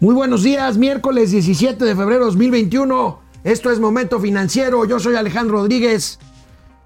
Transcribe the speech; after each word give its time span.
Muy 0.00 0.14
buenos 0.14 0.42
días, 0.42 0.76
miércoles 0.78 1.30
17 1.32 1.84
de 1.84 1.96
febrero 1.96 2.20
de 2.20 2.26
2021. 2.26 3.18
Esto 3.44 3.70
es 3.70 3.80
Momento 3.80 4.20
Financiero. 4.20 4.84
Yo 4.84 5.00
soy 5.00 5.16
Alejandro 5.16 5.56
Rodríguez. 5.58 6.18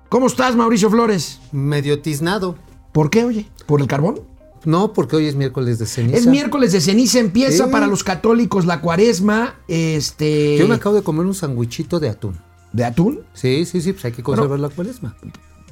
¿Cómo 0.09 0.27
estás, 0.27 0.57
Mauricio 0.57 0.91
Flores? 0.91 1.41
Medio 1.53 2.01
tiznado. 2.01 2.57
¿Por 2.93 3.11
qué, 3.11 3.25
oye? 3.25 3.47
¿Por 3.67 3.81
el 3.81 3.87
carbón? 3.87 4.21
No, 4.65 4.93
porque 4.93 5.17
hoy 5.17 5.27
es 5.27 5.35
miércoles 5.35 5.79
de 5.79 5.87
ceniza. 5.87 6.17
Es 6.17 6.27
miércoles 6.27 6.73
de 6.73 6.81
ceniza, 6.81 7.19
empieza 7.19 7.71
para 7.71 7.87
los 7.87 8.05
católicos 8.05 8.65
la 8.65 8.81
cuaresma. 8.81 9.57
Este. 9.69 10.57
Yo 10.59 10.69
me 10.69 10.77
acabo 10.77 10.95
de 10.95 11.03
comer 11.03 11.27
un 11.27 11.35
sandwichito 11.35 11.99
de 12.01 12.11
atún. 12.11 12.39
¿De 12.73 12.85
atún? 12.85 13.21
Sí, 13.35 13.65
sí, 13.67 13.81
sí, 13.83 13.93
pues 13.93 14.05
hay 14.07 14.13
que 14.13 14.23
conservar 14.23 14.61
la 14.61 14.69
cuaresma. 14.69 15.17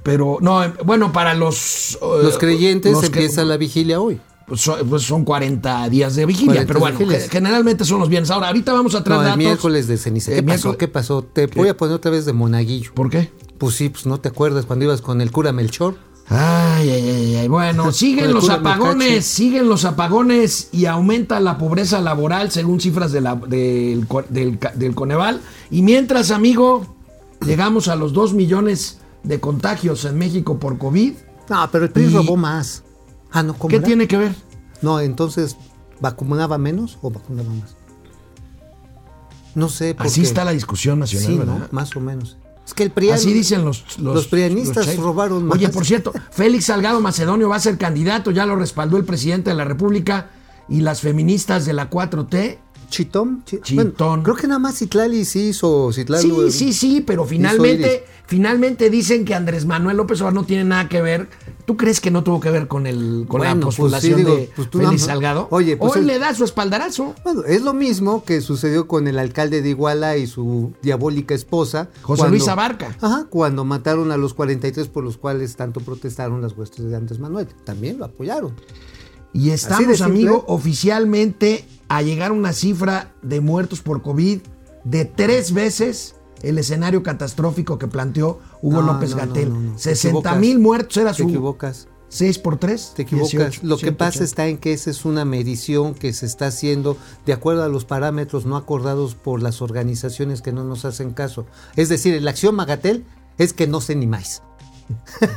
Pero, 0.02 0.38
no, 0.40 0.64
eh, 0.64 0.72
bueno, 0.84 1.12
para 1.12 1.34
los. 1.34 1.94
eh, 2.02 2.22
Los 2.22 2.36
creyentes 2.38 2.92
los 2.92 3.00
que- 3.02 3.06
empieza 3.06 3.44
la 3.44 3.56
vigilia 3.56 4.00
hoy. 4.00 4.20
Pues 4.50 4.60
son, 4.60 4.86
pues 4.88 5.02
son 5.04 5.24
40 5.24 5.88
días 5.88 6.14
de 6.16 6.26
vigilia, 6.26 6.66
40 6.66 6.66
pero 6.66 6.80
bueno, 6.80 6.98
generalmente 7.30 7.84
son 7.86 8.00
los 8.00 8.08
viernes. 8.10 8.30
Ahora, 8.30 8.48
ahorita 8.48 8.72
vamos 8.74 8.94
a 8.94 9.02
traer 9.02 9.18
No, 9.20 9.22
el 9.22 9.26
datos. 9.28 9.38
miércoles 9.38 9.86
de 9.86 9.96
ceniza. 9.96 10.32
¿Qué 10.32 10.38
Eh, 10.38 10.42
pasó? 10.42 10.68
miércoles- 10.72 10.76
¿Qué 10.78 10.88
pasó? 10.88 11.22
Te 11.22 11.46
voy 11.46 11.68
a 11.68 11.76
poner 11.76 11.94
otra 11.94 12.10
vez 12.10 12.26
de 12.26 12.32
monaguillo. 12.32 12.92
¿Por 12.92 13.08
qué? 13.10 13.30
Pues 13.58 13.76
sí, 13.76 13.88
pues 13.88 14.04
no 14.06 14.18
te 14.20 14.28
acuerdas 14.28 14.66
cuando 14.66 14.84
ibas 14.84 15.00
con 15.00 15.20
el 15.20 15.30
cura 15.30 15.52
Melchor. 15.52 15.94
Ay, 16.28 16.90
ay, 16.90 17.08
ay, 17.08 17.36
ay. 17.36 17.48
Bueno, 17.48 17.92
siguen 17.92 18.32
los 18.34 18.50
apagones, 18.50 19.24
siguen 19.24 19.68
los 19.68 19.84
apagones 19.84 20.68
y 20.72 20.86
aumenta 20.86 21.38
la 21.40 21.56
pobreza 21.56 22.00
laboral 22.00 22.50
según 22.50 22.80
cifras 22.80 23.12
de 23.12 23.20
la- 23.20 23.36
del, 23.36 24.06
del 24.74 24.94
Coneval. 24.94 25.40
Y 25.70 25.82
mientras, 25.82 26.30
amigo, 26.30 26.96
llegamos 27.44 27.88
a 27.88 27.96
los 27.96 28.12
2 28.12 28.34
millones 28.34 28.98
de 29.22 29.38
contagios 29.40 30.04
en 30.04 30.18
México 30.18 30.58
por 30.58 30.76
COVID. 30.78 31.12
No, 31.48 31.68
pero 31.70 31.84
el 31.84 31.90
PRI 31.90 32.04
Y- 32.04 32.08
robó 32.14 32.36
más. 32.36 32.82
Ah, 33.32 33.42
no, 33.42 33.54
¿cómo 33.54 33.68
¿Qué 33.70 33.76
era? 33.76 33.86
tiene 33.86 34.08
que 34.08 34.16
ver? 34.16 34.34
No, 34.82 35.00
entonces, 35.00 35.56
¿vacunaba 36.00 36.58
menos 36.58 36.98
o 37.02 37.10
vacunaba 37.10 37.48
más? 37.50 37.76
No 39.54 39.68
sé. 39.68 39.94
Así 39.98 40.20
porque- 40.20 40.22
está 40.22 40.44
la 40.44 40.52
discusión 40.52 40.98
nacional, 40.98 41.26
Sí, 41.28 41.38
¿verdad? 41.38 41.58
¿no? 41.58 41.68
Más 41.70 41.94
o 41.96 42.00
menos. 42.00 42.36
Es 42.66 42.74
que 42.74 42.84
el 42.84 42.90
PRI... 42.92 43.10
Así 43.10 43.32
dicen 43.32 43.64
los, 43.64 43.84
los, 43.98 44.14
los 44.14 44.26
prianistas 44.28 44.96
robaron 44.96 45.44
más. 45.46 45.58
Oye, 45.58 45.68
por 45.70 45.84
cierto, 45.84 46.12
Félix 46.30 46.66
Salgado 46.66 47.00
Macedonio 47.00 47.48
va 47.48 47.56
a 47.56 47.60
ser 47.60 47.76
candidato, 47.78 48.30
ya 48.30 48.46
lo 48.46 48.54
respaldó 48.54 48.96
el 48.96 49.04
presidente 49.04 49.50
de 49.50 49.56
la 49.56 49.64
República 49.64 50.30
y 50.68 50.80
las 50.82 51.00
feministas 51.00 51.66
de 51.66 51.72
la 51.72 51.90
4T. 51.90 52.58
Chitón. 52.88 53.42
chi- 53.44 53.60
Chitón. 53.62 53.94
Bueno, 53.96 54.22
creo 54.22 54.36
que 54.36 54.46
nada 54.46 54.58
más 54.60 54.76
Citlali 54.78 55.24
sí 55.24 55.48
hizo. 55.48 55.92
Citlali, 55.92 56.28
Sí, 56.28 56.50
sí, 56.52 56.72
sí, 56.72 57.00
pero 57.00 57.24
finalmente, 57.24 58.04
finalmente 58.26 58.88
dicen 58.90 59.24
que 59.24 59.34
Andrés 59.34 59.64
Manuel 59.66 59.96
López 59.96 60.20
Obrador 60.20 60.34
no 60.34 60.44
tiene 60.44 60.64
nada 60.64 60.88
que 60.88 61.00
ver. 61.02 61.28
¿Tú 61.70 61.76
crees 61.76 62.00
que 62.00 62.10
no 62.10 62.24
tuvo 62.24 62.40
que 62.40 62.50
ver 62.50 62.66
con 62.66 62.88
el 62.88 63.26
con 63.28 63.42
la 63.42 63.54
pues 63.54 63.76
sí, 63.76 63.80
postulación 63.80 64.16
digo, 64.16 64.34
de 64.34 64.50
pues 64.56 64.68
Félix 64.72 65.02
Salgado? 65.02 65.46
Oye, 65.52 65.76
pues 65.76 65.94
hoy 65.94 66.04
le 66.04 66.18
da 66.18 66.34
su 66.34 66.42
espaldarazo. 66.42 67.14
Bueno, 67.22 67.44
es 67.44 67.62
lo 67.62 67.74
mismo 67.74 68.24
que 68.24 68.40
sucedió 68.40 68.88
con 68.88 69.06
el 69.06 69.20
alcalde 69.20 69.62
de 69.62 69.68
Iguala 69.68 70.16
y 70.16 70.26
su 70.26 70.72
diabólica 70.82 71.32
esposa. 71.32 71.88
José 72.02 72.28
Luis 72.28 72.48
Abarca. 72.48 72.96
Ajá, 73.00 73.26
cuando 73.30 73.64
mataron 73.64 74.10
a 74.10 74.16
los 74.16 74.34
43 74.34 74.88
por 74.88 75.04
los 75.04 75.16
cuales 75.16 75.54
tanto 75.54 75.78
protestaron 75.78 76.42
las 76.42 76.56
huestes 76.56 76.90
de 76.90 76.96
Andrés 76.96 77.20
Manuel. 77.20 77.46
También 77.62 78.00
lo 78.00 78.06
apoyaron. 78.06 78.52
Y 79.32 79.50
estamos, 79.50 80.00
amigo, 80.00 80.44
oficialmente 80.48 81.64
a 81.86 82.02
llegar 82.02 82.32
a 82.32 82.34
una 82.34 82.52
cifra 82.52 83.12
de 83.22 83.40
muertos 83.40 83.80
por 83.80 84.02
COVID 84.02 84.40
de 84.82 85.04
tres 85.04 85.52
veces 85.54 86.16
el 86.42 86.58
escenario 86.58 87.02
catastrófico 87.02 87.78
que 87.78 87.86
planteó 87.86 88.40
Hugo 88.62 88.82
No, 88.82 88.92
López 88.94 89.14
Gatel. 89.14 89.52
no, 89.52 89.60
no. 89.60 89.72
Te 89.76 89.94
60 89.96 90.34
mil 90.36 90.58
muertos 90.58 90.96
era 90.98 91.12
Te 91.12 91.18
su 91.22 91.28
equivocas. 91.28 91.88
6 92.08 92.38
por 92.40 92.58
3. 92.58 92.92
Te 92.96 93.02
equivocas. 93.02 93.62
Lo 93.62 93.78
que 93.78 93.92
pasa 93.92 94.24
está 94.24 94.48
en 94.48 94.58
que 94.58 94.72
esa 94.72 94.90
es 94.90 95.04
una 95.04 95.24
medición 95.24 95.94
que 95.94 96.12
se 96.12 96.26
está 96.26 96.46
haciendo 96.48 96.96
de 97.24 97.32
acuerdo 97.32 97.62
a 97.62 97.68
los 97.68 97.84
parámetros 97.84 98.46
no 98.46 98.56
acordados 98.56 99.14
por 99.14 99.42
las 99.42 99.62
organizaciones 99.62 100.42
que 100.42 100.52
no 100.52 100.64
nos 100.64 100.84
hacen 100.84 101.12
caso. 101.12 101.46
Es 101.76 101.88
decir, 101.88 102.14
el 102.14 102.26
acción 102.26 102.56
Magatel 102.56 103.04
es 103.38 103.52
que 103.52 103.66
no 103.68 103.80
sé 103.80 103.94
ni 103.94 104.06
más. 104.08 104.42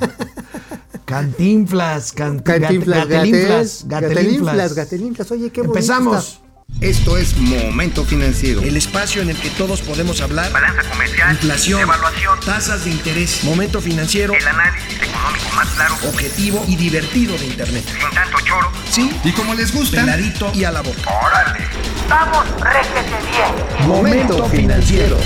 Cantinflas, 1.06 2.12
can- 2.14 2.40
Cantinflas, 2.40 3.08
gatelinflas, 3.08 3.86
Gatel, 3.88 4.10
Gatelinflas, 4.10 4.56
gatelinflas. 4.56 4.74
Gatelinflas. 4.76 5.32
Oye, 5.32 5.50
qué 5.52 5.62
bonito 5.62 5.78
Empezamos. 5.78 6.42
Esto 6.82 7.18
es 7.18 7.38
Momento 7.38 8.04
Financiero. 8.04 8.62
El 8.62 8.76
espacio 8.76 9.22
en 9.22 9.30
el 9.30 9.38
que 9.38 9.50
todos 9.52 9.82
podemos 9.82 10.20
hablar. 10.22 10.52
balanza 10.52 10.84
comercial, 10.90 11.32
Inflación, 11.32 11.82
evaluación, 11.82 12.40
tasas 12.46 12.84
de 12.86 12.92
interés, 12.92 13.44
momento 13.44 13.80
financiero, 13.80 14.34
el 14.34 14.46
análisis 14.48 14.96
económico 15.02 15.46
más 15.56 15.70
claro, 15.70 15.96
objetivo 16.10 16.64
y 16.68 16.76
divertido 16.76 17.38
de 17.38 17.46
Internet. 17.46 17.86
sin 17.88 18.10
tanto 18.14 18.38
choro. 18.46 18.70
Sí, 18.90 19.10
Y 19.24 19.32
como 19.32 19.54
les 19.54 19.74
gusta, 19.74 20.02
peladito 20.02 20.52
y 20.54 20.64
a 20.66 20.72
la 20.72 20.82
boca. 20.82 21.10
¡Órale! 21.26 21.66
¡Vamos, 22.10 22.46
réjete 22.60 23.16
bien! 23.32 23.88
Momento 23.88 24.46
financiero. 24.50 25.18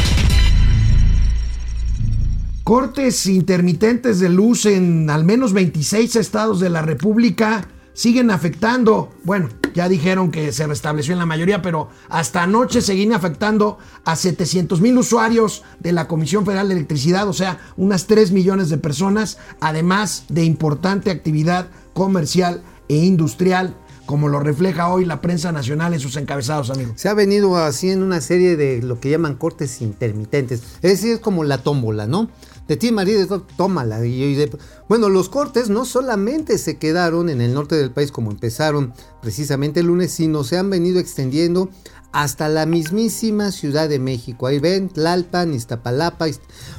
Cortes 2.64 3.26
intermitentes 3.28 4.20
de 4.20 4.30
luz 4.30 4.66
en 4.66 5.10
al 5.10 5.24
menos 5.24 5.54
26 5.54 6.18
estados 6.18 6.60
de 6.60 6.70
la 6.70 6.82
República 6.82 7.66
siguen 7.94 8.30
afectando. 8.30 9.16
Bueno, 9.24 9.50
ya 9.78 9.88
dijeron 9.88 10.32
que 10.32 10.52
se 10.54 10.66
restableció 10.66 11.14
en 11.14 11.20
la 11.20 11.28
mayoría, 11.28 11.62
pero 11.62 11.90
hasta 12.10 12.42
anoche 12.42 12.82
seguían 12.82 13.14
afectando 13.14 13.78
a 14.06 14.16
700 14.16 14.82
mil 14.82 14.98
usuarios 14.98 15.62
de 15.78 15.92
la 15.92 16.08
Comisión 16.08 16.48
Federal 16.48 16.68
de 16.68 16.74
Electricidad, 16.74 17.28
o 17.28 17.34
sea, 17.34 17.60
unas 17.78 18.08
3 18.08 18.32
millones 18.32 18.70
de 18.70 18.80
personas, 18.80 19.38
además 19.60 20.24
de 20.30 20.46
importante 20.46 21.12
actividad 21.12 21.68
comercial 21.94 22.64
e 22.90 22.96
industrial, 22.96 23.76
como 24.08 24.30
lo 24.30 24.40
refleja 24.40 24.92
hoy 24.92 25.06
la 25.06 25.22
prensa 25.22 25.52
nacional 25.52 25.94
en 25.94 26.00
sus 26.00 26.18
encabezados, 26.18 26.72
amigos. 26.72 26.94
Se 26.96 27.08
ha 27.08 27.14
venido 27.14 27.56
haciendo 27.56 28.04
una 28.04 28.20
serie 28.20 28.58
de 28.58 28.82
lo 28.82 29.00
que 29.00 29.12
llaman 29.12 29.36
cortes 29.36 29.80
intermitentes. 29.84 30.64
Es 30.82 30.92
decir, 30.92 31.12
es 31.12 31.20
como 31.20 31.44
la 31.44 31.60
tómbola, 31.60 32.08
¿no? 32.08 32.32
De 32.68 32.76
ti, 32.78 32.92
marido, 32.92 33.42
tómala. 33.56 34.06
Y, 34.06 34.24
y 34.24 34.36
de- 34.36 34.58
bueno, 34.90 35.10
los 35.10 35.30
cortes 35.30 35.70
no 35.70 35.86
solamente 35.86 36.58
se 36.58 36.78
quedaron 36.78 37.30
en 37.30 37.42
el 37.42 37.54
norte 37.54 37.76
del 37.76 37.92
país 37.92 38.12
como 38.12 38.32
empezaron 38.32 38.94
precisamente 39.22 39.80
el 39.80 39.88
lunes, 39.88 40.12
sino 40.12 40.44
se 40.44 40.58
han 40.58 40.70
venido 40.70 41.00
extendiendo 41.00 41.70
hasta 42.12 42.50
la 42.50 42.66
mismísima 42.66 43.52
Ciudad 43.52 43.90
de 43.90 44.00
México. 44.00 44.48
Ahí 44.48 44.60
ven, 44.60 44.90
Tlalpan, 44.90 45.54
Iztapalapa. 45.54 46.28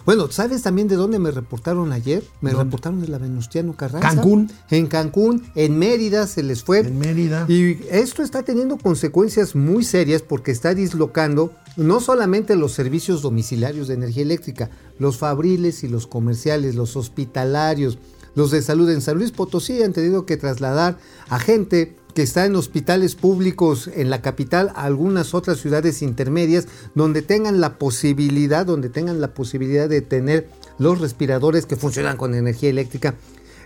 Bueno, 0.05 0.31
¿sabes 0.31 0.63
también 0.63 0.89
de 0.89 0.97
dónde 0.97 1.19
me 1.19 1.31
reportaron 1.31 1.93
ayer? 1.93 2.25
Me 2.41 2.53
reportaron 2.53 3.01
de 3.01 3.09
la 3.09 3.19
Venustiano 3.19 3.77
Carranza. 3.77 4.09
Cancún. 4.09 4.51
En 4.71 4.87
Cancún, 4.87 5.45
en 5.55 5.79
Mérida 5.79 6.27
se 6.27 6.43
les 6.43 6.63
fue. 6.63 6.81
En 6.81 6.99
Mérida. 6.99 7.45
Y 7.49 7.81
esto 7.91 8.23
está 8.23 8.43
teniendo 8.43 8.79
consecuencias 8.79 9.55
muy 9.55 9.85
serias 9.85 10.23
porque 10.23 10.51
está 10.51 10.75
dislocando 10.75 11.53
no 11.77 12.01
solamente 12.01 12.57
los 12.57 12.73
servicios 12.73 13.23
domiciliarios 13.23 13.87
de 13.87 13.95
energía 13.95 14.23
eléctrica, 14.23 14.71
los 14.99 15.19
fabriles 15.19 15.85
y 15.85 15.89
los 15.89 16.07
comerciales, 16.07 16.75
los 16.75 16.97
hospitalarios, 16.97 17.99
los 18.35 18.51
de 18.51 18.63
salud. 18.63 18.91
En 18.91 19.01
San 19.01 19.19
Luis 19.19 19.31
Potosí 19.31 19.83
han 19.83 19.93
tenido 19.93 20.27
que 20.27 20.37
trasladar 20.37 20.99
a 21.29 21.39
gente 21.39 21.97
que 22.19 22.25
está 22.25 22.47
en 22.47 22.57
hospitales 22.57 23.15
públicos 23.15 23.89
en 23.95 24.11
la 24.11 24.23
capital 24.23 24.73
algunas 24.75 25.35
otras 25.35 25.59
ciudades 25.59 26.03
intermedias 26.03 26.67
donde 26.97 27.23
tengan 27.23 27.61
la 27.61 27.79
posibilidad, 27.79 28.67
donde 28.67 28.89
tengan 28.89 29.21
la 29.21 29.35
posibilidad 29.35 29.89
de 29.89 30.01
tener 30.01 30.49
los 30.79 31.01
respiradores 31.01 31.65
que 31.65 31.77
funcionan 31.77 32.17
con 32.17 32.35
energía 32.35 32.71
eléctrica. 32.71 33.15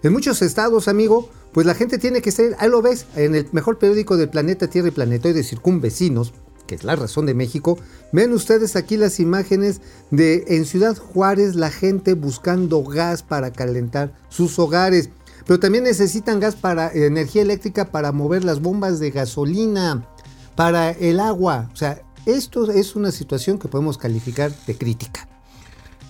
En 0.03 0.13
muchos 0.13 0.43
estados, 0.43 0.87
amigo, 0.87 1.31
pues 1.53 1.67
la 1.67 1.75
gente 1.75 1.97
tiene 1.97 2.21
que 2.21 2.31
ser, 2.31 2.55
ahí 2.59 2.69
lo 2.69 2.83
ves, 2.83 3.07
en 3.17 3.35
el 3.37 3.49
mejor 3.53 3.79
periódico 3.79 4.19
del 4.19 4.29
planeta 4.29 4.69
Tierra 4.69 4.89
y 4.89 4.91
Planetoide 4.91 5.45
Circunvecinos, 5.45 6.35
que 6.67 6.75
es 6.75 6.85
La 6.85 6.95
Razón 6.95 7.25
de 7.25 7.33
México, 7.33 7.79
ven 8.13 8.35
ustedes 8.35 8.77
aquí 8.77 8.99
las 8.99 9.19
imágenes 9.19 9.81
de 10.11 10.45
en 10.49 10.67
Ciudad 10.67 10.99
Juárez 10.99 11.55
la 11.55 11.71
gente 11.71 12.13
buscando 12.13 12.83
gas 12.85 13.23
para 13.23 13.51
calentar 13.51 14.13
sus 14.29 14.59
hogares. 14.59 15.09
Pero 15.47 15.61
también 15.61 15.85
necesitan 15.85 16.41
gas 16.41 16.57
para 16.57 16.93
energía 16.93 17.43
eléctrica 17.43 17.91
para 17.91 18.13
mover 18.13 18.45
las 18.45 18.61
bombas 18.61 19.01
de 19.01 19.11
gasolina, 19.11 20.07
para 20.55 20.91
el 20.91 21.21
agua. 21.21 21.69
O 21.73 21.77
sea, 21.77 22.03
esto 22.27 22.71
es 22.71 22.95
una 22.95 23.11
situación 23.11 23.59
que 23.59 23.69
podemos 23.69 23.99
calificar 23.99 24.53
de 24.67 24.77
crítica. 24.77 25.29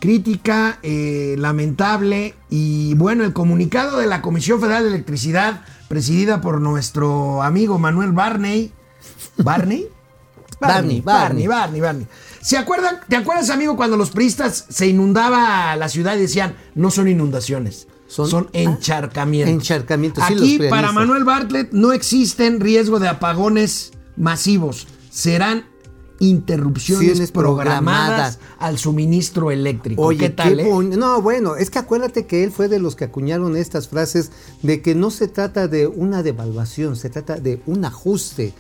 crítica 0.01 0.79
eh, 0.83 1.37
lamentable 1.39 2.35
y 2.51 2.95
bueno, 2.95 3.25
el 3.25 3.33
comunicado 3.33 3.99
de 3.99 4.07
la 4.07 4.21
Comisión 4.21 4.61
Federal 4.61 4.83
de 4.83 4.91
Electricidad, 4.91 5.63
presidida 5.89 6.41
por 6.41 6.61
nuestro 6.61 7.43
amigo 7.43 7.79
Manuel 7.79 8.13
Barney. 8.13 8.73
¿Barney? 9.39 9.87
Barney, 10.61 11.01
Barney, 11.01 11.01
Barney. 11.01 11.47
Barney, 11.47 11.81
Barney. 11.81 12.07
¿Se 12.41 12.59
acuerdan, 12.59 13.01
¿Te 13.09 13.17
acuerdas, 13.17 13.51
amigo, 13.51 13.77
cuando 13.77 13.97
los 13.97 14.11
priistas 14.11 14.67
se 14.69 14.89
inundaba 14.89 15.75
la 15.77 15.89
ciudad 15.89 16.17
y 16.17 16.23
decían, 16.23 16.57
no 16.75 16.91
son 16.91 17.07
inundaciones, 17.09 17.87
son, 18.13 18.29
Son- 18.29 18.49
encharcamientos? 18.53 19.53
encharcamientos, 19.55 20.23
sí, 20.29 20.35
los 20.35 20.43
Aquí, 20.43 20.59
para 20.69 20.93
Manuel 20.93 21.25
Bartlett, 21.25 21.73
no 21.73 21.93
existen 21.93 22.61
riesgo 22.61 22.99
de 22.99 23.09
apagones 23.09 23.93
masivos. 24.17 24.87
Serán 25.11 25.65
interrupciones 26.21 27.33
programadas 27.33 28.37
programadas. 28.37 28.39
al 28.59 28.79
suministro 28.79 29.51
eléctrico. 29.51 30.03
Oye, 30.03 30.19
¿qué 30.19 30.31
tal? 30.31 30.61
eh? 30.61 30.69
No, 30.97 31.21
bueno, 31.21 31.57
es 31.57 31.71
que 31.71 31.79
acuérdate 31.79 32.27
que 32.27 32.45
él 32.45 32.53
fue 32.53 32.69
de 32.69 32.79
los 32.79 32.95
que 32.97 33.05
acuñaron 33.05 33.57
estas 33.57 33.89
frases 33.89 34.31
de 34.63 34.83
que 34.83 34.95
no 34.95 35.11
se 35.11 35.27
trata 35.29 35.67
de 35.69 35.87
una 35.87 36.23
devaluación, 36.23 36.97
se 36.97 37.11
trata 37.11 37.37
de 37.41 37.61
un 37.67 37.85
ajuste. 37.85 38.55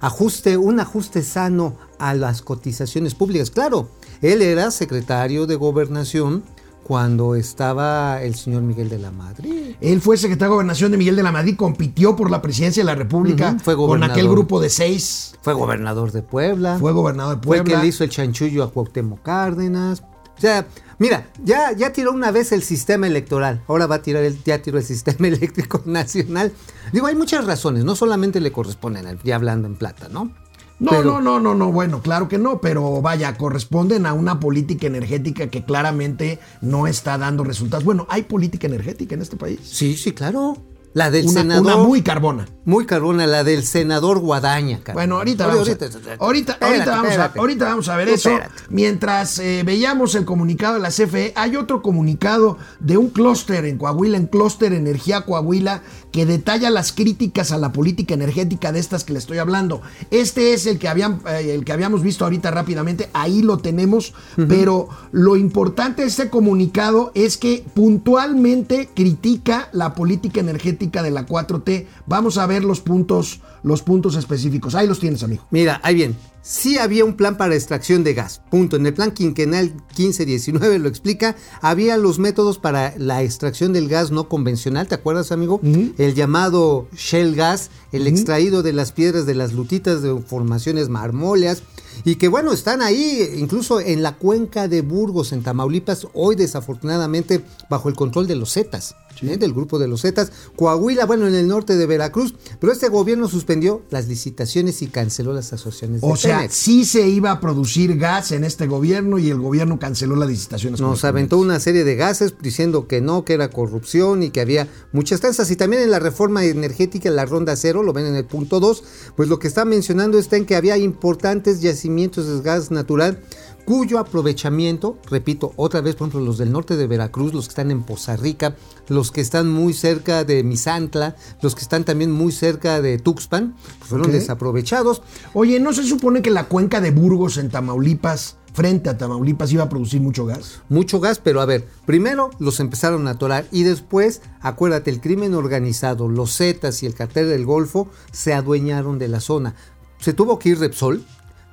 ajuste, 0.00 0.56
un 0.58 0.78
ajuste 0.78 1.22
sano 1.22 1.76
a 1.98 2.12
las 2.14 2.42
cotizaciones 2.42 3.14
públicas. 3.14 3.50
Claro, 3.50 3.88
él 4.20 4.42
era 4.42 4.70
secretario 4.70 5.46
de 5.46 5.54
gobernación 5.56 6.44
cuando 6.86 7.34
estaba 7.34 8.22
el 8.22 8.36
señor 8.36 8.62
Miguel 8.62 8.88
de 8.88 8.98
la 8.98 9.10
Madrid. 9.10 9.74
Él 9.80 10.00
fue 10.00 10.16
secretario 10.16 10.50
de 10.50 10.54
Gobernación 10.54 10.92
de 10.92 10.98
Miguel 10.98 11.16
de 11.16 11.24
la 11.24 11.32
Madrid, 11.32 11.56
compitió 11.56 12.14
por 12.14 12.30
la 12.30 12.40
presidencia 12.40 12.80
de 12.80 12.86
la 12.86 12.94
República 12.94 13.56
fue 13.60 13.74
con 13.74 14.04
aquel 14.04 14.28
grupo 14.28 14.60
de 14.60 14.70
seis. 14.70 15.34
Fue 15.42 15.52
gobernador 15.52 16.12
de 16.12 16.22
Puebla. 16.22 16.78
Fue 16.78 16.92
gobernador 16.92 17.40
de 17.40 17.42
Fue 17.44 17.56
Puebla. 17.56 17.72
el 17.72 17.78
que 17.80 17.82
le 17.82 17.88
hizo 17.88 18.04
el 18.04 18.10
chanchullo 18.10 18.62
a 18.62 18.70
Cuauhtémoc 18.70 19.20
Cárdenas. 19.20 20.00
O 20.00 20.40
sea, 20.40 20.64
mira, 20.98 21.28
ya, 21.42 21.72
ya 21.72 21.92
tiró 21.92 22.12
una 22.12 22.30
vez 22.30 22.52
el 22.52 22.62
sistema 22.62 23.08
electoral. 23.08 23.64
Ahora 23.66 23.88
va 23.88 23.96
a 23.96 24.02
tirar 24.02 24.22
el, 24.22 24.40
ya 24.44 24.62
tiró 24.62 24.78
el 24.78 24.84
sistema 24.94 25.26
eléctrico 25.26 25.82
nacional. 25.86 26.52
Digo, 26.92 27.08
hay 27.08 27.16
muchas 27.16 27.46
razones. 27.46 27.84
No 27.84 27.96
solamente 27.96 28.38
le 28.38 28.52
corresponden, 28.52 29.18
ya 29.24 29.34
hablando 29.34 29.66
en 29.66 29.74
plata, 29.74 30.08
¿no? 30.08 30.30
No, 30.78 30.90
Pero- 30.90 31.04
no, 31.04 31.20
no, 31.20 31.40
no, 31.40 31.54
no, 31.54 31.72
bueno, 31.72 32.02
claro 32.02 32.28
que 32.28 32.36
no, 32.38 32.60
pero 32.60 33.00
vaya, 33.00 33.36
corresponden 33.38 34.04
a 34.04 34.12
una 34.12 34.40
política 34.40 34.86
energética 34.86 35.46
que 35.48 35.64
claramente 35.64 36.38
no 36.60 36.86
está 36.86 37.16
dando 37.16 37.44
resultados. 37.44 37.84
Bueno, 37.84 38.06
hay 38.10 38.24
política 38.24 38.66
energética 38.66 39.14
en 39.14 39.22
este 39.22 39.36
país. 39.36 39.60
Sí, 39.62 39.96
sí, 39.96 40.12
claro. 40.12 40.58
La 40.96 41.10
del 41.10 41.26
Una, 41.26 41.40
senador. 41.42 41.66
una 41.66 41.76
muy 41.76 42.00
carbona. 42.00 42.46
Muy 42.64 42.86
carbona, 42.86 43.26
la 43.26 43.44
del 43.44 43.62
senador 43.64 44.18
Guadaña, 44.18 44.80
cara. 44.82 44.94
Bueno, 44.94 45.18
ahorita 45.18 45.46
Oye, 45.46 45.52
vamos, 45.54 45.68
ahorita- 45.68 45.84
a, 45.84 46.24
ahorita, 46.24 46.52
espérate, 46.54 46.90
ahorita 46.90 46.90
vamos 46.96 47.18
a, 47.18 47.32
ahorita 47.38 47.64
vamos 47.66 47.88
a 47.90 47.96
ver 47.96 48.08
eso. 48.08 48.30
Mientras 48.70 49.38
eh, 49.38 49.62
veíamos 49.64 50.14
el 50.14 50.24
comunicado 50.24 50.74
de 50.74 50.80
la 50.80 50.88
CFE, 50.88 51.34
hay 51.36 51.54
otro 51.56 51.82
comunicado 51.82 52.56
de 52.80 52.96
un 52.96 53.10
clúster 53.10 53.66
en 53.66 53.76
Coahuila, 53.76 54.16
en 54.16 54.26
Clúster 54.26 54.72
Energía 54.72 55.20
Coahuila, 55.20 55.82
que 56.12 56.24
detalla 56.24 56.70
las 56.70 56.92
críticas 56.92 57.52
a 57.52 57.58
la 57.58 57.72
política 57.72 58.14
energética 58.14 58.72
de 58.72 58.80
estas 58.80 59.04
que 59.04 59.12
le 59.12 59.18
estoy 59.18 59.36
hablando. 59.36 59.82
Este 60.10 60.54
es 60.54 60.64
el 60.64 60.78
que, 60.78 60.88
habían, 60.88 61.20
eh, 61.28 61.52
el 61.54 61.64
que 61.66 61.72
habíamos 61.72 62.02
visto 62.02 62.24
ahorita 62.24 62.50
rápidamente, 62.50 63.10
ahí 63.12 63.42
lo 63.42 63.58
tenemos, 63.58 64.14
pero 64.48 64.88
lo 65.12 65.36
importante 65.36 66.02
de 66.02 66.08
este 66.08 66.30
comunicado 66.30 67.12
es 67.14 67.36
que 67.36 67.64
puntualmente 67.74 68.88
critica 68.94 69.68
la 69.72 69.94
política 69.94 70.40
energética 70.40 70.85
de 70.90 71.10
la 71.10 71.26
4T. 71.26 71.86
Vamos 72.06 72.38
a 72.38 72.46
ver 72.46 72.64
los 72.64 72.80
puntos, 72.80 73.40
los 73.62 73.82
puntos 73.82 74.16
específicos. 74.16 74.74
Ahí 74.74 74.86
los 74.86 75.00
tienes, 75.00 75.22
amigo. 75.22 75.44
Mira, 75.50 75.80
ahí 75.82 75.94
bien. 75.94 76.16
Sí 76.48 76.78
había 76.78 77.04
un 77.04 77.16
plan 77.16 77.36
para 77.36 77.56
extracción 77.56 78.04
de 78.04 78.14
gas. 78.14 78.40
Punto. 78.52 78.76
En 78.76 78.86
el 78.86 78.94
plan 78.94 79.10
quinquenal 79.10 79.72
1519 79.96 80.78
lo 80.78 80.88
explica. 80.88 81.34
Había 81.60 81.96
los 81.96 82.20
métodos 82.20 82.60
para 82.60 82.94
la 82.98 83.24
extracción 83.24 83.72
del 83.72 83.88
gas 83.88 84.12
no 84.12 84.28
convencional. 84.28 84.86
¿Te 84.86 84.94
acuerdas, 84.94 85.32
amigo? 85.32 85.60
El 85.98 86.14
llamado 86.14 86.86
shell 86.96 87.34
gas, 87.34 87.70
el 87.90 88.06
extraído 88.06 88.62
de 88.62 88.72
las 88.72 88.92
piedras 88.92 89.26
de 89.26 89.34
las 89.34 89.54
lutitas 89.54 90.02
de 90.02 90.16
formaciones 90.20 90.88
marmóleas. 90.88 91.64
Y 92.04 92.14
que 92.14 92.28
bueno, 92.28 92.52
están 92.52 92.80
ahí, 92.80 93.28
incluso 93.36 93.80
en 93.80 94.04
la 94.04 94.12
cuenca 94.12 94.68
de 94.68 94.82
Burgos, 94.82 95.32
en 95.32 95.42
Tamaulipas, 95.42 96.06
hoy 96.14 96.36
desafortunadamente 96.36 97.42
bajo 97.68 97.88
el 97.88 97.96
control 97.96 98.28
de 98.28 98.36
los 98.36 98.52
Zetas. 98.52 98.94
¿eh? 99.22 99.36
del 99.36 99.52
grupo 99.52 99.78
de 99.78 99.88
los 99.88 100.02
Zetas, 100.02 100.32
Coahuila, 100.56 101.06
bueno, 101.06 101.26
en 101.26 101.34
el 101.34 101.48
norte 101.48 101.76
de 101.76 101.86
Veracruz, 101.86 102.34
pero 102.60 102.72
este 102.72 102.88
gobierno 102.88 103.28
suspendió 103.28 103.82
las 103.90 104.08
licitaciones 104.08 104.82
y 104.82 104.88
canceló 104.88 105.32
las 105.32 105.52
asociaciones 105.52 106.00
de 106.00 106.06
O 106.06 106.16
sea, 106.40 106.50
sí 106.50 106.84
se 106.84 107.08
iba 107.08 107.30
a 107.30 107.40
producir 107.40 107.96
gas 107.96 108.32
en 108.32 108.44
este 108.44 108.66
gobierno 108.66 109.18
y 109.18 109.30
el 109.30 109.38
gobierno 109.38 109.78
canceló 109.78 110.16
las 110.16 110.28
licitaciones. 110.28 110.80
Nos 110.80 111.04
aventó 111.04 111.38
una 111.38 111.60
serie 111.60 111.84
de 111.84 111.96
gases 111.96 112.34
diciendo 112.40 112.86
que 112.86 113.00
no, 113.00 113.24
que 113.24 113.34
era 113.34 113.48
corrupción 113.48 114.22
y 114.22 114.30
que 114.30 114.40
había 114.40 114.68
muchas 114.92 115.20
tranzas. 115.20 115.50
Y 115.50 115.56
también 115.56 115.82
en 115.82 115.90
la 115.90 115.98
reforma 115.98 116.44
energética, 116.44 117.10
la 117.10 117.24
ronda 117.24 117.56
cero, 117.56 117.82
lo 117.82 117.92
ven 117.92 118.06
en 118.06 118.16
el 118.16 118.24
punto 118.24 118.60
2, 118.60 118.84
pues 119.16 119.28
lo 119.28 119.38
que 119.38 119.48
está 119.48 119.64
mencionando 119.64 120.18
está 120.18 120.36
en 120.36 120.46
que 120.46 120.56
había 120.56 120.76
importantes 120.76 121.60
yacimientos 121.60 122.26
de 122.26 122.42
gas 122.42 122.70
natural 122.70 123.20
cuyo 123.66 123.98
aprovechamiento, 123.98 124.96
repito, 125.10 125.52
otra 125.56 125.80
vez, 125.80 125.96
por 125.96 126.08
ejemplo, 126.08 126.24
los 126.24 126.38
del 126.38 126.52
norte 126.52 126.76
de 126.76 126.86
Veracruz, 126.86 127.34
los 127.34 127.46
que 127.46 127.50
están 127.50 127.72
en 127.72 127.82
Poza 127.82 128.16
Rica, 128.16 128.54
los 128.88 129.10
que 129.10 129.20
están 129.20 129.50
muy 129.50 129.74
cerca 129.74 130.22
de 130.22 130.44
Misantla, 130.44 131.16
los 131.42 131.56
que 131.56 131.62
están 131.62 131.84
también 131.84 132.12
muy 132.12 132.30
cerca 132.30 132.80
de 132.80 132.98
Tuxpan, 132.98 133.56
pues 133.78 133.90
fueron 133.90 134.12
desaprovechados. 134.12 135.02
Oye, 135.34 135.58
¿no 135.58 135.72
se 135.72 135.82
supone 135.82 136.22
que 136.22 136.30
la 136.30 136.44
cuenca 136.44 136.80
de 136.80 136.92
Burgos 136.92 137.38
en 137.38 137.50
Tamaulipas, 137.50 138.36
frente 138.54 138.88
a 138.88 138.96
Tamaulipas, 138.96 139.52
iba 139.52 139.64
a 139.64 139.68
producir 139.68 140.00
mucho 140.00 140.26
gas? 140.26 140.62
mucho 140.68 141.00
gas, 141.00 141.18
pero 141.18 141.40
a 141.40 141.44
ver, 141.44 141.66
primero 141.86 142.30
los 142.38 142.60
empezaron 142.60 143.08
a 143.08 143.12
atorar 143.12 143.46
y 143.50 143.64
después, 143.64 144.22
acuérdate, 144.40 144.92
el 144.92 145.00
crimen 145.00 145.34
organizado, 145.34 146.08
los 146.08 146.36
Zetas 146.36 146.84
y 146.84 146.86
el 146.86 146.94
cartel 146.94 147.28
del 147.28 147.44
Golfo 147.44 147.88
se 148.12 148.32
adueñaron 148.32 149.00
de 149.00 149.08
la 149.08 149.18
zona. 149.18 149.56
Se 149.98 150.12
tuvo 150.12 150.38
que 150.38 150.50
ir 150.50 150.60
Repsol. 150.60 151.04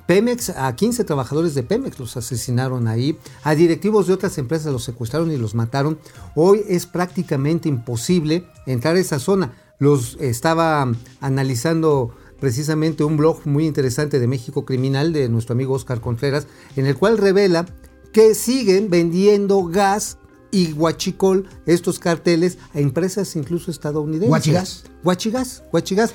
Pemex, 0.06 0.50
a 0.50 0.76
15 0.76 1.04
trabajadores 1.04 1.56
de 1.56 1.64
Pemex 1.64 2.00
los 2.00 2.18
asesinaron 2.18 2.88
ahí, 2.88 3.18
a 3.44 3.56
directivos 3.56 4.08
de 4.08 4.14
otras 4.14 4.38
empresas 4.38 4.72
los 4.72 4.84
secuestraron 4.84 5.32
y 5.32 5.38
los 5.38 5.56
mataron. 5.56 5.98
Hoy 6.36 6.64
es 6.68 6.86
prácticamente 6.86 7.70
imposible 7.70 8.46
entrar 8.66 8.96
a 8.96 9.00
esa 9.00 9.20
zona. 9.20 9.54
Los 9.80 10.18
estaba 10.20 10.92
analizando 11.20 12.16
precisamente 12.40 13.04
un 13.04 13.16
blog 13.16 13.48
muy 13.48 13.66
interesante 13.66 14.20
de 14.20 14.28
México 14.28 14.66
Criminal 14.66 15.14
de 15.14 15.30
nuestro 15.30 15.54
amigo 15.54 15.76
Oscar 15.76 16.02
Contreras, 16.02 16.48
en 16.76 16.86
el 16.86 16.98
cual 16.98 17.18
revela 17.18 17.66
que 18.12 18.36
siguen 18.36 18.90
vendiendo 18.90 19.64
gas 19.64 20.18
y 20.52 20.72
guachicol, 20.72 21.48
estos 21.66 21.98
carteles, 22.00 22.60
a 22.74 22.80
empresas 22.80 23.36
incluso 23.36 23.72
estadounidenses. 23.72 24.30
¿Guachigas? 24.30 24.84
Guachigas, 25.04 25.64
guachigas. 25.72 26.14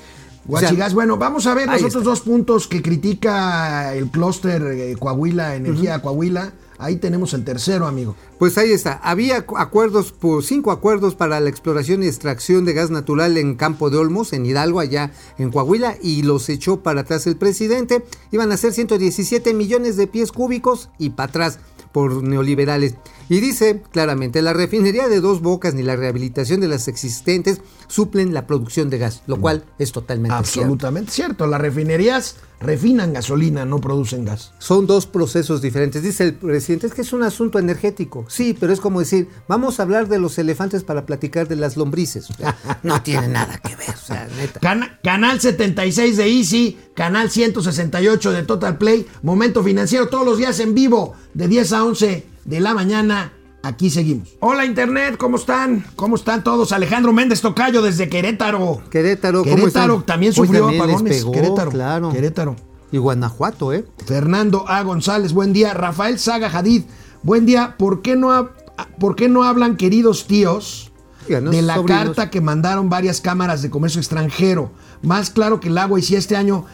O 0.51 0.57
sea, 0.59 0.69
Guachigas, 0.69 0.93
bueno, 0.93 1.17
vamos 1.17 1.45
a 1.47 1.53
ver 1.53 1.67
los 1.67 1.83
otros 1.83 2.03
dos 2.03 2.21
puntos 2.21 2.67
que 2.67 2.81
critica 2.81 3.93
el 3.93 4.07
clúster 4.09 4.61
eh, 4.63 4.95
Coahuila, 4.97 5.55
Energía 5.55 6.01
Coahuila. 6.01 6.53
Ahí 6.81 6.95
tenemos 6.95 7.33
el 7.33 7.43
tercero, 7.43 7.87
amigo. 7.87 8.15
Pues 8.37 8.57
ahí 8.57 8.71
está. 8.71 8.93
Había 9.03 9.45
cu- 9.45 9.57
acuerdos, 9.57 10.13
por 10.13 10.43
cinco 10.45 10.71
acuerdos 10.71 11.13
para 11.13 11.41
la 11.41 11.49
exploración 11.49 12.01
y 12.03 12.07
extracción 12.07 12.63
de 12.63 12.71
gas 12.73 12.89
natural 12.89 13.37
en 13.37 13.55
Campo 13.55 13.89
de 13.89 13.97
Olmos, 13.97 14.31
en 14.31 14.45
Hidalgo, 14.45 14.79
allá 14.79 15.11
en 15.37 15.51
Coahuila, 15.51 15.97
y 16.01 16.21
los 16.23 16.47
echó 16.47 16.79
para 16.81 17.01
atrás 17.01 17.27
el 17.27 17.35
presidente. 17.35 18.05
Iban 18.31 18.51
a 18.53 18.57
ser 18.57 18.71
117 18.73 19.53
millones 19.53 19.97
de 19.97 20.07
pies 20.07 20.31
cúbicos 20.31 20.89
y 20.97 21.09
para 21.09 21.27
atrás 21.29 21.59
por 21.91 22.23
neoliberales. 22.23 22.95
Y 23.29 23.39
dice 23.41 23.81
claramente, 23.91 24.41
la 24.41 24.53
refinería 24.53 25.07
de 25.07 25.21
dos 25.21 25.41
bocas 25.41 25.75
ni 25.75 25.83
la 25.83 25.95
rehabilitación 25.95 26.59
de 26.61 26.67
las 26.67 26.87
existentes 26.87 27.61
suplen 27.87 28.33
la 28.33 28.47
producción 28.47 28.89
de 28.89 28.97
gas, 28.97 29.21
lo 29.27 29.39
cual 29.39 29.63
es 29.77 29.91
totalmente 29.91 30.35
cierto. 30.43 30.59
Absolutamente 30.61 31.11
cierto. 31.11 31.45
Las 31.47 31.61
refinerías 31.61 32.37
refinan 32.59 33.13
gasolina, 33.13 33.65
no 33.65 33.79
producen 33.79 34.25
gas. 34.25 34.51
Son 34.57 34.85
dos 34.87 35.05
procesos 35.05 35.61
diferentes. 35.61 36.01
Dice 36.03 36.23
el 36.23 36.33
presidente, 36.33 36.87
es 36.87 36.93
que 36.93 37.01
es 37.03 37.13
un 37.13 37.23
asunto 37.23 37.59
energético. 37.59 38.25
Sí, 38.27 38.57
pero 38.59 38.73
es 38.73 38.79
como 38.81 38.99
decir, 38.99 39.29
vamos 39.47 39.79
a 39.79 39.83
hablar 39.83 40.07
de 40.07 40.19
los 40.19 40.37
elefantes 40.39 40.83
para 40.83 41.05
platicar 41.05 41.47
de 41.47 41.55
las 41.55 41.77
lombrices. 41.77 42.29
O 42.31 42.33
sea, 42.33 42.57
no 42.83 43.01
tiene 43.03 43.27
nada 43.27 43.59
que 43.59 43.75
ver, 43.75 43.91
o 43.91 44.05
sea, 44.05 44.27
neta. 44.37 44.59
Cana- 44.59 44.99
canal 45.03 45.39
76 45.39 46.17
de 46.17 46.27
Easy, 46.27 46.77
canal 46.95 47.29
168 47.29 48.31
de 48.31 48.43
Total 48.43 48.77
Play, 48.77 49.05
Momento 49.21 49.63
Financiero, 49.63 50.09
todos 50.09 50.25
los 50.25 50.37
días 50.39 50.59
en 50.59 50.73
vivo, 50.73 51.13
de 51.33 51.47
10 51.47 51.73
a 51.73 51.83
11 51.85 52.25
de 52.45 52.59
la 52.59 52.73
mañana. 52.73 53.33
Aquí 53.61 53.89
seguimos. 53.89 54.29
Hola 54.39 54.65
Internet, 54.65 55.17
¿cómo 55.17 55.35
están? 55.35 55.85
¿Cómo 55.97 56.15
están 56.15 56.43
todos? 56.45 56.71
Alejandro 56.71 57.11
Méndez 57.11 57.41
Tocayo 57.41 57.81
desde 57.81 58.07
Querétaro. 58.07 58.81
Querétaro, 58.89 59.43
¿cómo 59.43 59.55
Querétaro 59.57 59.93
están? 59.95 60.05
también 60.05 60.33
sufrió 60.33 60.61
también 60.61 60.81
les 60.81 60.89
apagones. 60.91 61.17
pegó, 61.17 61.31
Querétaro, 61.33 61.71
claro. 61.71 62.09
Querétaro. 62.11 62.55
Y 62.91 62.97
Guanajuato, 62.97 63.73
¿eh? 63.73 63.85
Fernando 64.05 64.65
A. 64.67 64.81
González, 64.83 65.33
buen 65.33 65.51
día. 65.51 65.73
Rafael 65.73 66.17
Saga 66.19 66.49
Hadid, 66.49 66.83
buen 67.21 67.45
día. 67.45 67.75
¿Por 67.77 68.01
qué 68.01 68.15
no, 68.15 68.49
por 68.97 69.15
qué 69.17 69.27
no 69.27 69.43
hablan, 69.43 69.75
queridos 69.75 70.25
tíos, 70.25 70.91
Díganos, 71.27 71.51
de 71.53 71.61
la 71.61 71.75
sobrinos. 71.75 72.05
carta 72.05 72.29
que 72.29 72.39
mandaron 72.39 72.89
varias 72.89 73.19
cámaras 73.19 73.61
de 73.61 73.69
comercio 73.69 73.99
extranjero? 73.99 74.71
Más 75.01 75.29
claro 75.29 75.59
que 75.59 75.67
el 75.67 75.77
agua 75.77 75.99
y 75.99 76.03
si 76.03 76.15
este 76.15 76.35
año... 76.37 76.65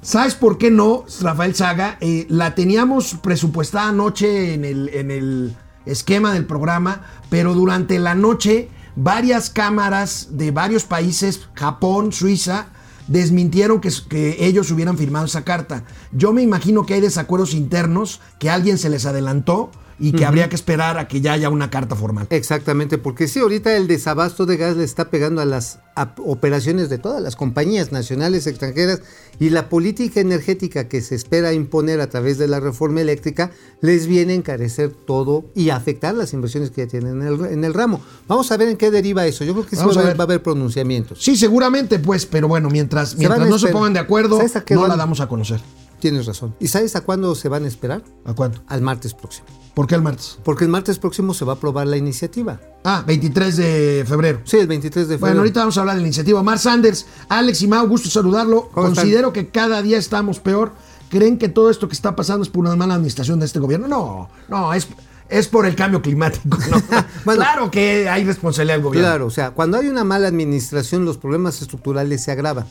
¿Sabes 0.00 0.34
por 0.34 0.58
qué 0.58 0.70
no, 0.70 1.04
Rafael 1.20 1.54
Saga? 1.54 1.98
Eh, 2.00 2.26
la 2.28 2.54
teníamos 2.54 3.16
presupuestada 3.20 3.88
anoche 3.88 4.54
en 4.54 4.64
el, 4.64 4.88
en 4.90 5.10
el 5.10 5.56
esquema 5.86 6.32
del 6.32 6.46
programa, 6.46 7.02
pero 7.30 7.52
durante 7.52 7.98
la 7.98 8.14
noche 8.14 8.68
varias 8.94 9.50
cámaras 9.50 10.28
de 10.30 10.52
varios 10.52 10.84
países, 10.84 11.48
Japón, 11.54 12.12
Suiza, 12.12 12.68
desmintieron 13.08 13.80
que, 13.80 13.90
que 14.08 14.46
ellos 14.46 14.70
hubieran 14.70 14.96
firmado 14.96 15.26
esa 15.26 15.44
carta. 15.44 15.84
Yo 16.12 16.32
me 16.32 16.42
imagino 16.42 16.86
que 16.86 16.94
hay 16.94 17.00
desacuerdos 17.00 17.52
internos, 17.52 18.20
que 18.38 18.50
alguien 18.50 18.78
se 18.78 18.90
les 18.90 19.04
adelantó 19.04 19.70
y 20.00 20.12
que 20.12 20.24
habría 20.24 20.48
que 20.48 20.54
esperar 20.56 20.98
a 20.98 21.08
que 21.08 21.20
ya 21.20 21.32
haya 21.32 21.48
una 21.50 21.70
carta 21.70 21.96
formal. 21.96 22.26
Exactamente, 22.30 22.98
porque 22.98 23.26
sí, 23.28 23.40
ahorita 23.40 23.76
el 23.76 23.86
desabasto 23.88 24.46
de 24.46 24.56
gas 24.56 24.76
le 24.76 24.84
está 24.84 25.10
pegando 25.10 25.40
a 25.40 25.44
las 25.44 25.80
a- 25.96 26.14
operaciones 26.24 26.88
de 26.88 26.98
todas 26.98 27.20
las 27.22 27.34
compañías 27.36 27.90
nacionales, 27.90 28.46
extranjeras, 28.46 29.00
y 29.40 29.50
la 29.50 29.68
política 29.68 30.20
energética 30.20 30.88
que 30.88 31.00
se 31.02 31.14
espera 31.14 31.52
imponer 31.52 32.00
a 32.00 32.08
través 32.08 32.38
de 32.38 32.46
la 32.48 32.60
reforma 32.60 33.00
eléctrica 33.00 33.50
les 33.80 34.06
viene 34.06 34.32
a 34.34 34.36
encarecer 34.36 34.90
todo 34.90 35.46
y 35.54 35.70
a 35.70 35.76
afectar 35.76 36.14
las 36.14 36.32
inversiones 36.32 36.70
que 36.70 36.82
ya 36.84 36.88
tienen 36.88 37.20
en 37.22 37.26
el, 37.26 37.44
en 37.46 37.64
el 37.64 37.74
ramo. 37.74 38.00
Vamos 38.28 38.50
a 38.52 38.56
ver 38.56 38.68
en 38.68 38.76
qué 38.76 38.90
deriva 38.90 39.26
eso. 39.26 39.44
Yo 39.44 39.52
creo 39.52 39.66
que 39.66 39.76
sí 39.76 39.82
va 39.82 39.88
a 39.90 39.94
haber, 39.94 40.04
ver. 40.06 40.20
va 40.20 40.22
a 40.22 40.26
haber 40.26 40.42
pronunciamientos. 40.42 41.22
Sí, 41.22 41.36
seguramente, 41.36 41.98
pues, 41.98 42.24
pero 42.26 42.46
bueno, 42.48 42.70
mientras, 42.70 43.16
mientras 43.16 43.48
no 43.48 43.58
se 43.58 43.68
pongan 43.68 43.92
de 43.94 44.00
acuerdo, 44.00 44.36
¿Sabes 44.36 44.56
a 44.56 44.64
qué 44.64 44.74
no 44.74 44.82
van? 44.82 44.90
la 44.90 44.96
damos 44.96 45.20
a 45.20 45.26
conocer. 45.28 45.60
Tienes 46.00 46.26
razón. 46.26 46.54
¿Y 46.60 46.68
sabes 46.68 46.94
a 46.94 47.00
cuándo 47.00 47.34
se 47.34 47.48
van 47.48 47.64
a 47.64 47.68
esperar? 47.68 48.04
¿A 48.24 48.32
cuánto? 48.34 48.62
Al 48.68 48.82
martes 48.82 49.14
próximo. 49.14 49.46
¿Por 49.78 49.86
qué 49.86 49.94
el 49.94 50.02
martes? 50.02 50.36
Porque 50.42 50.64
el 50.64 50.70
martes 50.70 50.98
próximo 50.98 51.32
se 51.32 51.44
va 51.44 51.52
a 51.52 51.54
aprobar 51.54 51.86
la 51.86 51.96
iniciativa. 51.96 52.58
Ah, 52.82 53.04
23 53.06 53.56
de 53.56 54.04
febrero. 54.08 54.40
Sí, 54.42 54.56
el 54.56 54.66
23 54.66 55.06
de 55.06 55.14
febrero. 55.14 55.20
Bueno, 55.20 55.38
ahorita 55.42 55.60
vamos 55.60 55.76
a 55.76 55.80
hablar 55.82 55.94
de 55.94 56.00
la 56.00 56.08
iniciativa. 56.08 56.40
Omar 56.40 56.58
Sanders, 56.58 57.06
Alex 57.28 57.62
y 57.62 57.68
Mau, 57.68 57.86
gusto 57.86 58.10
saludarlo. 58.10 58.70
Considero 58.70 59.32
que 59.32 59.50
cada 59.50 59.80
día 59.80 59.96
estamos 59.96 60.40
peor. 60.40 60.72
¿Creen 61.10 61.38
que 61.38 61.48
todo 61.48 61.70
esto 61.70 61.86
que 61.86 61.94
está 61.94 62.16
pasando 62.16 62.42
es 62.42 62.48
por 62.48 62.64
una 62.64 62.74
mala 62.74 62.94
administración 62.94 63.38
de 63.38 63.46
este 63.46 63.60
gobierno? 63.60 63.86
No, 63.86 64.28
no, 64.48 64.74
es, 64.74 64.88
es 65.28 65.46
por 65.46 65.64
el 65.64 65.76
cambio 65.76 66.02
climático. 66.02 66.58
¿no? 66.58 66.82
Bueno. 67.24 67.42
claro 67.42 67.70
que 67.70 68.08
hay 68.08 68.24
responsabilidad 68.24 68.78
del 68.78 68.82
gobierno. 68.82 69.08
Claro, 69.08 69.26
o 69.26 69.30
sea, 69.30 69.52
cuando 69.52 69.76
hay 69.76 69.86
una 69.86 70.02
mala 70.02 70.26
administración, 70.26 71.04
los 71.04 71.18
problemas 71.18 71.62
estructurales 71.62 72.24
se 72.24 72.32
agravan. 72.32 72.66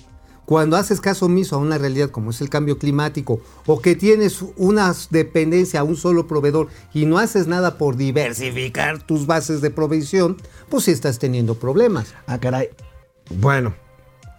Cuando 0.47 0.77
haces 0.77 1.01
caso 1.01 1.25
omiso 1.25 1.57
a 1.57 1.59
una 1.59 1.77
realidad 1.77 2.09
como 2.09 2.31
es 2.31 2.39
el 2.39 2.49
cambio 2.49 2.77
climático, 2.77 3.41
o 3.65 3.81
que 3.81 3.97
tienes 3.97 4.41
una 4.55 4.95
dependencia 5.09 5.81
a 5.81 5.83
un 5.83 5.97
solo 5.97 6.25
proveedor 6.25 6.69
y 6.93 7.05
no 7.05 7.17
haces 7.17 7.47
nada 7.47 7.77
por 7.77 7.97
diversificar 7.97 9.03
tus 9.03 9.25
bases 9.25 9.59
de 9.59 9.71
provisión, 9.71 10.37
pues 10.69 10.85
sí 10.85 10.91
estás 10.91 11.19
teniendo 11.19 11.55
problemas, 11.55 12.13
Ah, 12.27 12.39
caray. 12.39 12.69
Bueno, 13.29 13.75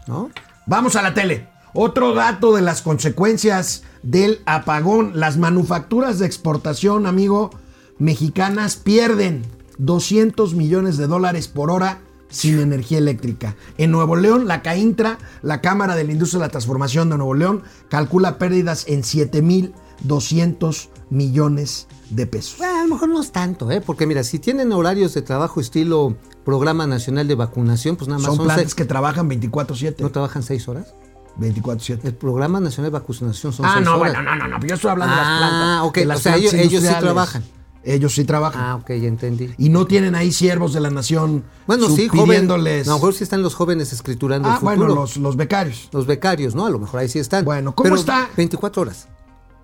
¿no? 0.06 0.30
Vamos 0.66 0.96
a 0.96 1.02
la 1.02 1.12
tele. 1.12 1.46
Otro 1.74 2.14
dato 2.14 2.56
de 2.56 2.62
las 2.62 2.80
consecuencias 2.80 3.82
del 4.02 4.40
apagón. 4.46 5.12
Las 5.12 5.36
manufacturas 5.36 6.18
de 6.18 6.24
exportación, 6.24 7.06
amigo, 7.06 7.50
mexicanas 7.98 8.76
pierden 8.76 9.42
200 9.76 10.54
millones 10.54 10.96
de 10.96 11.06
dólares 11.06 11.48
por 11.48 11.70
hora 11.70 12.00
sin 12.30 12.58
energía 12.60 12.98
eléctrica. 12.98 13.56
En 13.78 13.90
Nuevo 13.90 14.16
León, 14.16 14.46
la 14.46 14.62
CAINTRA, 14.62 15.18
la 15.42 15.60
Cámara 15.60 15.96
de 15.96 16.04
la 16.04 16.12
Industria 16.12 16.40
de 16.40 16.46
la 16.46 16.50
Transformación 16.50 17.10
de 17.10 17.16
Nuevo 17.16 17.34
León, 17.34 17.62
calcula 17.88 18.38
pérdidas 18.38 18.84
en 18.88 19.02
7.200 19.02 20.88
millones 21.10 21.86
de 22.10 22.26
pesos. 22.26 22.58
Bueno, 22.58 22.78
a 22.78 22.82
lo 22.82 22.88
mejor 22.94 23.08
no 23.08 23.20
es 23.20 23.32
tanto, 23.32 23.70
¿eh? 23.70 23.80
Porque 23.80 24.06
mira, 24.06 24.22
si 24.24 24.38
tienen 24.38 24.72
horarios 24.72 25.14
de 25.14 25.22
trabajo 25.22 25.60
estilo 25.60 26.16
Programa 26.44 26.86
Nacional 26.86 27.28
de 27.28 27.34
Vacunación, 27.34 27.96
pues 27.96 28.08
nada 28.08 28.18
más 28.18 28.26
Son 28.26 28.36
son, 28.36 28.46
plantas 28.46 28.64
seis- 28.64 28.74
que 28.74 28.84
trabajan 28.84 29.28
24/7. 29.28 30.02
¿No 30.02 30.10
trabajan 30.10 30.42
seis 30.42 30.66
horas? 30.68 30.94
24/7. 31.38 32.08
El 32.08 32.14
Programa 32.14 32.58
Nacional 32.60 32.90
de 32.90 32.98
Vacunación 32.98 33.52
son 33.52 33.66
Ah, 33.66 33.72
seis 33.74 33.84
no, 33.84 33.96
horas. 33.98 34.14
bueno, 34.14 34.30
no, 34.30 34.36
no, 34.36 34.58
no. 34.58 34.66
Yo 34.66 34.74
estoy 34.74 34.90
hablando 34.90 35.14
de 35.14 35.20
Ah, 35.20 35.24
las 35.24 35.38
plantas. 35.38 35.82
ok, 35.88 35.94
de 35.96 36.04
las 36.06 36.18
o 36.18 36.22
sea, 36.22 36.36
ellos- 36.36 36.54
ellos 36.54 36.82
sí 36.82 36.94
trabajan. 37.00 37.44
Ellos 37.88 38.14
sí 38.14 38.24
trabajan. 38.24 38.62
Ah, 38.62 38.74
ok, 38.76 38.88
ya 38.90 39.08
entendí. 39.08 39.54
Y 39.56 39.70
no 39.70 39.86
tienen 39.86 40.14
ahí 40.14 40.30
siervos 40.30 40.74
de 40.74 40.80
la 40.80 40.90
nación 40.90 41.44
Bueno, 41.66 41.88
sí, 41.88 42.08
jóvenes. 42.08 42.26
pidiéndoles. 42.26 42.86
A 42.86 42.90
lo 42.90 42.96
mejor 42.98 43.14
sí 43.14 43.24
están 43.24 43.42
los 43.42 43.54
jóvenes 43.54 43.92
escriturando 43.94 44.48
ah, 44.48 44.52
el 44.52 44.58
futuro. 44.58 44.76
bueno, 44.76 44.94
los, 44.94 45.16
los 45.16 45.36
becarios. 45.36 45.88
Los 45.92 46.06
becarios, 46.06 46.54
¿no? 46.54 46.66
A 46.66 46.70
lo 46.70 46.78
mejor 46.78 47.00
ahí 47.00 47.08
sí 47.08 47.18
están. 47.18 47.44
Bueno, 47.46 47.74
¿cómo 47.74 47.84
Pero 47.84 47.96
está? 47.96 48.28
24 48.36 48.82
horas. 48.82 49.08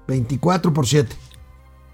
24 0.08 0.72
por 0.72 0.86
7. 0.86 1.14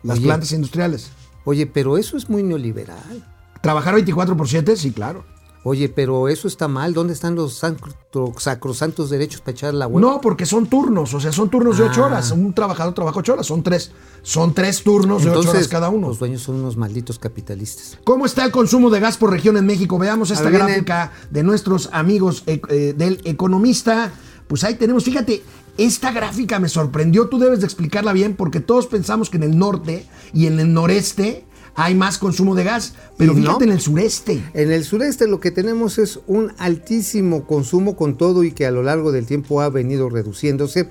Las 0.04 0.18
Oye. 0.18 0.26
plantas 0.26 0.52
industriales. 0.52 1.10
Oye, 1.44 1.66
pero 1.66 1.98
eso 1.98 2.16
es 2.16 2.28
muy 2.28 2.42
neoliberal. 2.42 3.26
¿Trabajar 3.60 3.94
24 3.94 4.36
por 4.36 4.48
7? 4.48 4.76
Sí, 4.76 4.92
claro. 4.92 5.24
Oye, 5.62 5.90
pero 5.90 6.28
eso 6.28 6.48
está 6.48 6.68
mal. 6.68 6.94
¿Dónde 6.94 7.12
están 7.12 7.34
los 7.34 7.52
sacro- 7.60 7.92
sacrosantos 8.38 9.10
derechos 9.10 9.42
para 9.42 9.52
echar 9.52 9.74
la 9.74 9.86
hueva? 9.86 10.00
No, 10.00 10.20
porque 10.22 10.46
son 10.46 10.66
turnos, 10.68 11.12
o 11.12 11.20
sea, 11.20 11.32
son 11.32 11.50
turnos 11.50 11.76
de 11.76 11.84
8 11.84 12.02
Ah. 12.02 12.06
horas. 12.06 12.30
Un 12.30 12.54
trabajador 12.54 12.94
trabaja 12.94 13.18
8 13.18 13.34
horas, 13.34 13.46
son 13.46 13.62
tres. 13.62 13.92
Son 14.22 14.54
tres 14.54 14.82
turnos 14.82 15.22
de 15.22 15.28
8 15.30 15.38
Entonces, 15.40 15.54
horas 15.54 15.68
cada 15.68 15.90
uno. 15.90 16.08
Los 16.08 16.18
dueños 16.18 16.40
son 16.42 16.56
unos 16.56 16.78
malditos 16.78 17.18
capitalistas. 17.18 17.98
¿Cómo 18.04 18.24
está 18.24 18.44
el 18.44 18.52
consumo 18.52 18.88
de 18.88 19.00
gas 19.00 19.18
por 19.18 19.30
región 19.30 19.58
en 19.58 19.66
México? 19.66 19.98
Veamos 19.98 20.30
esta 20.30 20.44
ver, 20.44 20.52
viene. 20.52 20.66
gráfica 20.72 21.12
de 21.30 21.42
nuestros 21.42 21.90
amigos 21.92 22.42
eh, 22.46 22.62
eh, 22.70 22.94
del 22.96 23.20
economista. 23.24 24.12
Pues 24.48 24.64
ahí 24.64 24.76
tenemos, 24.76 25.04
fíjate, 25.04 25.42
esta 25.76 26.10
gráfica 26.10 26.58
me 26.58 26.68
sorprendió, 26.70 27.28
tú 27.28 27.38
debes 27.38 27.60
de 27.60 27.66
explicarla 27.66 28.12
bien 28.12 28.34
porque 28.34 28.60
todos 28.60 28.86
pensamos 28.86 29.28
que 29.30 29.36
en 29.36 29.42
el 29.44 29.58
norte 29.58 30.06
y 30.32 30.46
en 30.46 30.58
el 30.58 30.72
noreste 30.72 31.44
hay 31.74 31.94
más 31.94 32.18
consumo 32.18 32.54
de 32.54 32.64
gas, 32.64 32.94
pero 33.16 33.34
no. 33.34 33.60
en 33.60 33.70
el 33.70 33.80
sureste. 33.80 34.42
En 34.54 34.70
el 34.70 34.84
sureste 34.84 35.26
lo 35.26 35.40
que 35.40 35.50
tenemos 35.50 35.98
es 35.98 36.20
un 36.26 36.52
altísimo 36.58 37.46
consumo 37.46 37.96
con 37.96 38.16
todo 38.16 38.44
y 38.44 38.52
que 38.52 38.66
a 38.66 38.70
lo 38.70 38.82
largo 38.82 39.12
del 39.12 39.26
tiempo 39.26 39.60
ha 39.60 39.68
venido 39.68 40.08
reduciéndose 40.08 40.88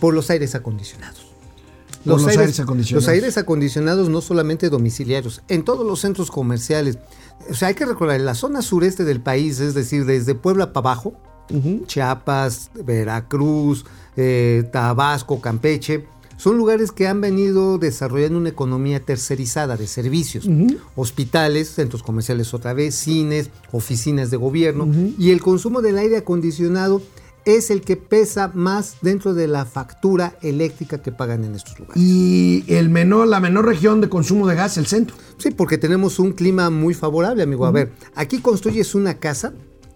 por 0.00 0.14
los 0.14 0.30
aires 0.30 0.54
acondicionados. 0.54 1.26
Por 2.04 2.20
los 2.20 2.26
aires 2.26 2.58
acondicionados. 2.60 3.04
Los 3.04 3.12
aires 3.12 3.36
acondicionados 3.36 4.08
no 4.08 4.20
solamente 4.20 4.70
domiciliarios, 4.70 5.42
en 5.48 5.64
todos 5.64 5.86
los 5.86 6.00
centros 6.00 6.30
comerciales. 6.30 6.98
O 7.50 7.54
sea, 7.54 7.68
hay 7.68 7.74
que 7.74 7.84
recordar, 7.84 8.16
en 8.16 8.24
la 8.24 8.34
zona 8.34 8.62
sureste 8.62 9.04
del 9.04 9.20
país, 9.20 9.60
es 9.60 9.74
decir, 9.74 10.06
desde 10.06 10.34
Puebla 10.34 10.72
para 10.72 10.90
abajo, 10.90 11.14
Chiapas, 11.86 12.70
Veracruz, 12.84 13.84
eh, 14.16 14.68
Tabasco, 14.72 15.40
Campeche, 15.40 16.06
son 16.40 16.56
lugares 16.56 16.90
que 16.90 17.06
han 17.06 17.20
venido 17.20 17.76
desarrollando 17.76 18.38
una 18.38 18.48
economía 18.48 18.98
tercerizada 19.00 19.76
de 19.76 19.86
servicios. 19.86 20.48
Hospitales, 20.96 21.68
centros 21.68 22.02
comerciales 22.02 22.54
otra 22.54 22.72
vez, 22.72 22.94
cines, 22.94 23.50
oficinas 23.72 24.30
de 24.30 24.38
gobierno. 24.38 24.88
Y 25.18 25.32
el 25.32 25.42
consumo 25.42 25.82
del 25.82 25.98
aire 25.98 26.16
acondicionado 26.16 27.02
es 27.44 27.70
el 27.70 27.82
que 27.82 27.98
pesa 27.98 28.50
más 28.54 28.96
dentro 29.02 29.34
de 29.34 29.48
la 29.48 29.66
factura 29.66 30.38
eléctrica 30.40 31.02
que 31.02 31.12
pagan 31.12 31.44
en 31.44 31.56
estos 31.56 31.78
lugares. 31.78 32.02
Y 32.02 32.64
el 32.68 32.88
menor, 32.88 33.28
la 33.28 33.40
menor 33.40 33.66
región 33.66 34.00
de 34.00 34.08
consumo 34.08 34.46
de 34.46 34.54
gas, 34.54 34.78
el 34.78 34.86
centro. 34.86 35.16
Sí, 35.36 35.50
porque 35.50 35.76
tenemos 35.76 36.18
un 36.18 36.32
clima 36.32 36.70
muy 36.70 36.94
favorable, 36.94 37.42
amigo. 37.42 37.66
A 37.66 37.70
ver, 37.70 37.92
aquí 38.14 38.40
construyes 38.40 38.94
una 38.94 39.18
casa 39.18 39.52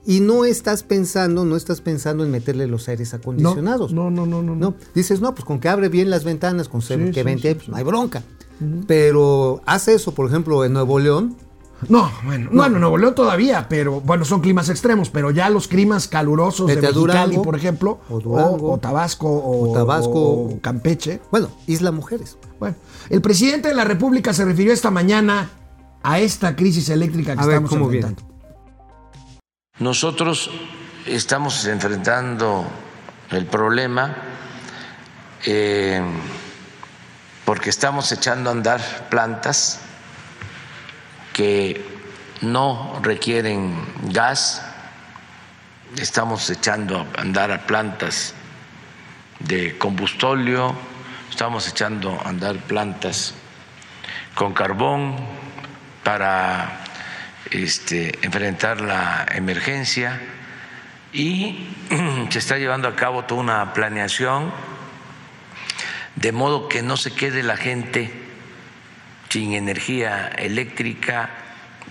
y 0.06 0.20
no 0.20 0.44
estás 0.44 0.82
pensando, 0.82 1.44
no 1.44 1.56
estás 1.56 1.80
pensando 1.80 2.24
en 2.24 2.30
meterle 2.30 2.66
los 2.66 2.88
aires 2.88 3.14
acondicionados. 3.14 3.92
No, 3.92 4.10
no, 4.10 4.26
no, 4.26 4.42
no. 4.42 4.54
no. 4.54 4.70
No, 4.70 4.74
dices, 4.94 5.20
no, 5.20 5.34
pues 5.34 5.44
con 5.44 5.60
que 5.60 5.68
abre 5.68 5.88
bien 5.88 6.10
las 6.10 6.24
ventanas, 6.24 6.68
con 6.68 6.82
Sí, 6.82 6.94
que 7.12 7.22
vente, 7.22 7.50
sí, 7.50 7.54
pues 7.54 7.68
no 7.68 7.76
hay 7.76 7.84
bronca. 7.84 8.22
Pero 8.86 9.62
hace 9.66 9.94
eso, 9.94 10.14
por 10.14 10.28
ejemplo, 10.28 10.64
en 10.64 10.72
Nuevo 10.74 10.98
León, 10.98 11.36
No, 11.88 12.10
bueno, 12.24 12.50
bueno, 12.52 12.78
Nuevo 12.78 12.98
León 12.98 13.14
todavía, 13.14 13.66
pero 13.68 14.00
bueno, 14.00 14.24
son 14.24 14.40
climas 14.40 14.68
extremos, 14.68 15.10
pero 15.10 15.30
ya 15.30 15.50
los 15.50 15.68
climas 15.68 16.06
calurosos 16.08 16.66
Vete 16.66 16.80
de 16.80 16.86
Mexicali, 16.86 17.06
Durango, 17.06 17.42
por 17.42 17.56
ejemplo, 17.56 17.98
o 18.08 18.20
Durango, 18.20 18.72
o 18.72 18.78
Tabasco, 18.78 19.28
o, 19.28 19.70
o 19.70 19.74
Tabasco. 19.74 20.58
Campeche. 20.60 21.20
bueno, 21.30 21.48
Isla 21.66 21.90
Mujeres. 21.90 22.38
Bueno, 22.60 22.76
el 23.10 23.20
presidente 23.20 23.68
de 23.68 23.74
la 23.74 23.84
República 23.84 24.32
se 24.32 24.44
refirió 24.44 24.72
esta 24.72 24.90
mañana 24.90 25.50
a 26.02 26.20
esta 26.20 26.54
crisis 26.54 26.88
eléctrica 26.90 27.34
que 27.34 27.42
A 27.42 27.46
ver, 27.46 27.54
estamos 27.56 27.70
¿cómo 27.70 27.88
viene? 27.88 28.14
Nosotros 29.80 30.52
estamos 31.04 31.66
enfrentando 31.66 32.64
el 33.32 33.44
problema 33.46 34.14
eh, 35.44 36.00
porque 37.44 37.70
estamos 37.70 38.12
echando 38.12 38.50
a 38.50 38.52
andar 38.52 39.08
plantas 39.10 39.80
que 41.32 41.84
no 42.42 43.00
requieren 43.02 43.74
gas, 44.12 44.62
estamos 45.96 46.48
echando 46.50 47.00
a 47.00 47.20
andar 47.20 47.50
a 47.50 47.66
plantas 47.66 48.32
de 49.40 49.76
combustóleo, 49.76 50.72
estamos 51.28 51.66
echando 51.66 52.16
a 52.24 52.28
andar 52.28 52.58
plantas 52.58 53.34
con 54.36 54.54
carbón 54.54 55.16
para 56.04 56.83
este, 57.50 58.18
enfrentar 58.22 58.80
la 58.80 59.26
emergencia 59.32 60.20
y 61.12 61.68
se 62.30 62.38
está 62.38 62.58
llevando 62.58 62.88
a 62.88 62.96
cabo 62.96 63.24
toda 63.24 63.40
una 63.40 63.72
planeación 63.72 64.52
de 66.16 66.32
modo 66.32 66.68
que 66.68 66.82
no 66.82 66.96
se 66.96 67.12
quede 67.12 67.42
la 67.42 67.56
gente 67.56 68.10
sin 69.28 69.52
energía 69.52 70.28
eléctrica 70.28 71.28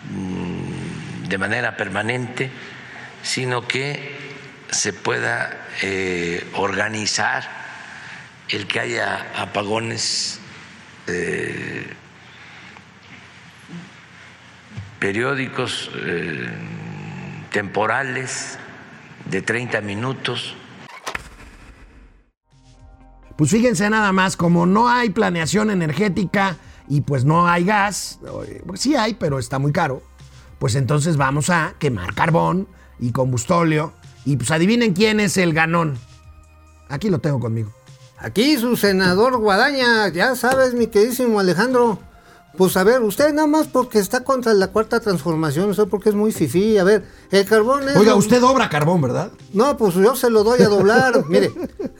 mm, 0.09 1.27
de 1.27 1.37
manera 1.37 1.75
permanente, 1.75 2.49
sino 3.21 3.67
que 3.67 4.15
se 4.71 4.93
pueda 4.93 5.67
eh, 5.81 6.47
organizar 6.53 7.43
el 8.47 8.65
que 8.65 8.79
haya 8.79 9.33
apagones 9.35 10.39
eh, 11.07 11.93
periódicos 15.03 15.91
eh, 15.97 16.47
temporales 17.51 18.57
de 19.29 19.41
30 19.41 19.81
minutos. 19.81 20.55
Pues 23.35 23.51
fíjense 23.51 23.89
nada 23.89 24.13
más, 24.13 24.37
como 24.37 24.65
no 24.65 24.87
hay 24.87 25.09
planeación 25.09 25.71
energética, 25.71 26.55
y 26.87 27.01
pues 27.01 27.25
no 27.25 27.49
hay 27.49 27.65
gas, 27.65 28.21
eh, 28.47 28.63
sí 28.75 28.95
hay, 28.95 29.15
pero 29.15 29.39
está 29.39 29.59
muy 29.59 29.73
caro, 29.73 30.01
pues 30.57 30.75
entonces 30.75 31.17
vamos 31.17 31.49
a 31.49 31.73
quemar 31.79 32.13
carbón 32.13 32.69
y 32.97 33.11
combustóleo. 33.11 33.91
Y 34.23 34.37
pues 34.37 34.51
adivinen 34.51 34.93
quién 34.93 35.19
es 35.19 35.35
el 35.35 35.53
ganón. 35.53 35.97
Aquí 36.87 37.09
lo 37.09 37.19
tengo 37.19 37.41
conmigo. 37.41 37.73
Aquí 38.19 38.55
su 38.55 38.77
senador 38.77 39.35
Guadaña, 39.35 40.07
ya 40.07 40.37
sabes, 40.37 40.73
mi 40.73 40.87
queridísimo 40.87 41.41
Alejandro. 41.41 41.99
Pues 42.57 42.77
a 42.77 42.83
ver, 42.83 43.01
usted 43.01 43.33
nada 43.33 43.47
más 43.47 43.67
porque 43.67 43.97
está 43.97 44.23
contra 44.23 44.53
la 44.53 44.67
cuarta 44.67 44.99
transformación, 44.99 45.73
sé 45.73 45.85
porque 45.87 46.09
es 46.09 46.15
muy 46.15 46.31
fifí. 46.31 46.77
A 46.77 46.83
ver, 46.83 47.03
el 47.31 47.45
carbón 47.45 47.89
es. 47.89 47.95
Oiga, 47.95 48.13
usted 48.13 48.43
obra 48.43 48.69
carbón, 48.69 49.01
¿verdad? 49.01 49.31
No, 49.53 49.75
pues 49.75 49.95
yo 49.95 50.15
se 50.15 50.29
lo 50.29 50.43
doy 50.43 50.61
a 50.61 50.67
doblar. 50.67 51.25
Mire, 51.29 51.51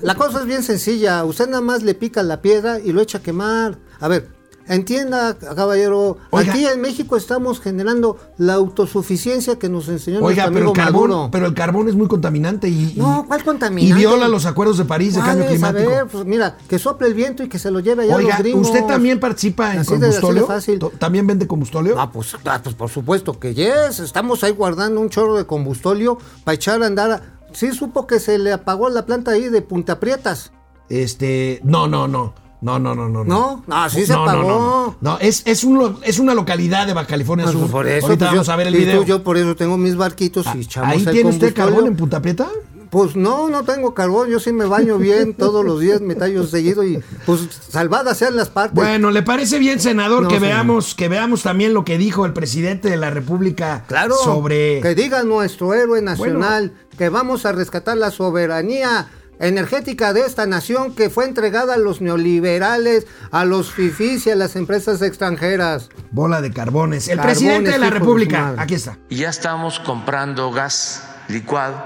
la 0.01 0.15
cosa 0.15 0.41
es 0.41 0.45
bien 0.45 0.61
sencilla. 0.61 1.23
Usted 1.25 1.47
nada 1.47 1.61
más 1.61 1.81
le 1.81 1.95
pica 1.95 2.21
la 2.21 2.41
piedra 2.41 2.79
y 2.79 2.91
lo 2.91 3.01
echa 3.01 3.17
a 3.17 3.21
quemar. 3.21 3.79
A 3.99 4.07
ver, 4.07 4.29
entienda, 4.67 5.37
caballero. 5.37 6.17
Oiga. 6.29 6.51
Aquí 6.53 6.65
en 6.65 6.81
México 6.81 7.17
estamos 7.17 7.59
generando 7.59 8.17
la 8.37 8.53
autosuficiencia 8.53 9.57
que 9.59 9.69
nos 9.69 9.87
enseñó 9.89 10.19
Oiga, 10.19 10.49
nuestro 10.49 10.53
pero 10.53 10.65
amigo 10.69 10.73
el 10.73 10.77
carbón, 10.85 11.09
Maduro. 11.09 11.29
pero 11.31 11.45
el 11.47 11.53
carbón 11.53 11.89
es 11.89 11.95
muy 11.95 12.07
contaminante 12.07 12.67
y, 12.69 12.93
y- 12.95 12.99
No, 12.99 13.25
¿cuál 13.27 13.43
contaminante? 13.43 13.99
y 13.99 14.05
viola 14.05 14.27
los 14.27 14.45
acuerdos 14.45 14.77
de 14.77 14.85
París 14.85 15.15
de 15.15 15.21
cambio 15.21 15.47
climático. 15.47 15.89
ver, 15.89 16.07
pues 16.07 16.25
mira, 16.25 16.57
que 16.67 16.79
sople 16.79 17.07
el 17.07 17.13
viento 17.13 17.43
y 17.43 17.49
que 17.49 17.59
se 17.59 17.71
lo 17.71 17.79
lleve 17.79 18.03
allá 18.03 18.15
Oiga, 18.17 18.29
los 18.35 18.37
gringos. 18.39 18.67
¿usted 18.67 18.85
también 18.85 19.19
participa 19.19 19.73
en 19.73 19.79
Así 19.79 19.97
de- 19.97 20.07
así 20.07 20.15
de 20.15 20.21
combustóleo? 20.21 20.91
¿También 20.99 21.27
vende 21.27 21.47
combustóleo? 21.47 21.95
Ah 21.99 22.11
pues, 22.11 22.35
ah, 22.45 22.59
pues 22.63 22.75
por 22.75 22.89
supuesto 22.89 23.39
que 23.39 23.53
yes. 23.53 23.99
Estamos 23.99 24.43
ahí 24.43 24.51
guardando 24.53 24.99
un 25.01 25.09
chorro 25.09 25.35
de 25.35 25.45
combustóleo 25.45 26.17
para 26.43 26.55
echar 26.55 26.81
a 26.83 26.87
andar. 26.87 27.11
a- 27.11 27.21
Sí 27.53 27.71
supo 27.71 28.07
que 28.07 28.19
se 28.19 28.39
le 28.39 28.51
apagó 28.51 28.89
la 28.89 29.05
planta 29.05 29.31
ahí 29.31 29.47
de 29.49 29.61
Punta 29.61 29.99
Prietas. 29.99 30.51
Este, 30.89 31.59
no, 31.63 31.87
no, 31.87 32.07
no. 32.07 32.33
No, 32.63 32.79
no, 32.79 32.95
no, 32.95 33.09
no. 33.09 33.23
¿No? 33.23 33.63
No, 33.67 33.89
sí 33.89 34.05
se 34.05 34.13
No, 34.13 34.25
no, 34.25 34.31
apagó. 34.31 34.47
No, 34.49 34.85
no. 35.01 35.11
No, 35.11 35.19
es, 35.19 35.43
es, 35.45 35.63
un 35.63 35.97
es 36.03 36.17
una 36.19 36.33
localidad 36.33 36.87
de 36.87 36.93
Baja 36.93 37.07
California 37.07 37.45
Pues, 37.45 37.57
Sur. 37.57 37.69
por 37.69 37.87
eso, 37.87 38.07
Ahorita 38.07 38.25
pues, 38.25 38.31
vamos 38.31 38.47
yo- 38.47 38.53
a 38.53 38.55
ver 38.55 38.67
el 38.67 38.73
tú- 38.73 38.79
video. 38.79 39.03
yo 39.03 39.23
por 39.23 39.37
eso 39.37 39.55
tengo 39.55 39.77
mis 39.77 39.95
barquitos 39.95 40.45
y 40.55 40.61
echamos 40.61 40.89
¿Ahí 40.91 41.03
el 41.05 41.11
tiene 41.11 41.29
usted 41.29 41.53
carbón 41.53 41.87
en 41.87 41.95
Punta 41.95 42.21
Prieta? 42.21 42.47
Pues 42.89 43.15
no, 43.15 43.49
no 43.49 43.63
tengo 43.63 43.95
carbón. 43.95 44.29
Yo 44.29 44.39
sí 44.39 44.53
me 44.53 44.65
baño 44.65 44.99
bien 44.99 45.33
todos 45.37 45.65
los 45.65 45.79
días, 45.79 45.99
me 45.99 46.13
tallo 46.13 46.45
seguido 46.45 46.83
y 46.83 47.03
pues 47.25 47.41
salvadas 47.69 48.17
sean 48.19 48.35
las 48.35 48.49
partes. 48.49 48.75
Bueno, 48.75 49.09
¿le 49.09 49.23
parece 49.23 49.57
bien, 49.57 49.79
senador, 49.79 50.21
No, 50.23 50.27
que 50.29 50.35
señor. 50.35 50.49
veamos 50.49 50.93
que 50.93 51.09
veamos 51.09 51.41
también 51.41 51.73
lo 51.73 51.83
que 51.83 51.97
dijo 51.97 52.25
el 52.27 52.33
presidente 52.33 52.89
de 52.91 52.97
la 52.97 53.09
República 53.09 53.83
Claro, 53.87 54.15
sobre 54.23 54.79
que 54.81 54.93
diga 54.93 55.23
nuestro 55.23 55.73
héroe 55.73 56.01
nacional 56.03 56.73
que 56.97 57.09
vamos 57.09 57.47
a 57.47 57.51
rescatar 57.51 57.97
la 57.97 58.11
soberanía 58.11 59.07
energética 59.47 60.13
de 60.13 60.21
esta 60.21 60.45
nación 60.45 60.95
que 60.95 61.09
fue 61.09 61.25
entregada 61.25 61.75
a 61.75 61.77
los 61.77 62.01
neoliberales, 62.01 63.07
a 63.31 63.45
los 63.45 63.71
fifís 63.71 64.25
y 64.27 64.31
a 64.31 64.35
las 64.35 64.55
empresas 64.55 65.01
extranjeras. 65.01 65.89
bola 66.11 66.41
de 66.41 66.51
carbones? 66.51 67.07
El 67.07 67.17
Carbones, 67.17 67.37
presidente 67.37 67.71
de 67.71 67.77
la 67.77 67.85
de 67.85 67.91
República, 67.91 68.55
aquí 68.57 68.75
está. 68.75 68.97
Y 69.09 69.17
ya 69.17 69.29
estamos 69.29 69.79
comprando 69.79 70.51
gas 70.51 71.03
licuado. 71.27 71.83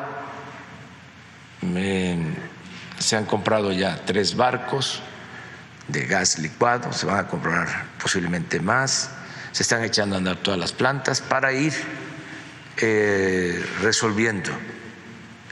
Eh, 1.64 2.18
se 3.00 3.16
han 3.16 3.26
comprado 3.26 3.72
ya 3.72 4.02
tres 4.06 4.36
barcos 4.36 5.02
de 5.88 6.06
gas 6.06 6.40
licuado, 6.40 6.92
se 6.94 7.06
van 7.06 7.20
a 7.20 7.28
comprar 7.28 7.68
posiblemente 8.02 8.60
más. 8.60 9.12
Se 9.52 9.64
están 9.64 9.84
echando 9.84 10.16
a 10.16 10.18
andar 10.20 10.38
todas 10.38 10.60
las 10.60 10.72
plantas 10.72 11.22
para 11.22 11.52
ir 11.54 11.74
eh, 12.78 13.66
resolviendo 13.82 14.52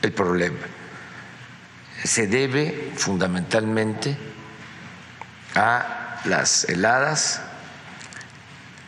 el 0.02 0.12
problema. 0.12 0.75
Se 2.06 2.28
debe 2.28 2.92
fundamentalmente 2.96 4.16
a 5.56 6.22
las 6.26 6.66
heladas, 6.66 7.42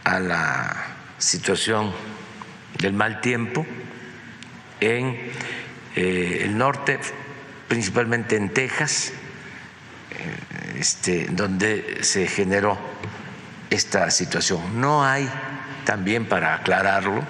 a 0.03 0.19
la 0.19 0.75
situación 1.17 1.91
del 2.77 2.93
mal 2.93 3.19
tiempo 3.19 3.65
en 4.79 5.31
eh, 5.95 6.41
el 6.43 6.55
norte, 6.59 6.99
principalmente 7.67 8.35
en 8.35 8.53
Texas, 8.53 9.11
eh, 10.11 10.77
este, 10.79 11.25
donde 11.31 12.03
se 12.03 12.27
generó 12.27 12.77
esta 13.71 14.11
situación. 14.11 14.79
No 14.79 15.03
hay, 15.03 15.27
también 15.85 16.29
para 16.29 16.53
aclararlo, 16.53 17.23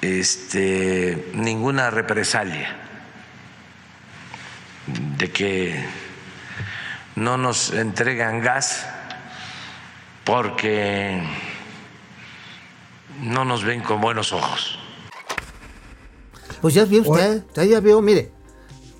este, 0.00 1.30
ninguna 1.34 1.90
represalia 1.90 2.79
de 5.20 5.30
que 5.30 5.84
no 7.14 7.36
nos 7.36 7.70
entregan 7.72 8.40
gas 8.40 8.86
porque 10.24 11.22
no 13.20 13.44
nos 13.44 13.62
ven 13.62 13.82
con 13.82 14.00
buenos 14.00 14.32
ojos. 14.32 14.78
Pues 16.62 16.74
ya 16.74 16.86
vio 16.86 17.02
usted, 17.02 17.44
ya, 17.54 17.64
ya 17.64 17.80
vio, 17.80 18.00
mire, 18.00 18.32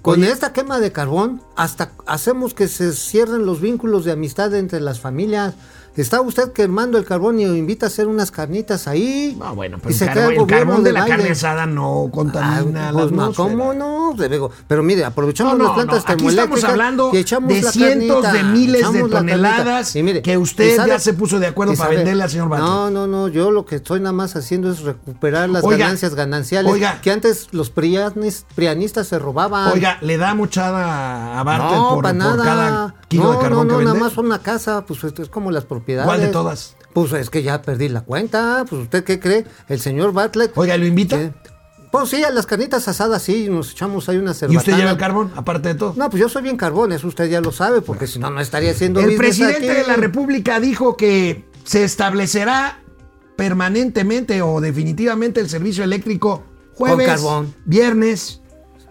con 0.03 0.23
esta 0.23 0.53
quema 0.53 0.79
de 0.79 0.93
carbón 0.93 1.43
hasta 1.57 1.93
hacemos 2.07 2.53
que 2.53 2.69
se 2.69 2.93
cierren 2.93 3.47
los 3.47 3.61
vínculos 3.61 4.05
de 4.05 4.13
amistad 4.13 4.55
entre 4.55 4.81
las 4.81 5.01
familias. 5.01 5.55
Está 5.97 6.21
usted 6.21 6.53
quemando 6.53 6.99
el 6.99 7.05
carbón 7.05 7.41
y 7.41 7.45
invita 7.45 7.87
a 7.87 7.89
hacer 7.89 8.07
unas 8.07 8.31
carnitas 8.31 8.87
ahí. 8.87 9.37
No, 9.39 9.55
bueno, 9.55 9.79
pero 9.79 9.91
el, 9.91 9.95
se 9.99 10.07
carbón 10.47 10.85
de 10.85 10.93
la 10.93 11.05
carne 11.05 11.31
asada 11.31 11.67
no 11.67 12.09
contamina 12.13 12.89
Ah, 12.89 12.93
la 12.93 13.01
pues 13.01 13.13
no. 13.13 13.33
¿Cómo 13.35 13.75
no? 13.75 14.15
Pero 14.69 14.83
mire, 14.83 15.05
aprovechamos 15.05 15.55
No, 15.55 15.59
no, 15.59 15.65
las 15.65 15.75
plantas 15.75 16.05
no, 16.07 16.13
aquí 16.15 16.27
estamos 16.29 16.65
hablando 16.65 17.11
y 17.13 17.17
echamos 17.19 17.49
de 17.53 17.63
la 17.63 17.73
cientos 17.73 18.23
carnita, 18.23 18.33
de 18.33 18.53
miles 18.53 18.93
de 18.93 19.03
toneladas 19.09 19.97
Y 19.97 20.03
mire, 20.03 20.23
que 20.23 20.39
usted 20.39 20.73
¿y 20.73 20.77
sabe- 20.77 20.91
ya 20.91 20.99
se 20.99 21.13
puso 21.13 21.39
de 21.41 21.49
acuerdo 21.49 21.75
para 21.75 21.91
al 21.91 22.31
señor 22.31 22.49
Bartlett. 22.49 22.71
No, 22.71 22.91
no, 22.91 23.07
no, 23.07 23.29
yo 23.29 23.51
lo 23.51 23.67
que 23.67 23.77
estoy 23.77 24.01
nada 24.01 24.13
más 24.13 24.37
haciendo 24.37 24.71
es 24.71 24.81
recuperar 24.83 25.49
las 25.49 25.65
Oiga, 25.65 25.79
ganancias 25.79 26.15
gananciales 26.15 26.73
oiga. 26.73 27.01
que 27.01 27.11
antes 27.11 27.49
los 27.53 27.75
prianis- 27.75 28.45
prianistas 28.55 29.09
se 29.09 29.19
robaban. 29.19 29.73
Oiga, 29.73 29.99
¿le 30.01 30.17
da 30.19 30.35
muchada 30.35 31.39
a 31.39 31.43
Bartlett 31.43 31.73
no, 31.73 31.89
por, 31.95 32.03
para 32.05 32.19
por 32.19 32.37
nada. 32.37 32.45
cada 32.45 32.95
kilo 33.11 33.25
no, 33.25 33.33
de 33.33 33.39
carbón 33.41 33.67
no, 33.67 33.73
no, 33.75 33.79
que 33.81 33.85
nada 33.85 33.99
más 33.99 34.17
una 34.17 34.39
casa, 34.39 34.87
pues 34.87 35.03
esto 35.05 35.23
es 35.23 35.29
como 35.29 35.51
las 35.51 35.65
propiedades. 35.65 36.07
¿Cuál 36.07 36.21
de 36.21 36.29
todas? 36.29 36.77
Pues 36.95 37.13
es 37.13 37.29
que 37.29 37.43
ya 37.43 37.61
perdí 37.61 37.89
la 37.89 38.03
cuenta. 38.03 38.65
Pues 38.69 38.83
usted 38.83 39.05
qué 39.05 39.19
cree, 39.21 39.45
el 39.69 39.81
señor 39.81 40.13
Bartlett. 40.13 40.53
Oiga, 40.57 40.77
¿lo 40.77 40.87
invita? 40.87 41.19
¿Qué? 41.19 41.33
Pues 41.91 42.09
sí, 42.09 42.23
a 42.23 42.31
las 42.31 42.47
carnitas 42.47 42.87
asadas 42.87 43.21
sí, 43.21 43.49
nos 43.51 43.73
echamos 43.73 44.09
ahí 44.09 44.17
una 44.17 44.31
¿Y 44.31 44.35
cerbatana. 44.35 44.61
usted 44.61 44.77
lleva 44.77 44.91
el 44.93 44.97
carbón, 44.97 45.33
aparte 45.35 45.69
de 45.71 45.75
todo? 45.75 45.95
No, 45.97 46.09
pues 46.09 46.21
yo 46.21 46.29
soy 46.29 46.43
bien 46.43 46.57
carbón, 46.57 46.93
eso 46.93 47.09
usted 47.09 47.29
ya 47.29 47.41
lo 47.41 47.51
sabe, 47.51 47.81
porque 47.83 48.07
si 48.07 48.21
no, 48.21 48.31
no 48.31 48.41
estaría 48.41 48.71
haciendo 48.71 49.01
El 49.01 49.17
presidente 49.17 49.69
aquí. 49.71 49.81
de 49.81 49.87
la 49.89 49.97
República 49.97 50.61
dijo 50.61 50.97
que 50.97 51.45
se 51.65 51.83
establecerá 51.83 52.81
permanentemente 53.37 54.41
o 54.43 54.61
definitivamente 54.61 55.41
el 55.41 55.49
servicio 55.49 55.83
eléctrico 55.83 56.45
jueves, 56.75 57.07
carbón. 57.09 57.55
viernes 57.65 58.40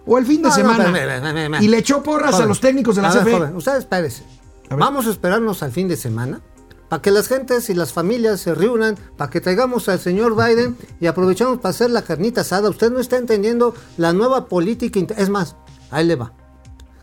o 0.10 0.18
el 0.18 0.26
fin 0.26 0.42
de 0.42 0.50
No, 0.50 0.56
semana. 0.56 1.62
y 1.62 1.68
le 1.68 1.78
echó 1.78 2.02
porras 2.04 2.36
a 2.36 2.46
los 2.46 2.60
técnicos 2.60 2.96
de 2.96 3.02
la 3.04 3.14
ver, 3.14 3.24
CFE. 3.24 3.32
joven, 3.34 3.56
usted 3.56 3.78
espérese. 3.78 4.24
A 4.70 4.76
ver. 4.76 4.80
Vamos 4.80 5.08
a 5.08 5.12
esperarnos 5.12 5.62
al 5.64 5.72
fin 5.72 5.88
de 5.88 5.96
semana 5.98 6.42
para 6.90 7.02
que 7.02 7.12
las 7.12 7.28
gentes 7.28 7.70
y 7.70 7.76
las 7.76 7.94
familias 7.94 8.40
se 8.42 8.56
reúnan, 8.56 8.98
para 9.16 9.30
que 9.30 9.42
traigamos 9.42 9.88
al 9.90 10.00
señor 10.00 10.36
Biden 10.36 10.76
y 11.00 11.06
aprovechamos 11.06 11.60
para 11.60 11.70
hacer 11.70 11.92
la 11.92 12.02
carnita 12.02 12.42
asada. 12.42 12.70
Usted 12.70 12.92
no 12.92 13.00
está 13.00 13.18
entendiendo 13.18 13.76
la 13.98 14.12
nueva 14.14 14.46
política. 14.48 15.00
Es 15.16 15.30
más, 15.30 15.56
ahí 15.92 16.06
le 16.06 16.16
va. 16.16 16.34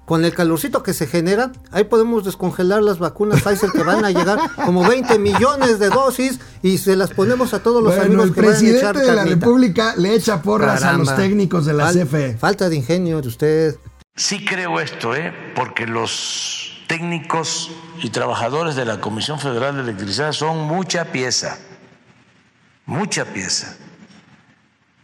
Con 0.07 0.25
el 0.25 0.33
calorcito 0.33 0.83
que 0.85 0.95
se 0.95 1.07
genera, 1.07 1.51
ahí 1.73 1.85
podemos 1.85 2.25
descongelar 2.25 2.81
las 2.83 2.99
vacunas 3.01 3.42
Pfizer 3.42 3.71
que 3.73 3.83
van 3.83 4.05
a 4.05 4.11
llegar 4.12 4.38
como 4.64 4.88
20 4.88 5.19
millones 5.19 5.79
de 5.81 5.88
dosis 5.90 6.38
y 6.62 6.79
se 6.79 6.95
las 6.97 7.11
ponemos 7.12 7.53
a 7.55 7.62
todos 7.62 7.83
los 7.83 7.95
Bueno, 7.97 8.05
amigos 8.23 8.29
el 8.29 8.35
que 8.35 8.40
vayan 8.40 8.55
a 8.55 8.69
echar 8.79 8.92
presidente 8.95 9.11
de 9.11 9.16
la. 9.16 9.25
República 9.25 9.95
le 9.97 10.14
echa 10.14 10.40
porras 10.40 10.83
a 10.85 10.92
los 10.95 11.14
técnicos 11.16 11.66
de 11.66 11.73
la. 11.75 11.90
Fal- 11.92 12.07
CFE. 12.07 12.37
Falta 12.38 12.69
de 12.69 12.77
ingenio 12.77 13.21
de 13.21 13.29
usted. 13.29 13.77
Sí 14.14 14.45
creo 14.45 14.81
esto, 14.81 15.14
¿eh? 15.14 15.35
porque 15.57 15.87
los 15.87 16.85
técnicos 16.87 17.73
y 18.01 18.11
trabajadores 18.11 18.77
de 18.77 18.85
la 18.85 19.01
Comisión 19.01 19.40
Federal 19.40 19.75
de 19.75 19.83
Electricidad 19.83 20.31
son 20.33 20.59
mucha 20.69 21.07
pieza, 21.07 21.59
mucha 22.87 23.25
pieza. 23.25 23.77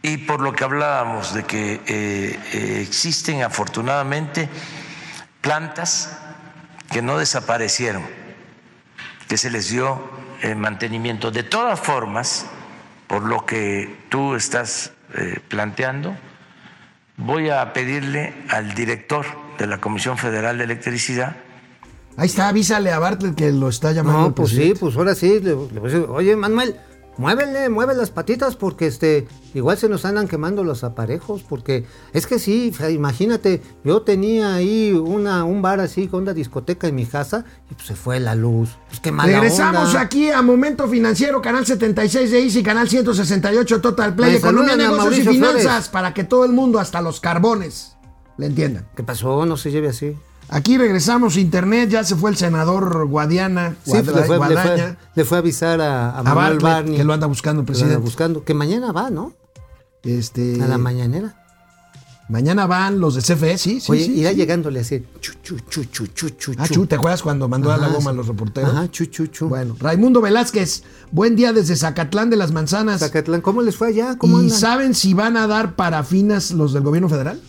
Y 0.01 0.17
por 0.17 0.41
lo 0.41 0.53
que 0.53 0.63
hablábamos 0.63 1.33
de 1.33 1.43
que 1.43 1.73
eh, 1.85 2.39
eh, 2.53 2.79
existen 2.81 3.41
afortunadamente 3.43 4.49
plantas 5.43 6.17
que 6.91 7.01
no 7.03 7.17
desaparecieron, 7.19 8.01
que 9.27 9.37
se 9.37 9.51
les 9.51 9.69
dio 9.69 10.01
eh, 10.41 10.55
mantenimiento. 10.55 11.29
De 11.29 11.43
todas 11.43 11.79
formas, 11.79 12.45
por 13.07 13.23
lo 13.23 13.45
que 13.45 13.95
tú 14.09 14.33
estás 14.35 14.91
eh, 15.15 15.39
planteando, 15.49 16.15
voy 17.17 17.49
a 17.49 17.73
pedirle 17.73 18.33
al 18.49 18.73
director 18.73 19.25
de 19.59 19.67
la 19.67 19.79
Comisión 19.79 20.17
Federal 20.17 20.57
de 20.57 20.63
Electricidad 20.63 21.35
Ahí 22.15 22.27
está, 22.27 22.47
avísale 22.47 22.91
a 22.91 22.99
Bartlett 22.99 23.33
que 23.35 23.51
lo 23.51 23.69
está 23.69 23.91
llamando. 23.91 24.19
el 24.19 24.25
No, 24.29 24.35
pues 24.35 24.51
sí, 24.51 24.73
pues 24.79 24.95
ahora 24.95 25.15
sí. 25.15 25.39
le- 25.39 25.53
Oye, 25.53 26.35
Manuel, 26.35 26.75
muévele, 27.17 27.69
mueve 27.69 27.93
las 27.93 28.11
patitas 28.11 28.55
porque 28.55 28.87
este, 28.87 29.27
igual 29.53 29.77
se 29.77 29.89
nos 29.89 30.05
andan 30.05 30.27
quemando 30.27 30.63
los 30.63 30.83
aparejos, 30.83 31.43
porque 31.43 31.85
es 32.13 32.27
que 32.27 32.39
sí, 32.39 32.73
imagínate, 32.89 33.61
yo 33.83 34.01
tenía 34.01 34.55
ahí 34.55 34.91
una, 34.91 35.43
un 35.43 35.61
bar 35.61 35.79
así 35.79 36.07
con 36.07 36.23
una 36.23 36.33
discoteca 36.33 36.87
en 36.87 36.95
mi 36.95 37.05
casa 37.05 37.45
y 37.69 37.75
pues 37.75 37.87
se 37.87 37.95
fue 37.95 38.19
la 38.19 38.35
luz. 38.35 38.69
Pues 38.87 38.99
qué 38.99 39.11
mala 39.11 39.39
Regresamos 39.39 39.89
onda. 39.89 40.01
aquí 40.01 40.29
a 40.29 40.41
Momento 40.41 40.87
Financiero, 40.87 41.41
canal 41.41 41.65
76 41.65 42.31
de 42.31 42.43
Easy, 42.43 42.63
canal 42.63 42.89
168 42.89 43.81
Total 43.81 44.15
Play, 44.15 44.31
Me 44.31 44.37
Economía, 44.37 44.75
Negocios 44.75 44.97
y 44.97 45.01
Mauricio 45.01 45.31
Finanzas, 45.31 45.61
Flores. 45.63 45.89
para 45.89 46.13
que 46.13 46.23
todo 46.23 46.45
el 46.45 46.51
mundo, 46.51 46.79
hasta 46.79 47.01
los 47.01 47.19
carbones, 47.19 47.95
le 48.37 48.47
entiendan. 48.47 48.87
¿Qué 48.95 49.03
pasó? 49.03 49.45
No 49.45 49.57
se 49.57 49.71
lleve 49.71 49.89
así. 49.89 50.15
Aquí 50.49 50.77
regresamos, 50.77 51.37
internet, 51.37 51.89
ya 51.89 52.03
se 52.03 52.15
fue 52.15 52.29
el 52.29 52.37
senador 52.37 53.05
Guadiana, 53.07 53.75
Sí, 53.83 53.91
Guadra- 53.91 54.15
le, 54.21 54.23
fue, 54.23 54.35
le, 54.35 54.37
Guadaña, 54.37 54.85
fue, 54.85 54.97
le 55.15 55.25
fue 55.25 55.37
a 55.37 55.39
avisar 55.39 55.81
a, 55.81 56.09
a 56.11 56.19
a 56.19 56.23
Manuel 56.23 56.35
Bartlett, 56.35 56.61
Barney. 56.61 56.97
que 56.97 57.03
lo 57.03 57.13
anda 57.13 57.27
buscando 57.27 57.61
el 57.61 57.65
que 57.65 57.71
lo 57.71 57.77
anda 57.77 57.85
presidente. 57.85 58.03
buscando. 58.05 58.43
Que 58.43 58.53
mañana 58.53 58.91
va, 58.91 59.09
¿no? 59.09 59.33
Este, 60.03 60.61
A 60.61 60.67
la 60.67 60.77
mañanera. 60.77 61.35
mañana 62.29 62.67
van 62.67 62.99
los 62.99 63.15
de 63.15 63.21
CFE, 63.21 63.57
sí, 63.57 63.79
sí, 63.79 63.91
Oye, 63.91 64.05
sí, 64.05 64.19
irá 64.19 64.29
sí. 64.31 64.35
llegándole 64.35 64.81
así. 64.81 65.03
Chu, 65.21 65.33
chu, 65.41 65.57
chu, 65.69 65.85
chu, 65.85 66.07
chu, 66.07 66.29
chu, 66.31 66.51
Ah, 66.57 66.67
Chu, 66.67 66.85
¿te 66.85 66.95
acuerdas 66.95 67.21
cuando 67.23 67.47
mandó 67.47 67.71
a 67.71 67.77
la 67.77 67.87
Ajá, 67.87 67.95
goma 67.95 68.11
a 68.11 68.13
los 68.13 68.27
reporteros? 68.27 68.69
Ajá, 68.71 68.91
chu, 68.91 69.05
chu, 69.05 69.27
chu. 69.27 69.47
Bueno, 69.49 69.75
Raimundo 69.79 70.21
Velázquez, 70.21 70.83
buen 71.11 71.35
día 71.35 71.51
desde 71.53 71.75
Zacatlán 71.75 72.29
de 72.29 72.35
las 72.35 72.51
Manzanas. 72.51 72.99
Zacatlán, 72.99 73.41
¿cómo 73.41 73.61
les 73.61 73.75
fue 73.75 73.87
allá? 73.89 74.17
¿Cómo 74.17 74.37
¿Y 74.39 74.45
andan? 74.45 74.59
saben 74.59 74.93
si 74.93 75.13
van 75.13 75.37
a 75.37 75.47
dar 75.47 75.75
parafinas 75.75 76.51
los 76.51 76.73
del 76.73 76.83
gobierno 76.83 77.07
federal? 77.09 77.41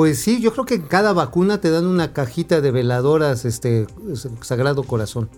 Pues 0.00 0.18
sí, 0.18 0.40
yo 0.40 0.54
creo 0.54 0.64
que 0.64 0.76
en 0.76 0.86
cada 0.86 1.12
vacuna 1.12 1.60
te 1.60 1.70
dan 1.70 1.84
una 1.84 2.14
cajita 2.14 2.62
de 2.62 2.70
veladoras, 2.70 3.44
este, 3.44 3.86
Sagrado 4.40 4.82
Corazón. 4.82 5.28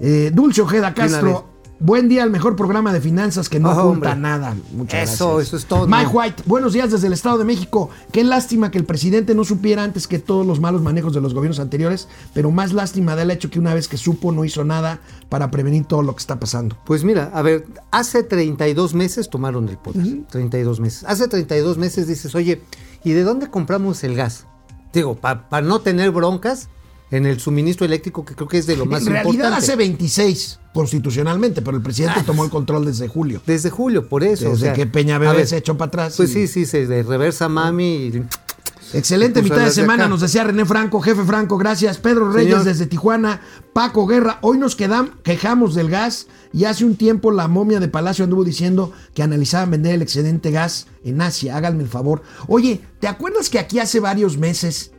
Eh, 0.00 0.30
Dulce 0.32 0.62
Ojeda. 0.62 0.94
Castro, 0.94 1.44
buen 1.82 2.08
día, 2.08 2.22
el 2.22 2.30
mejor 2.30 2.54
programa 2.54 2.92
de 2.92 3.00
finanzas 3.00 3.48
que 3.48 3.58
no 3.58 3.70
Oh, 3.72 3.90
hombre. 3.90 4.14
nada. 4.14 4.54
Muchas 4.72 5.12
Eso, 5.14 5.34
gracias. 5.34 5.48
eso 5.48 5.56
es 5.56 5.66
todo. 5.66 5.86
Mike 5.88 6.10
White, 6.12 6.42
buenos 6.46 6.72
días 6.72 6.90
desde 6.92 7.08
el 7.08 7.12
Estado 7.12 7.38
de 7.38 7.44
México. 7.44 7.90
Qué 8.12 8.22
lástima 8.22 8.70
que 8.70 8.78
el 8.78 8.84
presidente 8.84 9.34
no 9.34 9.44
supiera 9.44 9.82
antes 9.82 10.06
que 10.06 10.18
todos 10.20 10.46
los 10.46 10.60
malos 10.60 10.80
manejos 10.80 11.12
de 11.12 11.20
los 11.20 11.34
gobiernos 11.34 11.58
anteriores, 11.58 12.08
pero 12.34 12.50
más 12.52 12.72
lástima 12.72 13.16
del 13.16 13.30
hecho 13.32 13.50
que 13.50 13.58
una 13.58 13.74
vez 13.74 13.88
que 13.88 13.96
supo 13.96 14.30
no 14.30 14.44
hizo 14.44 14.64
nada 14.64 15.00
para 15.28 15.50
prevenir 15.50 15.84
todo 15.84 16.02
lo 16.02 16.14
que 16.14 16.20
está 16.20 16.38
pasando. 16.38 16.76
Pues 16.86 17.02
mira, 17.02 17.30
a 17.34 17.42
ver, 17.42 17.66
hace 17.90 18.22
32 18.22 18.94
meses 18.94 19.28
tomaron 19.28 19.68
el 19.68 19.76
poder. 19.78 20.06
32 20.30 20.78
meses. 20.78 21.04
Hace 21.08 21.26
32 21.26 21.78
meses 21.78 22.06
dices, 22.06 22.34
oye, 22.36 22.62
¿y 23.02 23.10
de 23.12 23.24
dónde 23.24 23.50
compramos 23.50 24.04
el 24.04 24.14
gas? 24.14 24.46
Digo, 24.92 25.16
para 25.16 25.62
no 25.62 25.80
tener 25.80 26.10
broncas 26.12 26.68
en 27.12 27.26
el 27.26 27.38
suministro 27.38 27.86
eléctrico, 27.86 28.24
que 28.24 28.34
creo 28.34 28.48
que 28.48 28.58
es 28.58 28.66
de 28.66 28.76
lo 28.76 28.84
más 28.86 29.02
en 29.02 29.12
realidad 29.12 29.30
importante. 29.34 29.58
hace 29.64 29.76
26 29.76 30.58
constitucionalmente, 30.74 31.62
pero 31.62 31.76
el 31.76 31.82
presidente 31.82 32.20
Ah. 32.20 32.24
tomó 32.26 32.42
el 32.44 32.50
control 32.50 32.84
desde 32.86 33.06
julio. 33.06 33.40
Desde 33.46 33.70
julio, 33.70 34.08
por 34.08 34.24
eso. 34.24 34.46
Desde 34.50 34.52
o 34.54 34.56
sea, 34.56 34.72
que 34.72 34.86
Peña 34.86 35.18
Bebé 35.18 35.46
se 35.46 35.58
echó 35.58 35.76
para 35.78 35.88
atrás. 35.88 36.14
Pues 36.16 36.30
y- 36.30 36.32
sí, 36.32 36.48
sí, 36.48 36.66
se 36.66 36.86
de 36.88 37.02
reversa 37.04 37.48
mami. 37.48 37.94
y- 38.06 38.22
Excelente 38.94 39.40
Pues 39.40 39.50
mitad 39.50 39.64
de 39.64 39.70
semana, 39.70 40.06
nos 40.06 40.20
decía 40.20 40.44
René 40.44 40.66
Franco, 40.66 41.00
jefe 41.00 41.24
Franco, 41.24 41.56
gracias. 41.56 41.96
Pedro 41.96 42.30
Reyes 42.30 42.50
Señor. 42.52 42.64
desde 42.66 42.84
Tijuana, 42.86 43.40
Paco 43.72 44.06
Guerra, 44.06 44.38
hoy 44.42 44.58
nos 44.58 44.76
quedam- 44.78 45.12
quejamos 45.22 45.74
del 45.74 45.88
gas 45.88 46.26
y 46.52 46.64
hace 46.66 46.84
un 46.84 46.96
tiempo 46.96 47.30
la 47.30 47.48
momia 47.48 47.80
de 47.80 47.88
Palacio 47.88 48.24
anduvo 48.24 48.44
diciendo 48.44 48.92
que 49.14 49.22
analizaban 49.22 49.70
vender 49.70 49.94
el 49.94 50.02
excedente 50.02 50.50
gas 50.50 50.88
en 51.04 51.22
Asia, 51.22 51.56
háganme 51.56 51.84
el 51.84 51.88
favor. 51.88 52.22
Oye, 52.48 52.82
¿te 53.00 53.08
acuerdas 53.08 53.48
que 53.48 53.58
aquí 53.58 53.78
hace 53.78 53.98
varios 53.98 54.36
meses, 54.36 54.91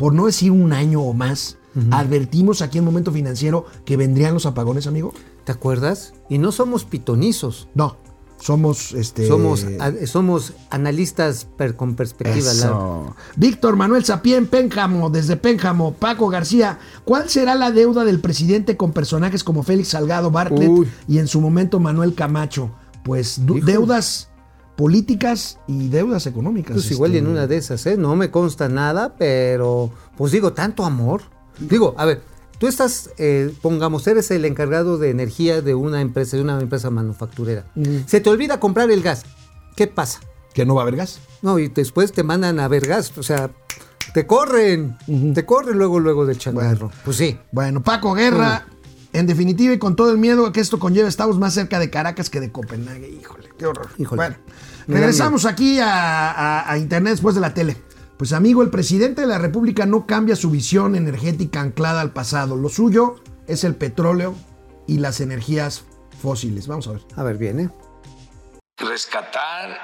por 0.00 0.14
no 0.14 0.24
decir 0.26 0.50
un 0.50 0.72
año 0.72 1.02
o 1.02 1.12
más, 1.12 1.58
advertimos 1.90 2.62
aquí 2.62 2.78
en 2.78 2.84
Momento 2.84 3.12
Financiero 3.12 3.66
que 3.84 3.96
vendrían 3.96 4.34
los 4.34 4.46
apagones, 4.46 4.86
amigo? 4.86 5.12
¿Te 5.44 5.52
acuerdas? 5.52 6.14
Y 6.28 6.38
no 6.38 6.50
somos 6.52 6.84
pitonizos. 6.84 7.68
No, 7.74 7.96
somos 8.40 8.92
este... 8.92 9.28
Somos, 9.28 9.66
a- 9.78 10.06
somos 10.06 10.54
analistas 10.70 11.46
per- 11.56 11.76
con 11.76 11.94
perspectiva 11.96 12.46
larga. 12.54 12.54
Eso. 12.54 13.16
Víctor 13.36 13.76
Manuel 13.76 14.04
Sapien, 14.04 14.46
Pénjamo, 14.46 15.10
desde 15.10 15.36
Pénjamo, 15.36 15.92
Paco 15.92 16.28
García, 16.28 16.78
¿cuál 17.04 17.28
será 17.28 17.54
la 17.54 17.70
deuda 17.70 18.04
del 18.04 18.20
presidente 18.20 18.76
con 18.78 18.92
personajes 18.92 19.44
como 19.44 19.62
Félix 19.62 19.88
Salgado 19.88 20.30
Bartlett 20.30 20.68
Uy. 20.70 20.88
y 21.06 21.18
en 21.18 21.28
su 21.28 21.40
momento 21.42 21.78
Manuel 21.78 22.14
Camacho? 22.14 22.70
Pues 23.04 23.40
deudas 23.44 24.29
políticas 24.80 25.58
y 25.66 25.88
deudas 25.88 26.26
económicas. 26.26 26.72
Pues 26.72 26.90
igual 26.90 27.12
y 27.12 27.18
en 27.18 27.24
este. 27.24 27.32
una 27.32 27.46
de 27.46 27.56
esas, 27.58 27.84
¿eh? 27.84 27.98
No 27.98 28.16
me 28.16 28.30
consta 28.30 28.70
nada, 28.70 29.14
pero 29.18 29.92
pues 30.16 30.32
digo, 30.32 30.54
tanto 30.54 30.86
amor. 30.86 31.20
Digo, 31.58 31.94
a 31.98 32.06
ver, 32.06 32.22
tú 32.56 32.66
estás, 32.66 33.10
eh, 33.18 33.52
pongamos, 33.60 34.06
eres 34.06 34.30
el 34.30 34.46
encargado 34.46 34.96
de 34.96 35.10
energía 35.10 35.60
de 35.60 35.74
una 35.74 36.00
empresa, 36.00 36.38
de 36.38 36.42
una 36.42 36.58
empresa 36.58 36.88
manufacturera. 36.88 37.66
Se 38.06 38.22
te 38.22 38.30
olvida 38.30 38.58
comprar 38.58 38.90
el 38.90 39.02
gas. 39.02 39.24
¿Qué 39.76 39.86
pasa? 39.86 40.20
Que 40.54 40.64
no 40.64 40.74
va 40.74 40.80
a 40.80 40.84
haber 40.84 40.96
gas. 40.96 41.20
No, 41.42 41.58
y 41.58 41.68
después 41.68 42.12
te 42.12 42.22
mandan 42.22 42.58
a 42.58 42.66
ver 42.66 42.86
gas. 42.86 43.12
O 43.18 43.22
sea, 43.22 43.50
te 44.14 44.26
corren. 44.26 44.96
Te 45.34 45.44
corren 45.44 45.76
luego, 45.76 46.00
luego 46.00 46.24
del 46.24 46.38
changarro. 46.38 46.90
Pues 47.04 47.18
sí. 47.18 47.38
Bueno, 47.52 47.82
Paco 47.82 48.14
Guerra, 48.14 48.66
en 49.12 49.26
definitiva 49.26 49.74
y 49.74 49.78
con 49.78 49.96
todo 49.96 50.10
el 50.10 50.18
miedo 50.18 50.50
que 50.52 50.60
esto 50.60 50.78
conlleva, 50.78 51.08
estamos 51.08 51.38
más 51.38 51.52
cerca 51.52 51.78
de 51.78 51.90
Caracas 51.90 52.30
que 52.30 52.40
de 52.40 52.50
Copenhague. 52.50 53.10
Híjole, 53.10 53.50
qué 53.58 53.66
horror. 53.66 53.88
Híjole. 53.98 54.16
Bueno, 54.16 54.36
regresamos 54.90 55.44
aquí 55.46 55.78
a, 55.80 56.30
a- 56.30 56.70
a 56.72 56.78
Internet 56.78 57.12
después 57.14 57.34
de 57.34 57.40
la 57.40 57.54
tele. 57.54 57.76
Pues 58.18 58.32
amigo, 58.32 58.62
el 58.62 58.70
presidente 58.70 59.22
de 59.22 59.26
la 59.26 59.38
República 59.38 59.86
no 59.86 60.06
cambia 60.06 60.36
su 60.36 60.50
visión 60.50 60.94
energética 60.94 61.60
anclada 61.60 62.00
al 62.02 62.12
pasado. 62.12 62.56
Lo 62.56 62.68
suyo 62.68 63.16
es 63.46 63.64
el 63.64 63.74
petróleo 63.76 64.34
y 64.86 64.98
las 64.98 65.20
energías 65.20 65.84
fósiles. 66.20 66.66
Vamos 66.66 66.86
a 66.88 66.92
ver. 66.92 67.00
A 67.16 67.22
ver, 67.22 67.36
bien, 67.38 67.60
¿eh? 67.60 67.70
rescatar 68.76 69.78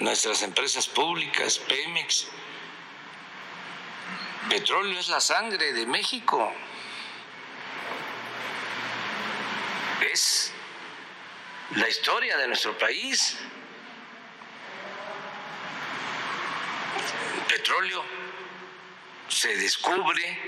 nuestras 0.00 0.42
empresas 0.42 0.86
públicas, 0.88 1.58
Pemex. 1.68 2.26
Petróleo 4.48 4.98
es 5.00 5.08
la 5.08 5.20
sangre 5.20 5.72
de 5.72 5.86
México. 5.86 6.48
Es 10.12 10.52
la 11.74 11.88
historia 11.88 12.36
de 12.38 12.48
nuestro 12.48 12.76
país. 12.78 13.36
Petróleo 17.48 18.04
se 19.28 19.56
descubre 19.56 20.38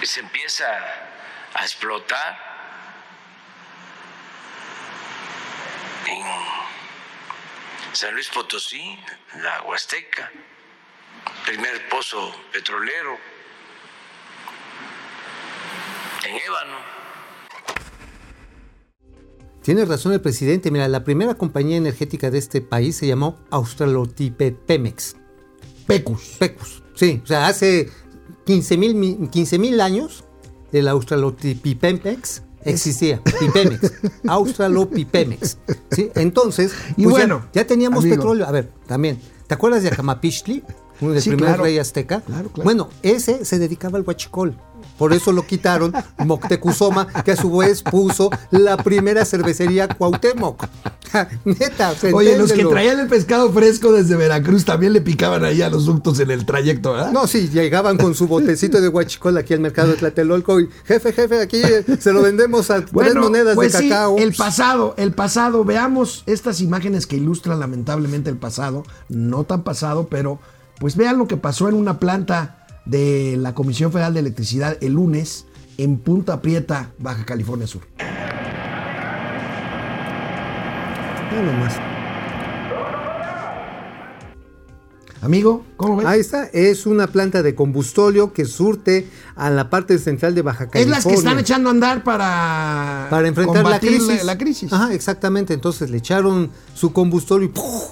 y 0.00 0.06
se 0.06 0.20
empieza 0.20 0.66
a 1.54 1.62
explotar 1.62 2.52
en 6.06 6.24
San 7.92 8.14
Luis 8.14 8.28
Potosí, 8.28 8.98
la 9.36 9.62
Huasteca, 9.62 10.30
primer 11.44 11.88
pozo 11.88 12.34
petrolero, 12.52 13.18
en 16.24 16.36
Ébano. 16.36 17.01
Tiene 19.62 19.84
razón 19.84 20.12
el 20.12 20.20
presidente. 20.20 20.70
Mira, 20.70 20.88
la 20.88 21.04
primera 21.04 21.34
compañía 21.34 21.76
energética 21.76 22.30
de 22.30 22.38
este 22.38 22.60
país 22.60 22.96
se 22.96 23.06
llamó 23.06 23.38
Australotipemex. 23.50 25.16
Pecus. 25.86 26.36
Pecus. 26.38 26.82
Sí, 26.94 27.20
o 27.22 27.26
sea, 27.26 27.46
hace 27.46 27.88
15 28.44 28.76
mil 29.58 29.80
años 29.80 30.24
el 30.72 30.88
Australotipemex 30.88 32.42
existía. 32.64 33.22
Pipemex. 33.40 33.92
Australopipemex. 34.26 35.58
¿Sí? 35.90 36.10
Entonces, 36.14 36.72
Y 36.96 37.04
pues 37.04 37.16
ya- 37.16 37.20
bueno, 37.20 37.46
ya, 37.52 37.66
teníamos 37.66 38.00
amigo. 38.04 38.16
petróleo. 38.16 38.46
A 38.46 38.50
ver, 38.52 38.72
también. 38.86 39.18
¿Te 39.46 39.54
acuerdas 39.54 39.82
de 39.82 39.88
Acamapichtli? 39.90 40.62
Uno 41.00 41.12
del 41.12 41.22
Sí, 41.22 41.30
primer 41.30 41.46
claro. 41.48 41.64
rey 41.64 41.78
azteca. 41.78 42.20
Claro, 42.20 42.48
claro. 42.50 42.64
Bueno, 42.64 42.88
ese 43.02 43.44
se 43.44 43.58
dedicaba 43.58 43.98
al 43.98 44.04
huachicol. 44.06 44.56
Por 44.98 45.12
eso 45.12 45.32
lo 45.32 45.46
quitaron 45.46 45.92
Moctezuma, 46.18 47.06
que 47.24 47.32
a 47.32 47.36
su 47.36 47.56
vez 47.56 47.82
puso 47.82 48.30
la 48.50 48.76
primera 48.76 49.24
cervecería 49.24 49.88
Cuauhtémoc. 49.88 50.66
Neta, 51.44 51.94
Oye, 52.12 52.38
los 52.38 52.52
que 52.52 52.64
traían 52.64 53.00
el 53.00 53.06
pescado 53.06 53.52
fresco 53.52 53.92
desde 53.92 54.16
Veracruz 54.16 54.64
también 54.64 54.92
le 54.92 55.00
picaban 55.00 55.44
ahí 55.44 55.62
a 55.62 55.68
los 55.68 55.84
ductos 55.84 56.18
en 56.20 56.30
el 56.30 56.46
trayecto, 56.46 56.92
¿verdad? 56.92 57.12
No, 57.12 57.26
sí, 57.26 57.48
llegaban 57.50 57.98
con 57.98 58.14
su 58.14 58.26
botecito 58.26 58.80
de 58.80 58.88
huachicol 58.88 59.36
aquí 59.36 59.54
al 59.54 59.60
mercado 59.60 59.88
de 59.88 59.96
Tlatelolco 59.96 60.60
y 60.60 60.68
jefe, 60.84 61.12
jefe, 61.12 61.40
aquí 61.40 61.62
eh, 61.62 61.84
se 61.98 62.12
lo 62.12 62.22
vendemos 62.22 62.70
a 62.70 62.84
tres 62.84 63.14
monedas 63.14 63.54
pues 63.54 63.72
de 63.72 63.78
sí, 63.78 63.88
cacao. 63.88 64.16
el 64.18 64.32
pasado, 64.34 64.94
el 64.96 65.12
pasado. 65.12 65.64
Veamos 65.64 66.22
estas 66.26 66.60
imágenes 66.60 67.06
que 67.06 67.16
ilustran 67.16 67.60
lamentablemente 67.60 68.30
el 68.30 68.36
pasado. 68.36 68.84
No 69.08 69.44
tan 69.44 69.62
pasado, 69.62 70.08
pero 70.08 70.40
pues 70.78 70.96
vean 70.96 71.18
lo 71.18 71.28
que 71.28 71.36
pasó 71.36 71.68
en 71.68 71.74
una 71.74 71.98
planta 71.98 72.61
de 72.84 73.36
la 73.38 73.54
Comisión 73.54 73.92
Federal 73.92 74.14
de 74.14 74.20
Electricidad 74.20 74.76
el 74.80 74.92
lunes 74.94 75.46
en 75.78 75.98
Punta 75.98 76.42
Prieta, 76.42 76.92
Baja 76.98 77.24
California 77.24 77.66
Sur. 77.66 77.82
No, 81.32 81.42
nomás. 81.42 81.74
Amigo, 85.22 85.64
¿cómo 85.76 85.96
ves? 85.96 86.06
Ahí 86.06 86.18
está, 86.18 86.46
es 86.46 86.84
una 86.84 87.06
planta 87.06 87.44
de 87.44 87.54
combustóleo 87.54 88.32
que 88.32 88.44
surte 88.44 89.06
a 89.36 89.50
la 89.50 89.70
parte 89.70 89.96
central 89.98 90.34
de 90.34 90.42
Baja 90.42 90.64
es 90.64 90.70
California. 90.70 90.96
las 90.96 91.06
que 91.06 91.14
están 91.14 91.38
echando 91.38 91.68
a 91.68 91.72
andar 91.72 92.02
para, 92.02 93.06
para 93.08 93.28
enfrentar 93.28 93.64
la 93.64 93.78
crisis. 93.78 94.24
La, 94.24 94.36
crisis. 94.36 94.72
Ajá, 94.72 94.92
exactamente. 94.92 95.54
Entonces 95.54 95.90
le 95.90 95.98
echaron 95.98 96.50
su 96.74 96.92
combustóleo 96.92 97.46
y 97.46 97.52
¡puf! 97.52 97.84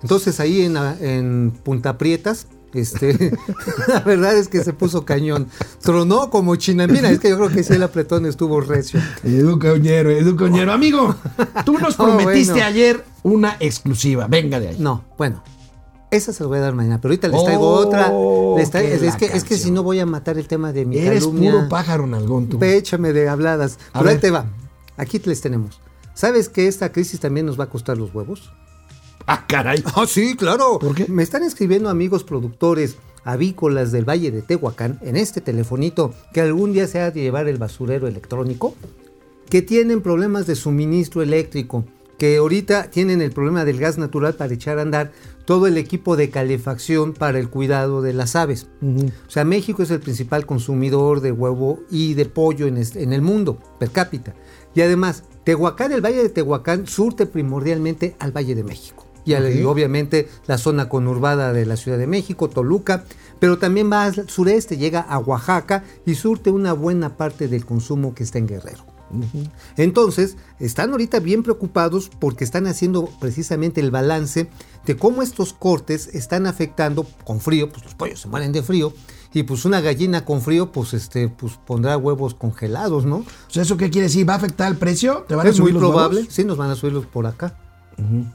Entonces 0.00 0.40
ahí 0.40 0.62
en, 0.62 0.76
en 1.00 1.52
Punta 1.62 1.98
Prietas, 1.98 2.46
este, 2.80 3.36
la 3.88 4.00
verdad 4.00 4.36
es 4.36 4.48
que 4.48 4.62
se 4.64 4.72
puso 4.72 5.04
cañón. 5.04 5.48
Tronó 5.80 6.30
como 6.30 6.56
chinamina. 6.56 7.10
Es 7.10 7.18
que 7.20 7.28
yo 7.30 7.36
creo 7.36 7.48
que 7.50 7.62
sí 7.62 7.72
el 7.74 7.82
apretón 7.82 8.26
estuvo 8.26 8.60
recio. 8.60 9.00
Edu 9.24 9.58
Coñero, 9.58 10.10
Edu 10.10 10.36
Coñero. 10.36 10.72
Amigo, 10.72 11.14
tú 11.64 11.78
nos 11.78 11.94
Oh, 12.00 12.04
prometiste 12.04 12.52
bueno. 12.52 12.66
ayer 12.66 13.04
una 13.22 13.56
exclusiva. 13.60 14.26
Venga 14.28 14.58
de 14.60 14.68
ahí. 14.68 14.76
No, 14.78 15.04
bueno. 15.18 15.42
Esa 16.10 16.32
se 16.34 16.42
la 16.42 16.48
voy 16.48 16.58
a 16.58 16.60
dar 16.60 16.74
mañana, 16.74 17.00
pero 17.00 17.12
ahorita 17.12 17.28
les 17.28 17.42
traigo 17.42 17.62
Oh, 17.66 17.86
otra. 17.86 18.12
Les 18.58 18.70
traigo- 18.70 18.98
que 19.00 19.06
es, 19.06 19.16
que, 19.16 19.24
es 19.26 19.44
que 19.44 19.56
si 19.56 19.70
no 19.70 19.82
voy 19.82 19.98
a 19.98 20.04
matar 20.04 20.36
el 20.36 20.46
tema 20.46 20.70
de 20.72 20.84
mi 20.84 20.98
Eres 20.98 21.20
calumnia. 21.20 21.52
puro 21.52 21.68
pájaro 21.70 22.06
nalgón 22.06 22.48
tú. 22.48 22.58
Péchame 22.58 23.14
de 23.14 23.30
habladas. 23.30 23.78
A 23.94 24.00
Pero 24.00 24.10
ahí 24.10 24.18
te 24.18 24.30
va. 24.30 24.44
Aquí 24.98 25.20
les 25.24 25.40
tenemos. 25.40 25.80
¿Sabes 26.14 26.50
que 26.50 26.68
esta 26.68 26.92
crisis 26.92 27.18
también 27.18 27.46
nos 27.46 27.58
va 27.58 27.64
a 27.64 27.68
costar 27.70 27.96
los 27.96 28.14
huevos? 28.14 28.52
Ah, 29.26 29.46
caray. 29.46 29.82
Ah, 29.96 30.06
sí, 30.06 30.36
claro. 30.36 30.78
¿Por 30.78 30.94
qué? 30.94 31.06
Me 31.08 31.22
están 31.22 31.42
escribiendo 31.42 31.88
amigos 31.88 32.24
productores 32.24 32.96
avícolas 33.24 33.92
del 33.92 34.08
Valle 34.08 34.30
de 34.32 34.42
Tehuacán 34.42 34.98
en 35.02 35.16
este 35.16 35.40
telefonito 35.40 36.12
que 36.32 36.40
algún 36.40 36.72
día 36.72 36.86
se 36.88 37.00
ha 37.00 37.10
de 37.10 37.20
llevar 37.22 37.46
el 37.48 37.56
basurero 37.58 38.08
electrónico, 38.08 38.74
que 39.48 39.62
tienen 39.62 40.00
problemas 40.02 40.46
de 40.46 40.56
suministro 40.56 41.22
eléctrico, 41.22 41.84
que 42.18 42.36
ahorita 42.38 42.90
tienen 42.90 43.20
el 43.20 43.30
problema 43.32 43.64
del 43.64 43.78
gas 43.78 43.96
natural 43.98 44.34
para 44.34 44.54
echar 44.54 44.78
a 44.78 44.82
andar 44.82 45.12
todo 45.44 45.66
el 45.66 45.76
equipo 45.76 46.16
de 46.16 46.30
calefacción 46.30 47.12
para 47.14 47.38
el 47.38 47.48
cuidado 47.48 48.00
de 48.02 48.12
las 48.12 48.34
aves. 48.34 48.66
O 48.82 49.30
sea, 49.30 49.44
México 49.44 49.82
es 49.82 49.90
el 49.90 50.00
principal 50.00 50.46
consumidor 50.46 51.20
de 51.20 51.32
huevo 51.32 51.80
y 51.90 52.14
de 52.14 52.26
pollo 52.26 52.66
en, 52.66 52.76
este- 52.76 53.02
en 53.02 53.12
el 53.12 53.22
mundo, 53.22 53.58
per 53.78 53.90
cápita. 53.90 54.34
Y 54.74 54.80
además, 54.80 55.24
Tehuacán, 55.44 55.92
el 55.92 56.00
Valle 56.00 56.22
de 56.22 56.28
Tehuacán, 56.28 56.86
surte 56.86 57.26
primordialmente 57.26 58.14
al 58.20 58.32
Valle 58.32 58.54
de 58.54 58.64
México. 58.64 59.04
Y, 59.24 59.34
al- 59.34 59.54
y 59.56 59.62
obviamente 59.64 60.28
la 60.46 60.58
zona 60.58 60.88
conurbada 60.88 61.52
de 61.52 61.64
la 61.66 61.76
Ciudad 61.76 61.98
de 61.98 62.06
México, 62.06 62.48
Toluca, 62.48 63.04
pero 63.38 63.58
también 63.58 63.90
va 63.90 64.04
al 64.04 64.28
sureste, 64.28 64.76
llega 64.76 65.00
a 65.00 65.18
Oaxaca 65.18 65.84
y 66.06 66.14
surte 66.14 66.50
una 66.50 66.72
buena 66.72 67.16
parte 67.16 67.48
del 67.48 67.64
consumo 67.64 68.14
que 68.14 68.22
está 68.24 68.38
en 68.38 68.46
Guerrero. 68.48 68.84
Entonces, 69.76 70.36
están 70.58 70.90
ahorita 70.90 71.20
bien 71.20 71.42
preocupados 71.42 72.10
porque 72.18 72.44
están 72.44 72.66
haciendo 72.66 73.08
precisamente 73.20 73.80
el 73.80 73.90
balance 73.90 74.48
de 74.86 74.96
cómo 74.96 75.22
estos 75.22 75.52
cortes 75.52 76.08
están 76.14 76.46
afectando 76.46 77.06
con 77.24 77.40
frío, 77.40 77.70
pues 77.70 77.84
los 77.84 77.94
pollos 77.94 78.20
se 78.20 78.28
mueren 78.28 78.52
de 78.52 78.62
frío, 78.62 78.92
y 79.34 79.44
pues 79.44 79.64
una 79.64 79.80
gallina 79.80 80.24
con 80.24 80.40
frío, 80.42 80.72
pues 80.72 80.92
este, 80.94 81.28
pues 81.28 81.54
pondrá 81.66 81.96
huevos 81.96 82.34
congelados, 82.34 83.04
¿no? 83.06 83.24
¿Eso 83.54 83.76
qué 83.76 83.90
quiere 83.90 84.08
decir? 84.08 84.28
¿Va 84.28 84.34
a 84.34 84.36
afectar 84.36 84.70
el 84.70 84.78
precio? 84.78 85.24
¿Te 85.28 85.34
van 85.34 85.46
a 85.46 85.50
Es 85.50 85.60
muy 85.60 85.72
los 85.72 85.80
probable, 85.80 86.20
huevos? 86.20 86.34
sí, 86.34 86.44
nos 86.44 86.56
van 86.58 86.70
a 86.70 86.74
subirlos 86.74 87.06
por 87.06 87.26
acá. 87.26 87.58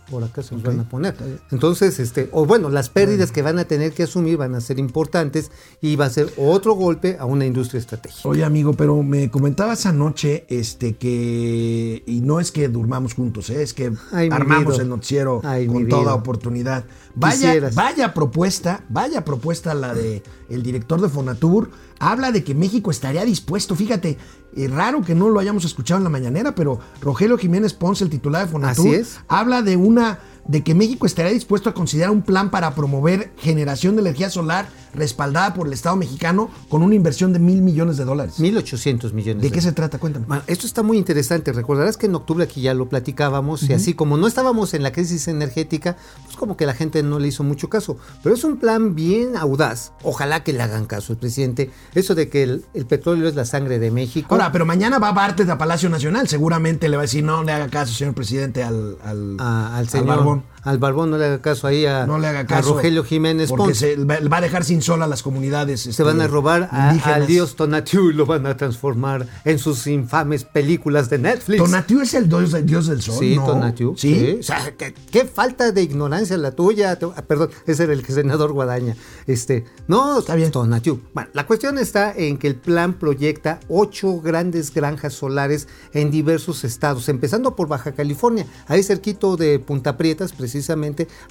Por 0.09 0.23
acá 0.23 0.41
se 0.43 0.55
los 0.55 0.63
van 0.63 0.79
a 0.79 0.89
poner. 0.89 1.15
Entonces, 1.51 1.99
este, 1.99 2.29
o 2.31 2.45
bueno, 2.45 2.69
las 2.69 2.89
pérdidas 2.89 3.31
que 3.31 3.41
van 3.41 3.59
a 3.59 3.65
tener 3.65 3.93
que 3.93 4.03
asumir 4.03 4.37
van 4.37 4.55
a 4.55 4.61
ser 4.61 4.79
importantes 4.79 5.51
y 5.81 5.95
va 5.95 6.05
a 6.05 6.09
ser 6.09 6.31
otro 6.37 6.73
golpe 6.73 7.17
a 7.19 7.25
una 7.25 7.45
industria 7.45 7.79
estratégica. 7.79 8.27
Oye, 8.27 8.43
amigo, 8.43 8.73
pero 8.73 9.01
me 9.03 9.29
comentabas 9.29 9.85
anoche 9.85 10.45
este, 10.49 10.95
que. 10.95 12.03
Y 12.05 12.21
no 12.21 12.39
es 12.39 12.51
que 12.51 12.67
durmamos 12.69 13.13
juntos, 13.13 13.49
¿eh? 13.49 13.61
es 13.61 13.73
que 13.73 13.91
Ay, 14.11 14.29
armamos 14.31 14.79
el 14.79 14.89
noticiero 14.89 15.41
Ay, 15.43 15.67
con 15.67 15.87
toda 15.87 16.13
oportunidad. 16.13 16.85
Vaya, 17.15 17.35
Quisieras. 17.35 17.75
vaya 17.75 18.13
propuesta, 18.13 18.83
vaya 18.89 19.25
propuesta 19.25 19.73
la 19.73 19.93
de 19.93 20.21
el 20.49 20.63
director 20.63 21.01
de 21.01 21.09
Fonatur. 21.09 21.71
Habla 21.99 22.31
de 22.31 22.43
que 22.43 22.53
México 22.53 22.91
estaría 22.91 23.25
dispuesto. 23.25 23.75
Fíjate, 23.75 24.17
es 24.65 24.71
raro 24.71 25.01
que 25.01 25.15
no 25.15 25.29
lo 25.29 25.39
hayamos 25.39 25.65
escuchado 25.65 25.99
en 25.99 26.03
la 26.03 26.09
mañanera, 26.09 26.55
pero 26.55 26.79
Rogelio 27.01 27.37
Jiménez 27.37 27.73
Ponce, 27.73 28.03
el 28.03 28.09
titular 28.09 28.45
de 28.45 28.51
Fonatur, 28.51 29.05
habla 29.27 29.61
de 29.61 29.77
una 29.77 30.19
de 30.47 30.63
que 30.63 30.73
México 30.75 31.05
estaría 31.05 31.31
dispuesto 31.31 31.69
a 31.69 31.73
considerar 31.73 32.11
un 32.11 32.21
plan 32.21 32.49
para 32.51 32.73
promover 32.75 33.33
generación 33.37 33.95
de 33.95 34.01
energía 34.01 34.29
solar 34.29 34.69
respaldada 34.93 35.53
por 35.53 35.67
el 35.67 35.73
Estado 35.73 35.95
mexicano 35.95 36.49
con 36.69 36.81
una 36.81 36.95
inversión 36.95 37.33
de 37.33 37.39
mil 37.39 37.61
millones 37.61 37.97
de 37.97 38.05
dólares. 38.05 38.39
1.800 38.39 39.13
millones. 39.13 39.43
¿De 39.43 39.51
qué 39.51 39.61
se 39.61 39.71
trata? 39.71 39.99
Cuéntame. 39.99 40.25
Bueno, 40.25 40.43
esto 40.47 40.65
está 40.65 40.81
muy 40.83 40.97
interesante. 40.97 41.51
Recordarás 41.53 41.97
que 41.97 42.07
en 42.07 42.15
octubre 42.15 42.43
aquí 42.43 42.61
ya 42.61 42.73
lo 42.73 42.89
platicábamos 42.89 43.63
y 43.63 43.73
así 43.73 43.93
como 43.93 44.17
no 44.17 44.25
estábamos 44.27 44.73
en 44.73 44.83
la 44.83 44.91
crisis 44.91 45.27
energética, 45.27 45.97
pues 46.25 46.35
como 46.35 46.57
que 46.57 46.65
la 46.65 46.73
gente 46.73 47.03
no 47.03 47.19
le 47.19 47.27
hizo 47.27 47.43
mucho 47.43 47.69
caso. 47.69 47.97
Pero 48.23 48.33
es 48.35 48.43
un 48.43 48.57
plan 48.57 48.95
bien 48.95 49.35
audaz. 49.37 49.91
Ojalá 50.03 50.43
que 50.43 50.53
le 50.53 50.61
hagan 50.63 50.85
caso 50.85 51.13
el 51.13 51.19
presidente. 51.19 51.69
Eso 51.93 52.15
de 52.15 52.29
que 52.29 52.43
el, 52.43 52.65
el 52.73 52.85
petróleo 52.85 53.27
es 53.27 53.35
la 53.35 53.45
sangre 53.45 53.79
de 53.79 53.91
México. 53.91 54.27
Ahora, 54.33 54.51
pero 54.51 54.65
mañana 54.65 54.97
va 54.99 55.09
a 55.09 55.13
parte 55.15 55.45
de 55.45 55.55
Palacio 55.55 55.89
Nacional. 55.89 56.27
Seguramente 56.27 56.89
le 56.89 56.97
va 56.97 57.03
a 57.03 57.05
decir, 57.05 57.23
no 57.23 57.43
le 57.43 57.51
haga 57.51 57.67
caso, 57.67 57.93
señor 57.93 58.13
presidente, 58.15 58.63
al, 58.63 58.97
al, 59.03 59.37
a- 59.39 59.77
al 59.77 59.87
al 59.87 59.87
señor 60.37 60.43
Barbón. 60.43 60.56
Al 60.67 60.77
Barbón 60.79 61.11
no 61.11 61.17
le 61.17 61.25
haga 61.25 61.41
caso 61.41 61.65
ahí 61.65 61.85
a, 61.85 62.05
No 62.05 62.19
le 62.19 62.27
haga 62.27 62.39
a 62.41 62.45
caso. 62.45 62.73
Rogelio 62.75 63.03
Jiménez 63.03 63.49
Porque 63.49 63.73
se 63.73 63.95
va 63.95 64.37
a 64.37 64.41
dejar 64.41 64.65
sin 64.65 64.81
sol 64.81 65.01
a 65.01 65.07
las 65.07 65.23
comunidades. 65.23 65.81
Se 65.81 65.91
este, 65.91 66.03
van 66.03 66.19
a 66.19 66.27
robar 66.27 66.67
a- 66.71 66.89
indígenas. 66.89 67.17
al 67.21 67.27
dios 67.27 67.55
Tonatiuh 67.55 68.09
y 68.09 68.13
lo 68.13 68.25
van 68.25 68.45
a 68.45 68.57
transformar 68.57 69.25
en 69.45 69.59
sus 69.59 69.87
infames 69.87 70.43
películas 70.43 71.09
de 71.09 71.19
Netflix. 71.19 71.63
Tonatiuh 71.63 72.01
es 72.01 72.13
el 72.13 72.27
dios, 72.27 72.53
el 72.53 72.65
dios 72.65 72.87
del 72.87 73.01
sol. 73.01 73.15
Sí, 73.17 73.37
¿no? 73.37 73.45
Tonatiuh. 73.45 73.95
¿Sí? 73.95 74.37
O 74.39 74.43
sea, 74.43 74.73
¿qué, 74.77 74.93
qué 75.09 75.23
falta 75.23 75.71
de 75.71 75.81
ignorancia 75.81 76.37
la 76.37 76.51
tuya. 76.51 76.99
Perdón, 77.27 77.49
ese 77.65 77.83
era 77.85 77.93
el 77.93 78.05
senador 78.05 78.51
Guadaña. 78.51 78.95
Este, 79.25 79.63
no, 79.87 80.19
Está 80.19 80.35
bien. 80.35 80.51
Tonatiuh. 80.51 80.99
Bueno, 81.13 81.29
la 81.33 81.45
cuestión 81.47 81.77
está 81.77 82.13
en 82.13 82.37
que 82.37 82.47
el 82.47 82.55
plan 82.55 82.93
proyecta 82.93 83.61
ocho 83.69 84.19
grandes 84.19 84.73
granjas 84.73 85.13
solares 85.13 85.67
en 85.93 86.11
diversos 86.11 86.65
estados, 86.65 87.07
empezando 87.07 87.55
por 87.55 87.69
Baja 87.69 87.93
California, 87.93 88.45
ahí 88.67 88.83
cerquito 88.83 89.37
de 89.37 89.59
Punta 89.59 89.95
Prietas, 89.95 90.33
precisamente, 90.33 90.56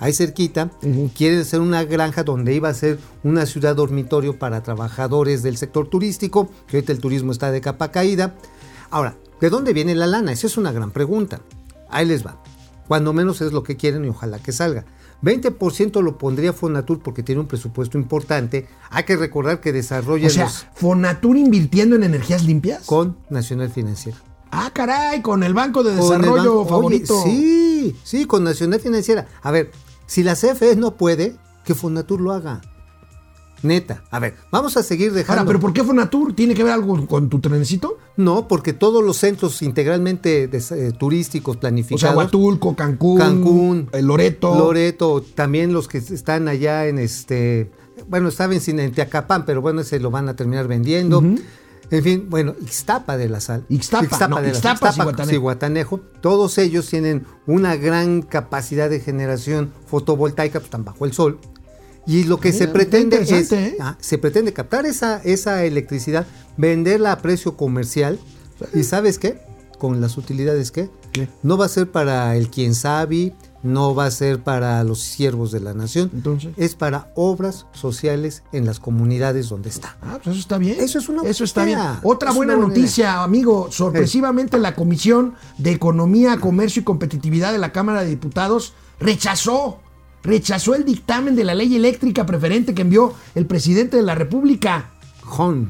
ahí 0.00 0.12
cerquita, 0.12 0.70
quiere 1.16 1.44
ser 1.44 1.60
una 1.60 1.84
granja 1.84 2.22
donde 2.24 2.54
iba 2.54 2.68
a 2.68 2.74
ser 2.74 2.98
una 3.24 3.46
ciudad 3.46 3.76
dormitorio 3.76 4.38
para 4.38 4.62
trabajadores 4.62 5.42
del 5.42 5.56
sector 5.56 5.88
turístico, 5.88 6.48
que 6.66 6.76
ahorita 6.78 6.92
el 6.92 6.98
turismo 7.00 7.32
está 7.32 7.50
de 7.50 7.60
capa 7.60 7.90
caída. 7.90 8.34
Ahora, 8.90 9.16
¿de 9.40 9.50
dónde 9.50 9.72
viene 9.72 9.94
la 9.94 10.06
lana? 10.06 10.32
Esa 10.32 10.46
es 10.46 10.56
una 10.56 10.72
gran 10.72 10.90
pregunta. 10.90 11.40
Ahí 11.90 12.06
les 12.06 12.24
va. 12.26 12.40
Cuando 12.88 13.12
menos 13.12 13.40
es 13.40 13.52
lo 13.52 13.62
que 13.62 13.76
quieren 13.76 14.04
y 14.04 14.08
ojalá 14.08 14.38
que 14.38 14.52
salga. 14.52 14.84
20% 15.22 16.02
lo 16.02 16.18
pondría 16.18 16.52
Fonatur 16.52 17.00
porque 17.00 17.22
tiene 17.22 17.40
un 17.40 17.46
presupuesto 17.48 17.96
importante. 17.98 18.66
Hay 18.90 19.04
que 19.04 19.16
recordar 19.16 19.60
que 19.60 19.72
desarrolla 19.72 20.26
O 20.26 20.30
sea, 20.30 20.44
los- 20.44 20.66
Fonatur 20.74 21.36
invirtiendo 21.36 21.96
en 21.96 22.04
energías 22.04 22.44
limpias. 22.44 22.84
con 22.86 23.16
Nacional 23.30 23.70
Financiera. 23.70 24.18
Ah, 24.58 24.70
caray, 24.72 25.22
con 25.22 25.42
el 25.42 25.54
Banco 25.54 25.82
de 25.82 25.94
Desarrollo 25.94 26.58
banco- 26.58 26.66
favorito. 26.68 27.22
Oye, 27.22 27.30
sí, 27.32 27.96
sí, 28.04 28.24
con 28.26 28.42
Nacional 28.44 28.80
Financiera. 28.80 29.26
A 29.42 29.50
ver, 29.50 29.70
si 30.06 30.22
la 30.22 30.34
CFE 30.34 30.76
no 30.76 30.94
puede, 30.96 31.36
que 31.64 31.74
Fonatur 31.74 32.20
lo 32.20 32.32
haga. 32.32 32.60
Neta. 33.62 34.02
A 34.10 34.18
ver, 34.18 34.34
vamos 34.52 34.76
a 34.76 34.82
seguir 34.82 35.12
dejando. 35.12 35.40
Ahora, 35.40 35.46
¿pero 35.48 35.60
por 35.60 35.72
qué 35.72 35.82
Fonatur? 35.82 36.34
¿Tiene 36.34 36.54
que 36.54 36.62
ver 36.62 36.72
algo 36.74 37.06
con 37.06 37.28
tu 37.30 37.40
trenecito? 37.40 37.96
No, 38.16 38.46
porque 38.48 38.72
todos 38.74 39.02
los 39.02 39.16
centros 39.16 39.60
integralmente 39.62 40.46
des- 40.46 40.70
eh, 40.72 40.92
turísticos 40.92 41.56
O 41.56 41.60
planificados. 41.60 42.00
sea, 42.00 42.12
Huatulco, 42.16 42.76
Cancún, 42.76 43.18
Cancún, 43.18 43.88
el 43.92 44.06
Loreto. 44.06 44.54
Loreto, 44.56 45.24
también 45.34 45.72
los 45.72 45.88
que 45.88 45.98
están 45.98 46.48
allá 46.48 46.86
en 46.86 46.98
este, 46.98 47.70
bueno, 48.08 48.28
estaba 48.28 48.54
en, 48.54 48.60
Cine- 48.60 48.84
en 48.84 48.92
Teacapán, 48.92 49.44
pero 49.46 49.62
bueno, 49.62 49.80
ese 49.80 50.00
lo 50.00 50.10
van 50.10 50.28
a 50.28 50.36
terminar 50.36 50.68
vendiendo. 50.68 51.22
En 51.90 52.02
fin, 52.02 52.26
bueno, 52.28 52.54
Ixtapa 52.60 53.16
de 53.16 53.28
la 53.28 53.40
Sal. 53.40 53.64
Ixtapa, 53.68 54.28
no, 54.28 54.36
de 54.36 54.42
la 54.42 54.48
Ixtapa, 54.48 54.92
Sal. 54.92 55.26
Zihuatanejo. 55.28 56.00
Todos 56.20 56.58
ellos 56.58 56.88
tienen 56.88 57.24
una 57.46 57.76
gran 57.76 58.22
capacidad 58.22 58.90
de 58.90 59.00
generación 59.00 59.72
fotovoltaica, 59.86 60.58
pues 60.58 60.64
están 60.66 60.84
bajo 60.84 61.04
el 61.04 61.12
sol. 61.12 61.38
Y 62.06 62.24
lo 62.24 62.38
que 62.38 62.50
Ah, 62.50 62.52
se 62.52 62.68
pretende 62.68 63.20
es, 63.20 63.52
¿eh? 63.52 63.76
ah, 63.80 63.96
se 64.00 64.18
pretende 64.18 64.52
captar 64.52 64.86
esa, 64.86 65.20
esa 65.24 65.64
electricidad, 65.64 66.26
venderla 66.56 67.12
a 67.12 67.18
precio 67.22 67.56
comercial. 67.56 68.18
¿Y 68.74 68.84
sabes 68.84 69.18
qué? 69.18 69.40
Con 69.78 70.00
las 70.00 70.16
utilidades 70.16 70.70
que 70.70 70.88
¿Qué? 71.12 71.28
no 71.42 71.56
va 71.58 71.66
a 71.66 71.68
ser 71.68 71.90
para 71.90 72.36
el 72.36 72.48
quien 72.48 72.74
sabe, 72.74 73.34
no 73.66 73.94
va 73.94 74.06
a 74.06 74.10
ser 74.10 74.42
para 74.42 74.82
los 74.84 75.00
siervos 75.00 75.50
de 75.50 75.60
la 75.60 75.74
nación. 75.74 76.10
Entonces. 76.14 76.54
es 76.56 76.74
para 76.74 77.12
obras 77.14 77.66
sociales 77.72 78.42
en 78.52 78.66
las 78.66 78.80
comunidades 78.80 79.48
donde 79.48 79.68
está. 79.68 79.96
Ah, 80.02 80.18
pues 80.22 80.28
eso 80.28 80.40
está 80.40 80.58
bien. 80.58 80.76
Eso 80.80 80.98
es 80.98 81.08
una 81.08 81.22
Eso 81.22 81.44
está 81.44 81.64
bien. 81.64 81.78
Otra 82.02 82.30
Es 82.30 82.36
buena 82.36 82.56
noticia, 82.56 83.22
amigo. 83.22 83.68
Sorpresivamente, 83.70 84.58
la 84.58 84.74
Comisión 84.74 85.34
de 85.58 85.72
Economía, 85.72 86.38
Comercio 86.38 86.80
y 86.80 86.84
Competitividad 86.84 87.52
de 87.52 87.58
la 87.58 87.72
Cámara 87.72 88.02
de 88.02 88.10
Diputados 88.10 88.74
rechazó, 88.98 89.80
rechazó 90.22 90.74
el 90.74 90.84
dictamen 90.84 91.36
de 91.36 91.44
la 91.44 91.54
ley 91.54 91.74
eléctrica 91.76 92.26
preferente 92.26 92.74
que 92.74 92.82
envió 92.82 93.14
el 93.34 93.46
presidente 93.46 93.96
de 93.96 94.02
la 94.02 94.14
República. 94.14 94.90
Hong. 95.24 95.66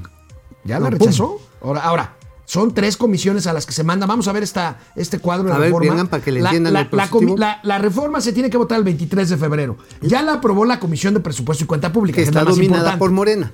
¿Ya 0.65 0.81
la 0.81 0.91
rechazó? 0.91 1.41
Ahora, 1.63 1.81
ahora, 1.83 2.16
Son 2.47 2.73
tres 2.73 2.97
comisiones 2.97 3.47
a 3.49 3.53
las 3.53 3.67
que 3.67 3.73
se 3.73 3.83
manda. 3.85 4.07
Vamos 4.07 4.29
a 4.29 4.33
ver 4.33 4.43
esta, 4.45 4.79
este 4.95 5.19
cuadro 5.19 5.49
de 5.49 5.53
A 5.55 5.59
ver, 5.59 5.67
reforma. 5.69 5.91
vengan 5.91 6.07
para 6.09 6.23
que 6.23 6.31
le 6.33 6.41
La- 6.41 6.49
entiendan 6.51 6.73
la, 6.73 6.81
el 6.83 6.89
la 6.93 7.07
positivo. 7.09 7.35
comi- 7.35 7.39
la- 7.39 7.61
la 7.65 7.79
reforma 7.79 8.21
se 8.21 8.33
tiene 8.33 8.49
que 8.51 8.57
votar 8.57 8.79
el 8.79 8.85
23 8.85 9.29
de 9.29 9.37
febrero. 9.37 9.77
Ya 10.01 10.23
la 10.23 10.35
aprobó 10.35 10.65
la 10.65 10.79
Comisión 10.81 11.13
de 11.13 11.21
Presupuesto 11.21 11.65
y 11.65 11.67
Cuenta 11.67 11.93
Pública. 11.93 12.17
que 12.17 12.23
es 12.23 12.29
está 12.29 12.45
más 12.45 12.55
dominada 12.55 12.79
importante. 12.79 12.99
por 13.01 13.11
Morena. 13.11 13.53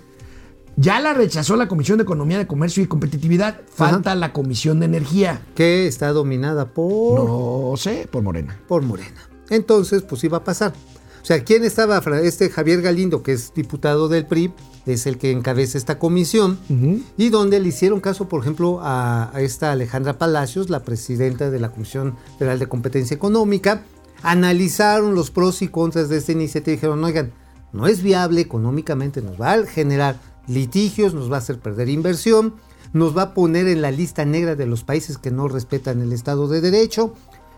Ya 0.76 1.00
la 1.00 1.12
rechazó 1.12 1.56
la 1.56 1.68
Comisión 1.68 1.98
de 1.98 2.04
Economía, 2.04 2.38
de 2.38 2.46
Comercio 2.46 2.82
y 2.82 2.86
Competitividad. 2.86 3.60
Falta 3.74 4.14
la 4.14 4.32
Comisión 4.32 4.80
de 4.80 4.86
Energía. 4.86 5.42
Que 5.54 5.86
está 5.86 6.12
dominada 6.12 6.66
por, 6.72 7.18
No 7.70 7.76
sé, 7.76 8.08
por 8.10 8.22
Morena. 8.22 8.58
por 8.68 8.82
Morena. 8.82 9.28
Entonces, 9.50 10.02
pues 10.02 10.24
iba 10.24 10.38
a 10.38 10.44
pasar. 10.44 10.72
O 11.22 11.24
sea, 11.24 11.44
¿quién 11.44 11.64
estaba? 11.64 11.98
Este 12.22 12.48
Javier 12.50 12.80
Galindo, 12.82 13.22
que 13.22 13.32
es 13.32 13.52
diputado 13.54 14.08
del 14.08 14.26
PRI, 14.26 14.52
es 14.86 15.06
el 15.06 15.18
que 15.18 15.30
encabeza 15.30 15.78
esta 15.78 15.98
comisión, 15.98 16.58
y 17.16 17.28
donde 17.28 17.60
le 17.60 17.68
hicieron 17.68 18.00
caso, 18.00 18.28
por 18.28 18.40
ejemplo, 18.40 18.80
a, 18.82 19.30
a 19.34 19.40
esta 19.40 19.72
Alejandra 19.72 20.18
Palacios, 20.18 20.70
la 20.70 20.82
presidenta 20.82 21.50
de 21.50 21.60
la 21.60 21.70
Comisión 21.70 22.16
Federal 22.38 22.58
de 22.58 22.66
Competencia 22.66 23.14
Económica, 23.14 23.82
analizaron 24.22 25.14
los 25.14 25.30
pros 25.30 25.62
y 25.62 25.68
contras 25.68 26.08
de 26.08 26.18
esta 26.18 26.32
iniciativa 26.32 26.72
y 26.72 26.76
dijeron, 26.76 27.04
oigan, 27.04 27.32
no 27.72 27.86
es 27.86 28.02
viable 28.02 28.40
económicamente, 28.40 29.22
nos 29.22 29.40
va 29.40 29.52
a 29.52 29.66
generar 29.66 30.16
litigios, 30.46 31.14
nos 31.14 31.30
va 31.30 31.36
a 31.36 31.38
hacer 31.38 31.58
perder 31.58 31.88
inversión, 31.88 32.54
nos 32.92 33.16
va 33.16 33.22
a 33.22 33.34
poner 33.34 33.68
en 33.68 33.82
la 33.82 33.90
lista 33.90 34.24
negra 34.24 34.54
de 34.54 34.66
los 34.66 34.84
países 34.84 35.18
que 35.18 35.30
no 35.30 35.48
respetan 35.48 36.02
el 36.02 36.12
Estado 36.12 36.48
de 36.48 36.60
Derecho, 36.60 37.14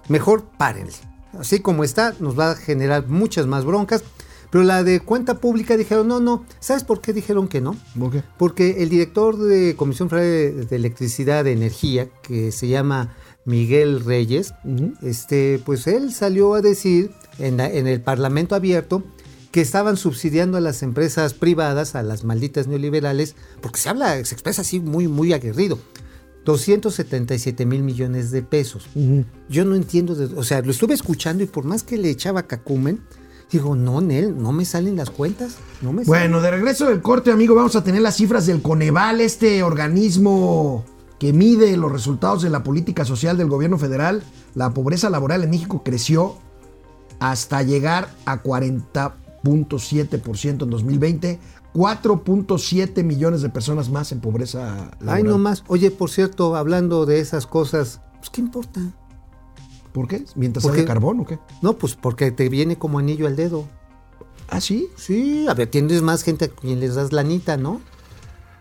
mejor 0.08 0.44
párenle. 0.56 0.92
Así 1.38 1.60
como 1.60 1.82
está, 1.82 2.14
nos 2.20 2.38
va 2.38 2.52
a 2.52 2.56
generar 2.56 3.08
muchas 3.08 3.46
más 3.46 3.64
broncas. 3.64 4.04
Pero 4.50 4.64
la 4.64 4.82
de 4.84 5.00
cuenta 5.00 5.40
pública 5.40 5.76
dijeron, 5.76 6.08
no, 6.08 6.20
no. 6.20 6.44
¿Sabes 6.60 6.84
por 6.84 7.00
qué 7.00 7.12
dijeron 7.12 7.48
que 7.48 7.60
no? 7.60 7.76
¿Por 7.98 8.10
qué? 8.12 8.22
Porque 8.38 8.82
el 8.82 8.88
director 8.88 9.36
de 9.38 9.74
Comisión 9.76 10.08
Federal 10.10 10.66
de, 10.68 10.76
Electricidad 10.76 11.44
de 11.44 11.52
Energía, 11.52 12.08
que 12.22 12.52
se 12.52 12.68
llama 12.68 13.14
Miguel 13.44 14.04
Reyes, 14.04 14.54
este, 15.02 15.60
pues 15.64 15.86
él 15.86 16.12
salió 16.12 16.54
a 16.54 16.60
decir 16.62 17.10
en, 17.38 17.56
la- 17.58 17.70
en 17.70 17.86
el 17.86 18.00
Parlamento 18.00 18.54
abierto 18.54 19.02
que 19.50 19.60
estaban 19.60 19.96
subsidiando 19.96 20.56
a 20.56 20.60
las 20.60 20.82
empresas 20.82 21.32
privadas, 21.34 21.94
a 21.94 22.02
las 22.02 22.24
malditas 22.24 22.66
neoliberales, 22.66 23.36
porque 23.60 23.78
se 23.78 23.88
habla, 23.88 24.24
se 24.24 24.34
expresa 24.34 24.62
así 24.62 24.80
muy, 24.80 25.06
muy 25.08 25.32
aguerrido. 25.32 25.78
277 26.44 27.64
mil 27.66 27.82
millones 27.82 28.30
de 28.30 28.42
pesos. 28.42 28.86
Yo 29.48 29.64
no 29.64 29.74
entiendo, 29.74 30.14
de- 30.14 30.34
o 30.34 30.42
sea, 30.44 30.60
lo 30.62 30.70
estuve 30.70 30.94
escuchando 30.94 31.42
y 31.42 31.46
por 31.46 31.64
más 31.64 31.82
que 31.82 31.96
le 31.98 32.10
echaba 32.10 32.44
cacumen, 32.44 33.00
digo, 33.50 33.76
no, 33.76 34.00
Nel, 34.00 34.40
no 34.40 34.52
me 34.52 34.64
salen 34.64 34.96
las 34.96 35.10
cuentas. 35.10 35.56
No 35.80 35.92
me 35.92 36.04
Bueno, 36.04 36.40
de 36.40 36.50
regreso 36.50 36.86
del 36.86 37.02
corte, 37.02 37.30
amigo, 37.30 37.54
vamos 37.54 37.76
a 37.76 37.84
tener 37.84 38.02
las 38.02 38.16
cifras 38.16 38.46
del 38.46 38.62
Coneval, 38.62 39.20
este 39.20 39.62
organismo 39.62 40.84
que 41.18 41.32
mide 41.32 41.76
los 41.76 41.92
resultados 41.92 42.42
de 42.42 42.50
la 42.50 42.62
política 42.62 43.04
social 43.04 43.36
del 43.36 43.48
gobierno 43.48 43.78
federal. 43.78 44.22
La 44.54 44.74
pobreza 44.74 45.10
laboral 45.10 45.44
en 45.44 45.50
México 45.50 45.82
creció 45.84 46.36
hasta 47.20 47.62
llegar 47.62 48.08
a 48.24 48.42
40.7% 48.42 50.62
en 50.62 50.70
2020. 50.70 51.38
4.7 51.74 53.02
millones 53.02 53.42
de 53.42 53.48
personas 53.48 53.90
más 53.90 54.12
en 54.12 54.20
pobreza 54.20 54.92
laboral. 55.00 55.08
Ay, 55.08 55.24
no 55.24 55.38
más. 55.38 55.64
Oye, 55.66 55.90
por 55.90 56.08
cierto, 56.08 56.54
hablando 56.54 57.04
de 57.04 57.18
esas 57.18 57.48
cosas, 57.48 58.00
pues 58.18 58.30
¿qué 58.30 58.40
importa? 58.40 58.80
¿Por 59.94 60.08
qué? 60.08 60.24
¿Mientras 60.34 60.64
¿Por 60.64 60.72
sale 60.72 60.82
qué? 60.82 60.88
carbón 60.88 61.20
o 61.20 61.24
qué? 61.24 61.38
No, 61.62 61.78
pues 61.78 61.94
porque 61.94 62.32
te 62.32 62.48
viene 62.48 62.76
como 62.76 62.98
anillo 62.98 63.28
al 63.28 63.36
dedo. 63.36 63.68
¿Ah, 64.48 64.60
sí? 64.60 64.88
Sí, 64.96 65.46
a 65.48 65.54
ver, 65.54 65.68
tienes 65.70 66.02
más 66.02 66.24
gente 66.24 66.46
a 66.46 66.48
quien 66.48 66.80
les 66.80 66.96
das 66.96 67.12
lanita, 67.12 67.56
¿no? 67.56 67.80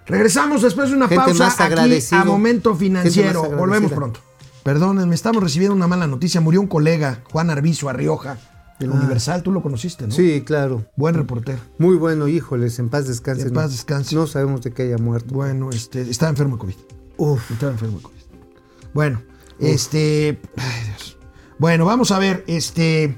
Regresamos 0.05 0.61
después 0.61 0.91
de 0.91 0.95
una 0.95 1.07
Gente 1.07 1.25
pausa 1.25 1.45
más 1.45 1.53
aquí 1.55 1.63
agradecido. 1.73 2.21
a 2.21 2.25
Momento 2.25 2.75
Financiero. 2.75 3.49
Volvemos 3.57 3.91
pronto. 3.91 4.19
Perdónenme, 4.63 5.15
estamos 5.15 5.41
recibiendo 5.41 5.75
una 5.75 5.87
mala 5.87 6.05
noticia. 6.05 6.39
Murió 6.39 6.61
un 6.61 6.67
colega, 6.67 7.21
Juan 7.31 7.49
Arbizo 7.49 7.89
Arrioja, 7.89 8.37
del 8.79 8.91
Universal. 8.91 9.41
Tú 9.41 9.51
lo 9.51 9.63
conociste, 9.63 10.05
¿no? 10.05 10.13
Ah. 10.13 10.15
Sí, 10.15 10.43
claro. 10.45 10.85
Buen 10.95 11.15
reportero. 11.15 11.57
Muy 11.79 11.95
bueno, 11.95 12.27
híjoles, 12.27 12.77
en 12.77 12.89
paz 12.89 13.07
descanse. 13.07 13.47
En 13.47 13.53
paz 13.53 13.71
descanse. 13.71 14.13
No 14.13 14.27
sabemos 14.27 14.61
de 14.61 14.71
qué 14.71 14.83
haya 14.83 14.97
muerto. 14.99 15.33
Bueno, 15.33 15.71
este, 15.71 16.01
estaba 16.01 16.29
enfermo 16.29 16.57
de 16.57 16.61
COVID. 16.61 16.75
Uf. 17.17 17.49
Estaba 17.51 17.71
enfermo 17.71 17.97
de 17.97 18.03
COVID. 18.03 18.21
Bueno, 18.93 19.21
este. 19.59 20.39
Ay, 20.57 20.83
Dios. 20.87 21.17
Bueno, 21.59 21.85
vamos 21.85 22.11
a 22.11 22.19
ver. 22.19 22.43
Este. 22.47 23.15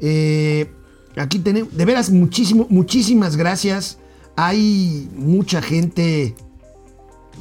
eh, 0.00 0.70
aquí 1.16 1.38
tenemos. 1.38 1.76
De 1.76 1.84
veras, 1.84 2.10
muchísimo, 2.10 2.66
muchísimas 2.70 3.36
gracias. 3.36 3.98
Hay 4.36 5.08
mucha 5.14 5.60
gente. 5.62 6.34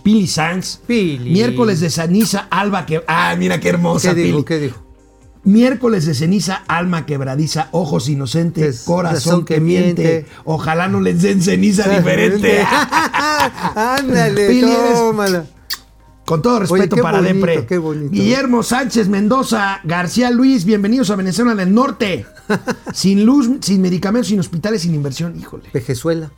Pili 0.04 0.28
Sanz. 0.28 0.80
Pili. 0.88 1.32
Miércoles 1.32 1.80
de 1.80 1.90
ceniza, 1.90 2.48
Alba 2.50 2.86
que. 2.86 3.04
Ah, 3.08 3.36
mira 3.38 3.60
qué 3.60 3.70
hermosa, 3.70 4.14
¿Qué 4.16 4.22
dijo? 4.22 4.38
Pili. 4.38 4.46
¿Qué 4.46 4.60
dijo? 4.60 4.84
Miércoles 5.44 6.06
de 6.06 6.14
ceniza, 6.14 6.64
alma 6.68 7.06
quebradiza, 7.06 7.70
ojos 7.72 8.10
inocentes, 8.10 8.80
Es 8.80 8.82
corazón 8.84 9.14
corazón 9.22 9.46
que 9.46 9.54
que 9.56 9.60
miente. 9.62 10.02
miente. 10.04 10.26
Ojalá 10.44 10.90
no 10.90 11.00
les 11.00 11.22
den 11.22 11.42
ceniza 11.42 11.88
diferente. 11.98 12.62
Ándale, 13.76 14.48
Pili, 14.48 14.70
eres- 14.72 14.94
tómala. 14.94 15.46
Con 16.28 16.42
todo 16.42 16.60
respeto 16.60 16.98
para 16.98 17.20
bonito, 17.20 17.36
Depre. 17.36 17.66
qué 17.66 17.78
bonito. 17.78 18.12
Guillermo 18.12 18.62
Sánchez 18.62 19.08
Mendoza, 19.08 19.80
García 19.86 20.30
Luis, 20.30 20.66
bienvenidos 20.66 21.10
a 21.10 21.16
Venezuela 21.16 21.56
del 21.56 21.74
Norte. 21.74 22.26
sin 22.94 23.26
luz, 23.26 23.50
sin 23.62 23.82
medicamentos, 23.82 24.28
sin 24.28 24.38
hospitales, 24.42 24.82
sin 24.82 24.94
inversión. 24.94 25.40
Híjole. 25.40 25.70
Vejezuela. 25.74 26.30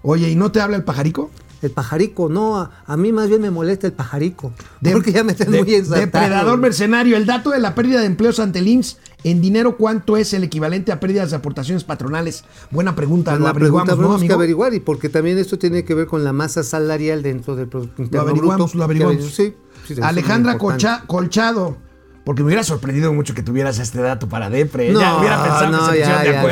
Oye, 0.00 0.30
¿y 0.30 0.36
no 0.36 0.52
te 0.52 0.62
habla 0.62 0.78
el 0.78 0.84
pajarico? 0.84 1.30
El 1.66 1.72
pajarico, 1.72 2.28
no, 2.28 2.58
a, 2.58 2.70
a 2.86 2.96
mí 2.96 3.12
más 3.12 3.28
bien 3.28 3.40
me 3.42 3.50
molesta 3.50 3.86
el 3.86 3.92
pajarico. 3.92 4.52
De- 4.80 4.92
porque 4.92 5.12
ya 5.12 5.24
me 5.24 5.32
están 5.32 5.50
de- 5.50 5.62
muy 5.62 5.74
ensartado. 5.74 6.00
Depredador 6.06 6.58
mercenario. 6.58 7.16
El 7.16 7.26
dato 7.26 7.50
de 7.50 7.60
la 7.60 7.74
pérdida 7.74 8.00
de 8.00 8.06
empleos 8.06 8.38
ante 8.40 8.58
el 8.60 8.68
IMSS 8.68 8.98
en 9.24 9.40
dinero, 9.40 9.76
¿cuánto 9.76 10.16
es 10.16 10.34
el 10.34 10.44
equivalente 10.44 10.92
a 10.92 11.00
pérdidas 11.00 11.30
de 11.30 11.36
aportaciones 11.36 11.84
patronales? 11.84 12.44
Buena 12.70 12.94
pregunta. 12.94 13.30
Pues 13.32 13.40
lo 13.40 13.48
averiguamos, 13.48 13.84
pregunta 13.86 13.92
¿no, 13.92 13.96
tenemos 13.96 14.16
que 14.20 14.24
amigo? 14.26 14.34
averiguar 14.34 14.74
y 14.74 14.80
porque 14.80 15.08
también 15.08 15.38
esto 15.38 15.58
tiene 15.58 15.84
que 15.84 15.94
ver 15.94 16.06
con 16.06 16.24
la 16.24 16.32
masa 16.32 16.62
salarial 16.62 17.22
dentro 17.22 17.56
del 17.56 17.68
Producto 17.68 17.94
Lo 17.98 18.04
Interno 18.04 18.28
averiguamos, 18.28 18.70
Bruto. 18.72 18.78
lo 18.78 18.84
averiguamos. 18.84 19.24
Sí, 19.34 19.54
sí, 19.86 19.94
Alejandra. 20.02 20.58
Colcha- 20.58 21.04
Colchado. 21.06 21.76
Porque 22.24 22.40
me 22.42 22.46
hubiera 22.46 22.64
sorprendido 22.64 23.12
mucho 23.12 23.34
que 23.34 23.42
tuvieras 23.42 23.78
este 23.78 24.00
dato 24.00 24.28
para 24.30 24.48
Depre. 24.48 24.90
No, 24.92 25.00
ya 25.00 25.18
hubiera 25.18 25.42
pensado 25.42 25.70
no, 25.72 25.86
que 25.90 25.92
se 25.92 25.98
ya, 26.00 26.18
de 26.22 26.32
ya. 26.32 26.42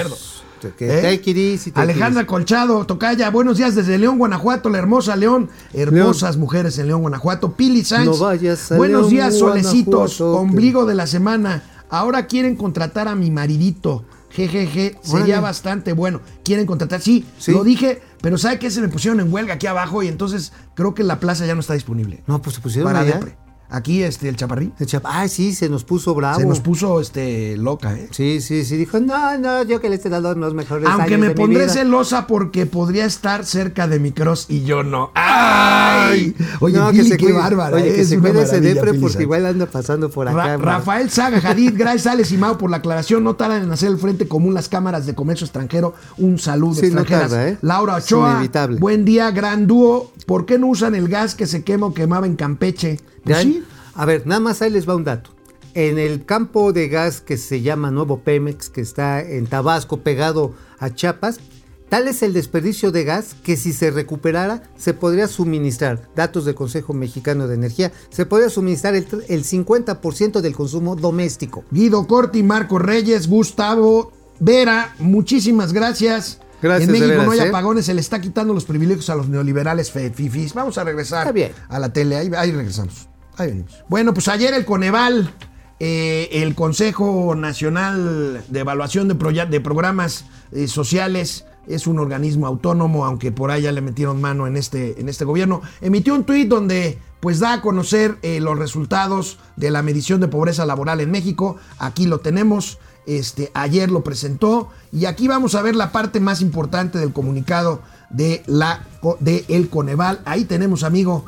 Que 0.70 0.98
¿Eh? 0.98 1.03
take 1.03 1.31
it 1.31 1.37
easy, 1.37 1.70
take 1.70 1.85
it 1.85 1.90
Alejandra 1.90 2.20
easy. 2.22 2.29
Colchado, 2.29 2.85
Tocaya, 2.87 3.31
buenos 3.31 3.59
días 3.59 3.75
desde 3.75 3.98
León, 3.98 4.18
Guanajuato, 4.18 4.68
la 4.70 4.79
hermosa 4.79 5.16
León. 5.16 5.51
Hermosas 5.72 6.37
mujeres 6.37 6.79
en 6.79 6.87
León, 6.87 7.03
Guanajuato. 7.03 7.53
Pili 7.53 7.85
Sánchez. 7.85 8.70
No 8.70 8.77
buenos 8.77 9.01
León, 9.03 9.11
días, 9.11 9.38
solecitos. 9.38 10.20
Ombligo 10.20 10.87
de 10.87 10.94
la 10.94 11.07
semana. 11.07 11.62
Ahora 11.90 12.27
quieren 12.27 12.57
contratar 12.57 13.09
a 13.09 13.14
mi 13.14 13.31
maridito. 13.31 14.05
Jejeje, 14.31 14.98
sería 15.03 15.25
Órale. 15.25 15.40
bastante 15.40 15.92
bueno. 15.92 16.22
Quieren 16.42 16.64
contratar, 16.64 17.03
sí, 17.03 17.27
Sí. 17.38 17.53
lo 17.53 17.64
dije, 17.64 18.01
pero 18.22 18.38
¿sabe 18.38 18.59
qué? 18.59 18.70
Se 18.70 18.81
me 18.81 18.88
pusieron 18.88 19.20
en 19.20 19.31
huelga 19.31 19.55
aquí 19.55 19.66
abajo 19.66 20.03
y 20.03 20.09
entonces 20.09 20.55
creo 20.75 20.94
que 20.94 21.05
la 21.05 21.20
plaza 21.20 21.44
ya 21.44 21.55
no 21.55 21.61
está 21.61 21.75
disponible. 21.75 22.22
No, 22.27 22.40
pues 22.40 22.57
se 22.57 22.62
pusieron 22.62 22.90
para 22.90 23.05
allá. 23.05 23.16
Depre. 23.16 23.37
Aquí, 23.74 24.02
este, 24.02 24.28
el 24.28 24.37
chaparrín. 24.37 24.72
El 24.78 24.87
chap- 24.87 25.02
Ay, 25.04 25.28
sí, 25.28 25.54
se 25.54 25.68
nos 25.68 25.82
puso 25.85 26.14
bravo. 26.14 26.38
Se 26.38 26.44
nos 26.46 26.61
puso 26.61 27.00
este 27.00 27.56
loca, 27.56 27.94
¿eh? 27.98 28.08
Sí, 28.11 28.40
sí, 28.40 28.64
sí. 28.64 28.76
Dijo, 28.76 29.00
no, 29.00 29.38
no, 29.38 29.62
yo 29.64 29.80
que 29.80 29.88
le 29.88 29.96
esté 29.96 30.11
dando 30.11 30.35
los 30.35 30.52
mejores 30.54 30.87
Aunque 30.88 31.14
años 31.14 31.20
me 31.20 31.28
de 31.28 31.35
mi 31.35 31.40
pondré 31.40 31.64
vida". 31.64 31.72
celosa 31.72 32.26
porque 32.26 32.66
podría 32.66 33.06
estar 33.06 33.44
cerca 33.46 33.88
de 33.88 33.98
mi 33.98 34.12
cross 34.12 34.46
y 34.50 34.64
yo 34.64 34.82
no. 34.82 35.11
¡Ay! 35.14 36.35
Oye, 36.61 36.76
No, 36.78 36.90
Pili, 36.90 37.08
se 37.08 37.16
qué 37.16 37.32
bárbara. 37.32 37.76
Oye, 37.76 37.92
¿eh? 37.92 37.94
que 37.96 38.04
se 38.04 38.18
cuide 38.18 38.42
ese 38.42 38.61
depre 38.61 38.94
porque 38.94 39.22
igual 39.22 39.46
anda 39.46 39.66
pasando 39.66 40.11
por 40.11 40.28
acá. 40.28 40.56
Ra-. 40.56 40.56
Rafael 40.58 41.11
Saga, 41.11 41.40
Jadid, 41.40 41.72
gracias 41.76 42.06
Alex 42.06 42.32
y 42.32 42.37
Mau 42.37 42.58
por 42.58 42.70
la 42.70 42.78
aclaración. 42.78 43.24
No 43.24 43.37
tardan 43.37 43.62
en 43.62 43.70
hacer 43.72 43.88
el 43.90 43.98
frente 43.98 44.28
común 44.28 44.54
las 44.54 44.68
cámaras 44.68 45.06
de 45.06 45.14
comercio 45.14 45.44
extranjero. 45.46 45.94
Un 46.18 46.38
saludo 46.38 46.74
Sí, 46.74 46.82
no 46.90 47.00
extranjeras. 47.00 47.30
tarda, 47.30 47.48
¿eh? 47.48 47.58
Laura 47.62 47.96
Ochoa, 47.96 48.32
inevitable. 48.32 48.78
buen 48.78 49.04
día, 49.04 49.30
gran 49.30 49.66
dúo. 49.66 50.12
¿Por 50.26 50.46
qué 50.46 50.58
no 50.58 50.68
usan 50.68 50.94
el 50.94 51.08
gas 51.08 51.35
que 51.35 51.46
se 51.46 51.62
quema 51.64 51.87
o 51.87 51.94
quemaba 51.94 52.26
en 52.26 52.37
Campeche? 52.37 53.00
Pues 53.24 53.38
sí, 53.38 53.62
A 53.94 54.04
ver, 54.06 54.26
nada 54.26 54.40
más 54.40 54.62
ahí 54.62 54.70
les 54.70 54.88
va 54.88 54.96
un 54.96 55.04
dato. 55.04 55.30
En 55.74 55.98
el 55.98 56.24
campo 56.24 56.72
de 56.72 56.88
gas 56.88 57.20
que 57.20 57.37
se 57.37 57.62
llama 57.62 57.90
Nuevo 57.90 58.20
Pemex, 58.20 58.68
que 58.68 58.82
está 58.82 59.22
en 59.22 59.46
Tabasco, 59.46 60.00
pegado 60.00 60.54
a 60.78 60.90
Chiapas, 60.90 61.40
tal 61.88 62.08
es 62.08 62.22
el 62.22 62.35
desperdicio 62.35 62.92
de 62.92 63.04
gas 63.04 63.35
que 63.42 63.56
si 63.56 63.72
se 63.72 63.90
recuperara, 63.90 64.64
se 64.76 64.92
podría 64.92 65.28
suministrar, 65.28 66.08
datos 66.14 66.44
del 66.44 66.54
Consejo 66.54 66.92
Mexicano 66.92 67.48
de 67.48 67.54
Energía, 67.54 67.92
se 68.11 68.26
podría 68.26 68.50
suministrar 68.50 68.94
el, 68.94 69.06
el 69.28 69.44
50% 69.44 70.40
del 70.40 70.54
consumo 70.54 70.94
doméstico. 70.94 71.64
Guido 71.70 72.06
Corti, 72.06 72.42
Marco 72.42 72.78
Reyes, 72.78 73.28
Gustavo 73.28 74.12
Vera, 74.40 74.94
muchísimas 74.98 75.72
gracias. 75.72 76.40
Gracias, 76.61 76.88
En 76.88 76.92
México 76.92 77.22
no 77.22 77.30
hay 77.30 77.38
¿eh? 77.40 77.48
apagones, 77.48 77.87
se 77.87 77.94
le 77.94 78.00
está 78.00 78.20
quitando 78.20 78.52
los 78.54 78.64
privilegios 78.64 79.08
a 79.11 79.14
los 79.14 79.28
neoliberales 79.28 79.90
fifis. 79.90 80.54
Vamos 80.54 80.78
a 80.78 80.85
regresar 80.85 81.20
Está 81.20 81.32
bien. 81.32 81.52
a 81.68 81.78
la 81.78 81.92
tele, 81.92 82.16
ahí, 82.16 82.30
ahí 82.37 82.52
regresamos. 82.52 83.08
Ahí 83.37 83.49
venimos. 83.49 83.85
Bueno, 83.88 84.14
pues 84.14 84.29
ayer 84.29 84.55
el 84.55 84.64
Coneval, 84.64 85.33
eh, 85.81 86.29
el 86.33 86.55
Consejo 86.55 87.35
Nacional 87.35 88.45
de 88.49 88.61
Evaluación 88.61 89.09
de, 89.09 89.47
de 89.47 89.61
Programas 89.61 90.25
eh, 90.53 90.68
Sociales, 90.68 91.47
es 91.66 91.87
un 91.87 91.99
organismo 91.99 92.47
autónomo, 92.47 93.05
aunque 93.05 93.33
por 93.33 93.51
ahí 93.51 93.62
ya 93.62 93.73
le 93.73 93.81
metieron 93.81 94.21
mano 94.21 94.47
en 94.47 94.57
este, 94.57 95.01
en 95.01 95.09
este 95.09 95.25
gobierno, 95.25 95.62
emitió 95.81 96.14
un 96.14 96.25
tuit 96.25 96.49
donde 96.49 96.99
pues 97.21 97.38
da 97.38 97.53
a 97.53 97.61
conocer 97.61 98.18
eh, 98.23 98.40
los 98.40 98.59
resultados 98.59 99.38
de 99.57 99.71
la 99.71 99.83
medición 99.83 100.20
de 100.20 100.26
pobreza 100.26 100.66
laboral 100.66 101.01
en 101.01 101.11
México. 101.11 101.57
Aquí 101.78 102.07
lo 102.07 102.18
tenemos. 102.18 102.78
Este, 103.05 103.51
ayer 103.55 103.91
lo 103.91 104.05
presentó 104.05 104.70
y 104.93 105.07
aquí 105.07 105.26
vamos 105.26 105.57
a 105.57 105.62
ver 105.62 105.74
la 105.74 105.91
parte 105.91 106.20
más 106.20 106.41
importante 106.41 106.99
del 106.99 107.12
comunicado 107.12 107.83
de 108.11 108.45
la 108.47 108.87
de 109.18 109.45
el 109.49 109.68
Coneval. 109.68 110.20
Ahí 110.24 110.45
tenemos, 110.45 110.85
amigo. 110.85 111.24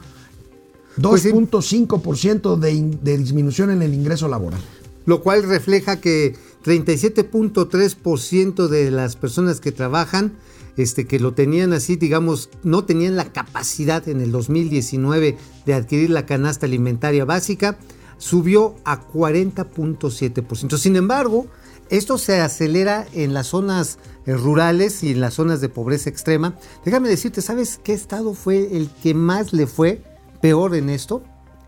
2.5% 0.99 2.57
de, 2.57 2.97
de 3.03 3.19
disminución 3.19 3.71
en 3.71 3.83
el 3.83 3.95
ingreso 3.95 4.29
laboral. 4.29 4.61
lo 5.07 5.23
cual 5.23 5.43
refleja 5.43 6.01
que 6.01 6.35
37.3% 6.65 8.69
de 8.69 8.91
las 8.91 9.17
personas 9.17 9.61
que 9.61 9.71
trabajan, 9.71 10.33
este, 10.77 11.07
que 11.07 11.21
lo 11.21 11.35
tenían 11.35 11.73
así, 11.73 11.97
digamos, 11.97 12.51
no 12.63 12.85
tenían 12.85 13.17
la 13.17 13.33
capacidad 13.33 14.09
en 14.09 14.21
el 14.21 14.33
2019 14.33 15.37
de 15.67 15.75
adquirir 15.75 16.11
la 16.11 16.27
canasta 16.27 16.67
alimentaria 16.67 17.25
básica, 17.25 17.77
subió 18.19 18.77
a 18.85 19.07
40.7%. 19.07 20.79
Sin 20.79 20.97
embargo, 20.97 21.47
esto 21.91 22.17
se 22.17 22.41
acelera 22.41 23.07
en 23.13 23.35
las 23.35 23.49
zonas 23.49 23.99
eh, 24.25 24.35
rurales 24.35 25.03
y 25.03 25.11
en 25.11 25.21
las 25.21 25.35
zonas 25.35 25.61
de 25.61 25.69
pobreza 25.69 26.09
extrema. 26.09 26.57
Déjame 26.85 27.11
decirte, 27.11 27.43
¿sabes 27.43 27.79
qué 27.85 27.93
estado 27.93 28.35
fue 28.35 28.77
el 28.77 28.89
que 29.03 29.13
más 29.13 29.53
le 29.53 29.67
fue 29.67 30.03
peor 30.45 30.75
en 30.75 30.91
esto? 30.91 31.23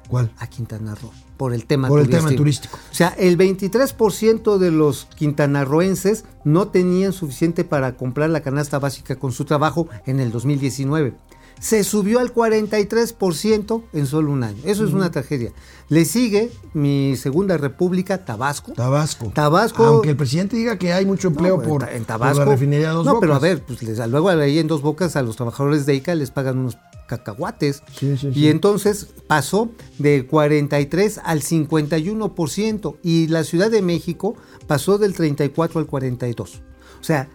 ¿Cuál? 0.06 0.30
a 0.38 0.46
Quintana 0.48 0.94
Roo 0.94 1.10
por 1.38 1.54
el 1.54 1.64
tema 1.64 1.88
Por 1.88 1.98
el 2.00 2.06
turístico. 2.06 2.28
tema 2.28 2.36
turístico. 2.38 2.78
O 2.92 2.94
sea, 2.94 3.08
el 3.18 3.38
23% 3.38 4.58
de 4.58 4.70
los 4.70 5.06
quintanarroenses 5.16 6.24
no 6.44 6.68
tenían 6.68 7.12
suficiente 7.14 7.64
para 7.64 7.96
comprar 7.96 8.28
la 8.30 8.40
canasta 8.42 8.78
básica 8.78 9.16
con 9.16 9.32
su 9.32 9.46
trabajo 9.46 9.88
en 10.04 10.20
el 10.20 10.30
2019. 10.30 11.14
Se 11.58 11.84
subió 11.84 12.20
al 12.20 12.34
43% 12.34 13.82
en 13.94 14.06
solo 14.06 14.30
un 14.30 14.42
año. 14.44 14.58
Eso 14.64 14.84
es 14.84 14.92
una 14.92 15.10
tragedia. 15.10 15.52
Le 15.88 16.04
sigue 16.04 16.50
mi 16.74 17.16
segunda 17.16 17.56
república, 17.56 18.24
Tabasco. 18.26 18.72
Tabasco. 18.72 19.32
Tabasco- 19.34 19.84
Aunque 19.86 20.10
el 20.10 20.16
presidente 20.16 20.56
diga 20.56 20.76
que 20.78 20.92
hay 20.92 21.06
mucho 21.06 21.28
empleo 21.28 21.56
No, 21.56 21.62
por, 21.62 21.82
en, 21.88 21.98
por 22.00 22.06
Tabasco. 22.06 22.40
la 22.40 22.44
refinería 22.44 22.88
de 22.90 22.94
dos 22.94 23.06
no, 23.06 23.14
Bocas. 23.14 23.20
pero 23.26 23.34
a 23.34 23.38
ver, 23.38 23.62
pues 23.64 23.82
les, 23.82 23.98
luego 24.08 24.28
ahí 24.28 24.58
en 24.58 24.66
dos 24.68 24.82
bocas 24.82 25.16
a 25.16 25.22
los 25.22 25.36
trabajadores 25.36 25.86
de 25.86 25.94
ICA 25.94 26.14
les 26.14 26.30
pagan 26.30 26.58
unos 26.58 26.76
cacahuates. 27.06 27.82
Sí, 27.98 28.16
sí, 28.16 28.30
y 28.34 28.48
entonces 28.48 29.08
pasó 29.26 29.70
del 29.98 30.26
43 30.26 31.20
al 31.24 31.40
51% 31.42 32.96
y 33.02 33.26
la 33.28 33.44
Ciudad 33.44 33.70
de 33.70 33.82
México 33.82 34.34
pasó 34.66 34.98
del 34.98 35.14
34 35.14 35.80
al 35.80 35.86
42. 35.86 36.62
O 37.00 37.04
sea, 37.04 37.28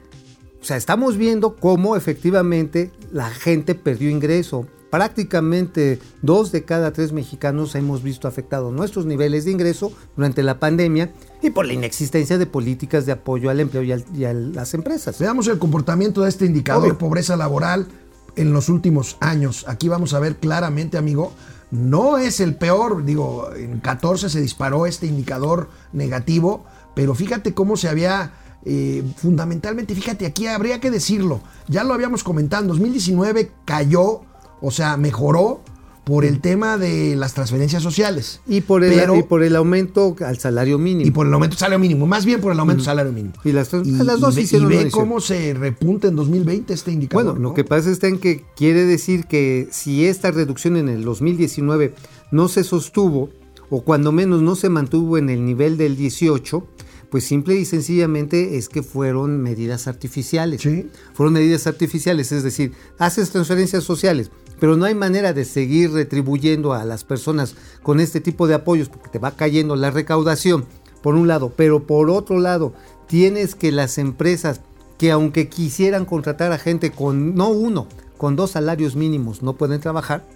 o 0.61 0.63
sea, 0.65 0.77
estamos 0.77 1.17
viendo 1.17 1.55
cómo 1.55 1.95
efectivamente 1.95 2.91
la 3.11 3.29
gente 3.29 3.73
perdió 3.75 4.09
ingreso. 4.09 4.67
Prácticamente 4.91 5.99
dos 6.21 6.51
de 6.51 6.63
cada 6.63 6.91
tres 6.93 7.11
mexicanos 7.11 7.75
hemos 7.75 8.03
visto 8.03 8.27
afectados 8.27 8.71
nuestros 8.73 9.05
niveles 9.05 9.45
de 9.45 9.51
ingreso 9.51 9.91
durante 10.15 10.43
la 10.43 10.59
pandemia 10.59 11.11
y 11.41 11.49
por 11.49 11.65
la 11.65 11.73
inexistencia 11.73 12.37
de 12.37 12.45
políticas 12.45 13.05
de 13.05 13.13
apoyo 13.13 13.49
al 13.49 13.59
empleo 13.61 13.83
y, 13.83 13.91
al- 13.93 14.05
y 14.13 14.25
a 14.25 14.33
las 14.33 14.73
empresas. 14.73 15.17
Veamos 15.17 15.47
el 15.47 15.57
comportamiento 15.59 16.21
de 16.23 16.29
este 16.29 16.45
indicador 16.45 16.83
Obvio. 16.83 16.93
de 16.93 16.99
pobreza 16.99 17.35
laboral 17.35 17.87
en 18.35 18.53
los 18.53 18.69
últimos 18.69 19.17
años. 19.19 19.65
Aquí 19.67 19.89
vamos 19.89 20.13
a 20.13 20.19
ver 20.19 20.37
claramente, 20.37 20.97
amigo, 20.97 21.33
no 21.71 22.17
es 22.17 22.39
el 22.39 22.55
peor, 22.55 23.05
digo, 23.05 23.49
en 23.55 23.79
14 23.79 24.29
se 24.29 24.41
disparó 24.41 24.85
este 24.85 25.07
indicador 25.07 25.69
negativo, 25.93 26.65
pero 26.95 27.15
fíjate 27.15 27.53
cómo 27.53 27.77
se 27.77 27.87
había, 27.87 28.33
eh, 28.65 29.03
fundamentalmente, 29.15 29.95
fíjate, 29.95 30.25
aquí 30.25 30.47
habría 30.47 30.81
que 30.81 30.91
decirlo, 30.91 31.41
ya 31.67 31.83
lo 31.83 31.93
habíamos 31.93 32.23
comentado, 32.23 32.63
en 32.63 32.67
2019 32.67 33.51
cayó, 33.63 34.21
o 34.61 34.71
sea, 34.71 34.97
mejoró 34.97 35.61
por 36.03 36.25
el 36.25 36.41
tema 36.41 36.77
de 36.77 37.15
las 37.15 37.33
transferencias 37.33 37.83
sociales. 37.83 38.41
Y 38.47 38.61
por, 38.61 38.83
el, 38.83 38.93
Pero- 38.93 39.15
y 39.15 39.23
por 39.23 39.43
el 39.43 39.55
aumento 39.55 40.15
al 40.25 40.39
salario 40.39 40.77
mínimo. 40.79 41.07
y 41.07 41.11
por 41.11 41.27
el 41.27 41.33
aumento 41.33 41.53
del 41.53 41.59
salario 41.59 41.79
mínimo, 41.79 42.07
más 42.07 42.25
bien 42.25 42.41
por 42.41 42.51
el 42.51 42.59
aumento 42.59 42.79
del 42.79 42.85
salario 42.85 43.11
mínimo. 43.11 43.33
Y 43.43 43.51
las 43.51 43.71
y, 43.73 43.91
las 43.91 44.19
dos 44.19 44.37
y 44.37 44.41
hicieron 44.41 44.71
y 44.73 44.77
ve 44.77 44.91
cómo 44.91 45.21
se 45.21 45.53
repunta 45.53 46.07
en 46.07 46.15
2020 46.15 46.73
este 46.73 46.91
indicador. 46.91 47.25
Bueno, 47.33 47.39
lo 47.39 47.53
que 47.53 47.63
pasa 47.63 47.91
en 48.07 48.19
que 48.19 48.43
quiere 48.55 48.85
decir 48.85 49.25
que 49.25 49.67
si 49.71 50.05
esta 50.05 50.31
reducción 50.31 50.75
en 50.77 50.89
el 50.89 51.03
2019 51.03 51.93
no 52.31 52.47
se 52.47 52.63
sostuvo, 52.63 53.29
o 53.69 53.83
cuando 53.83 54.11
menos 54.11 54.41
no 54.41 54.55
se 54.55 54.69
mantuvo 54.69 55.17
en 55.17 55.29
el 55.29 55.45
nivel 55.45 55.77
del 55.77 55.95
18, 55.95 56.65
pues 57.09 57.25
simple 57.25 57.55
y 57.55 57.65
sencillamente 57.65 58.57
es 58.57 58.69
que 58.69 58.83
fueron 58.83 59.41
medidas 59.41 59.87
artificiales. 59.87 60.61
Sí. 60.61 60.87
Fueron 61.13 61.33
medidas 61.33 61.67
artificiales, 61.67 62.31
es 62.31 62.41
decir, 62.43 62.71
haces 62.97 63.31
transferencias 63.31 63.83
sociales, 63.83 64.31
pero 64.61 64.77
no 64.77 64.85
hay 64.85 64.93
manera 64.93 65.33
de 65.33 65.43
seguir 65.43 65.91
retribuyendo 65.91 66.73
a 66.73 66.85
las 66.85 67.03
personas 67.03 67.55
con 67.81 67.99
este 67.99 68.21
tipo 68.21 68.45
de 68.45 68.53
apoyos 68.53 68.89
porque 68.89 69.09
te 69.09 69.17
va 69.17 69.31
cayendo 69.31 69.75
la 69.75 69.89
recaudación, 69.89 70.65
por 71.01 71.15
un 71.15 71.27
lado, 71.27 71.51
pero 71.55 71.87
por 71.87 72.11
otro 72.11 72.37
lado, 72.37 72.71
tienes 73.07 73.55
que 73.55 73.71
las 73.71 73.97
empresas 73.97 74.61
que 74.99 75.09
aunque 75.09 75.49
quisieran 75.49 76.05
contratar 76.05 76.51
a 76.51 76.59
gente 76.59 76.91
con, 76.91 77.33
no 77.33 77.49
uno, 77.49 77.87
con 78.19 78.35
dos 78.35 78.51
salarios 78.51 78.95
mínimos 78.95 79.41
no 79.41 79.53
pueden 79.53 79.81
trabajar, 79.81 80.27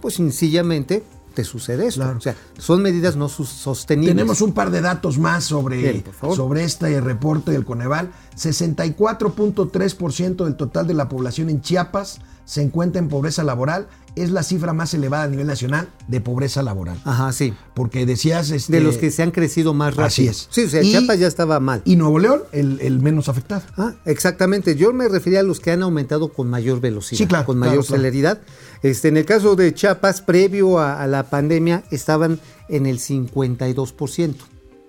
pues 0.00 0.14
sencillamente 0.14 1.02
te 1.34 1.44
sucede 1.44 1.86
esto. 1.86 2.02
Claro. 2.02 2.18
O 2.18 2.20
sea, 2.20 2.36
son 2.58 2.82
medidas 2.82 3.16
no 3.16 3.28
sostenibles. 3.28 4.14
Tenemos 4.14 4.40
un 4.40 4.52
par 4.52 4.70
de 4.70 4.80
datos 4.80 5.18
más 5.18 5.44
sobre, 5.44 5.76
Bien, 5.76 6.04
sobre 6.34 6.64
este 6.64 7.00
reporte 7.00 7.52
del 7.52 7.64
Coneval. 7.64 8.10
64.3% 8.36 10.44
del 10.44 10.56
total 10.56 10.86
de 10.86 10.94
la 10.94 11.08
población 11.08 11.50
en 11.50 11.60
Chiapas 11.60 12.20
se 12.44 12.62
encuentra 12.62 13.00
en 13.00 13.08
pobreza 13.08 13.44
laboral. 13.44 13.88
Es 14.22 14.30
la 14.30 14.42
cifra 14.42 14.72
más 14.72 14.92
elevada 14.94 15.24
a 15.24 15.28
nivel 15.28 15.46
nacional 15.46 15.88
de 16.08 16.20
pobreza 16.20 16.62
laboral. 16.62 17.00
Ajá, 17.04 17.32
sí. 17.32 17.54
Porque 17.74 18.06
decías... 18.06 18.50
Este, 18.50 18.72
De 18.74 18.80
los 18.80 18.96
que 18.98 19.10
se 19.10 19.22
han 19.22 19.30
crecido 19.30 19.74
más 19.74 19.90
rápido. 19.94 20.06
Así 20.06 20.26
es. 20.28 20.48
Sí, 20.50 20.64
o 20.64 20.68
sea, 20.68 20.82
Y- 20.82 20.90
Chiapas 20.90 21.18
ya 21.18 21.26
estaba 21.26 21.58
mal. 21.60 21.82
Y 21.84 21.96
Nuevo 21.96 22.18
León, 22.18 22.42
el, 22.52 22.78
el 22.80 23.00
menos 23.00 23.28
afectado. 23.28 23.62
Ah, 23.76 23.94
exactamente. 24.04 24.76
Yo 24.76 24.92
me 24.92 25.08
refería 25.08 25.40
a 25.40 25.42
los 25.42 25.60
que 25.60 25.70
han 25.72 25.82
aumentado 25.82 26.32
con 26.32 26.48
mayor 26.48 26.80
velocidad, 26.80 27.18
Sí, 27.18 27.26
claro, 27.26 27.46
con 27.46 27.58
mayor 27.58 27.84
claro. 27.84 27.96
celeridad. 28.02 28.40
Este, 28.82 29.08
en 29.08 29.16
el 29.16 29.24
caso 29.24 29.56
de 29.56 29.72
Chiapas, 29.74 30.20
previo 30.22 30.78
a, 30.78 31.02
a 31.02 31.06
la 31.06 31.24
pandemia, 31.30 31.84
estaban 31.90 32.40
en 32.68 32.86
el 32.86 32.98
52%. 32.98 34.34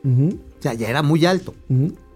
O 0.04 0.62
sea, 0.62 0.74
ya 0.74 0.90
era 0.90 1.02
muy 1.04 1.26
alto. 1.26 1.54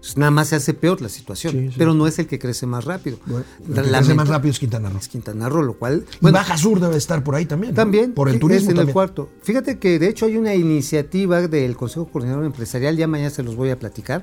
Entonces, 0.06 0.18
nada 0.18 0.30
más 0.30 0.48
se 0.48 0.56
hace 0.56 0.72
peor 0.72 1.02
la 1.02 1.08
situación. 1.08 1.52
Sí, 1.52 1.68
sí. 1.70 1.74
Pero 1.76 1.92
no 1.92 2.06
es 2.06 2.18
el 2.20 2.28
que 2.28 2.38
crece 2.38 2.64
más 2.64 2.84
rápido. 2.84 3.18
Bueno, 3.26 3.44
el 3.68 3.74
que 3.74 3.82
crece 3.90 4.14
más 4.14 4.28
rápido 4.28 4.52
es 4.52 4.58
Quintana 4.60 4.88
Roo. 4.88 4.98
es 4.98 5.08
Quintana 5.08 5.48
Roo, 5.48 5.62
lo 5.62 5.74
cual. 5.74 6.04
y 6.20 6.30
Baja 6.30 6.56
Sur 6.56 6.78
debe 6.78 6.96
estar 6.96 7.24
por 7.24 7.34
ahí 7.34 7.44
también. 7.44 7.72
¿no? 7.72 7.76
También. 7.76 8.12
Por 8.12 8.28
el 8.28 8.38
turismo 8.38 8.70
en 8.70 8.76
también. 8.76 8.88
el 8.88 8.92
cuarto. 8.92 9.28
Fíjate 9.42 9.78
que 9.80 9.98
de 9.98 10.08
hecho 10.08 10.26
hay 10.26 10.36
una 10.36 10.54
iniciativa 10.54 11.48
del 11.48 11.76
Consejo 11.76 12.06
Coordinador 12.06 12.44
Empresarial, 12.44 12.96
ya 12.96 13.08
mañana 13.08 13.30
se 13.30 13.42
los 13.42 13.56
voy 13.56 13.70
a 13.70 13.78
platicar, 13.80 14.22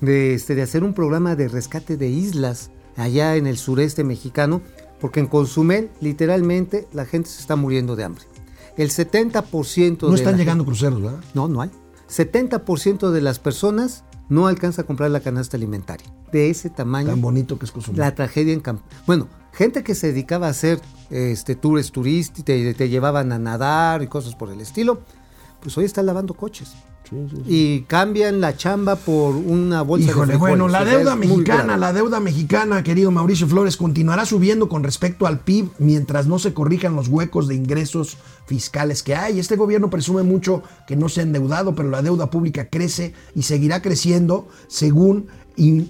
de, 0.00 0.34
este, 0.34 0.56
de 0.56 0.62
hacer 0.62 0.82
un 0.82 0.94
programa 0.94 1.36
de 1.36 1.46
rescate 1.46 1.96
de 1.96 2.08
islas 2.08 2.70
allá 2.96 3.36
en 3.36 3.46
el 3.46 3.56
sureste 3.56 4.02
mexicano, 4.02 4.62
porque 5.00 5.20
en 5.20 5.26
Consumel 5.28 5.90
literalmente 6.00 6.88
la 6.92 7.04
gente 7.06 7.30
se 7.30 7.40
está 7.40 7.54
muriendo 7.54 7.94
de 7.94 8.02
hambre. 8.02 8.24
El 8.76 8.90
70% 8.90 10.02
No 10.02 10.08
de 10.10 10.16
están 10.16 10.32
la 10.32 10.38
llegando 10.38 10.64
cruceros, 10.64 11.00
¿verdad? 11.00 11.20
no, 11.34 11.46
no 11.46 11.62
hay. 11.62 11.70
70% 12.08 13.10
de 13.10 13.20
las 13.20 13.38
personas 13.38 14.02
no 14.30 14.46
alcanza 14.46 14.82
a 14.82 14.86
comprar 14.86 15.10
la 15.10 15.20
canasta 15.20 15.58
alimentaria. 15.58 16.06
De 16.32 16.48
ese 16.48 16.70
tamaño 16.70 17.08
Tan 17.10 17.20
bonito 17.20 17.58
que 17.58 17.66
es 17.66 17.72
Cozumel. 17.72 18.00
la 18.00 18.14
tragedia 18.14 18.54
en 18.54 18.60
campo. 18.60 18.82
Bueno, 19.06 19.28
gente 19.52 19.82
que 19.82 19.94
se 19.94 20.06
dedicaba 20.06 20.46
a 20.46 20.50
hacer 20.50 20.80
este, 21.10 21.56
tours 21.56 21.92
turísticos, 21.92 22.44
te, 22.44 22.72
te 22.72 22.88
llevaban 22.88 23.32
a 23.32 23.38
nadar 23.38 24.02
y 24.02 24.06
cosas 24.06 24.34
por 24.36 24.50
el 24.50 24.60
estilo, 24.60 25.02
pues 25.60 25.76
hoy 25.76 25.84
están 25.84 26.06
lavando 26.06 26.34
coches. 26.34 26.72
Y 27.46 27.82
cambian 27.82 28.40
la 28.40 28.56
chamba 28.56 28.96
por 28.96 29.34
una 29.34 29.82
bolsa 29.82 30.06
de 30.06 30.12
frijoles. 30.12 30.38
bueno, 30.38 30.68
la 30.68 30.84
deuda 30.84 31.16
mexicana, 31.16 31.76
la 31.76 31.92
deuda 31.92 32.20
mexicana, 32.20 32.82
querido 32.82 33.10
Mauricio 33.10 33.48
Flores, 33.48 33.76
continuará 33.76 34.24
subiendo 34.24 34.68
con 34.68 34.84
respecto 34.84 35.26
al 35.26 35.40
PIB 35.40 35.70
mientras 35.78 36.26
no 36.26 36.38
se 36.38 36.54
corrijan 36.54 36.94
los 36.94 37.08
huecos 37.08 37.48
de 37.48 37.56
ingresos 37.56 38.16
fiscales 38.46 39.02
que 39.02 39.14
hay. 39.14 39.38
Este 39.38 39.56
gobierno 39.56 39.90
presume 39.90 40.22
mucho 40.22 40.62
que 40.86 40.96
no 40.96 41.08
se 41.08 41.20
ha 41.20 41.22
endeudado, 41.24 41.74
pero 41.74 41.90
la 41.90 42.02
deuda 42.02 42.30
pública 42.30 42.68
crece 42.68 43.14
y 43.34 43.42
seguirá 43.42 43.82
creciendo 43.82 44.48
según 44.68 45.28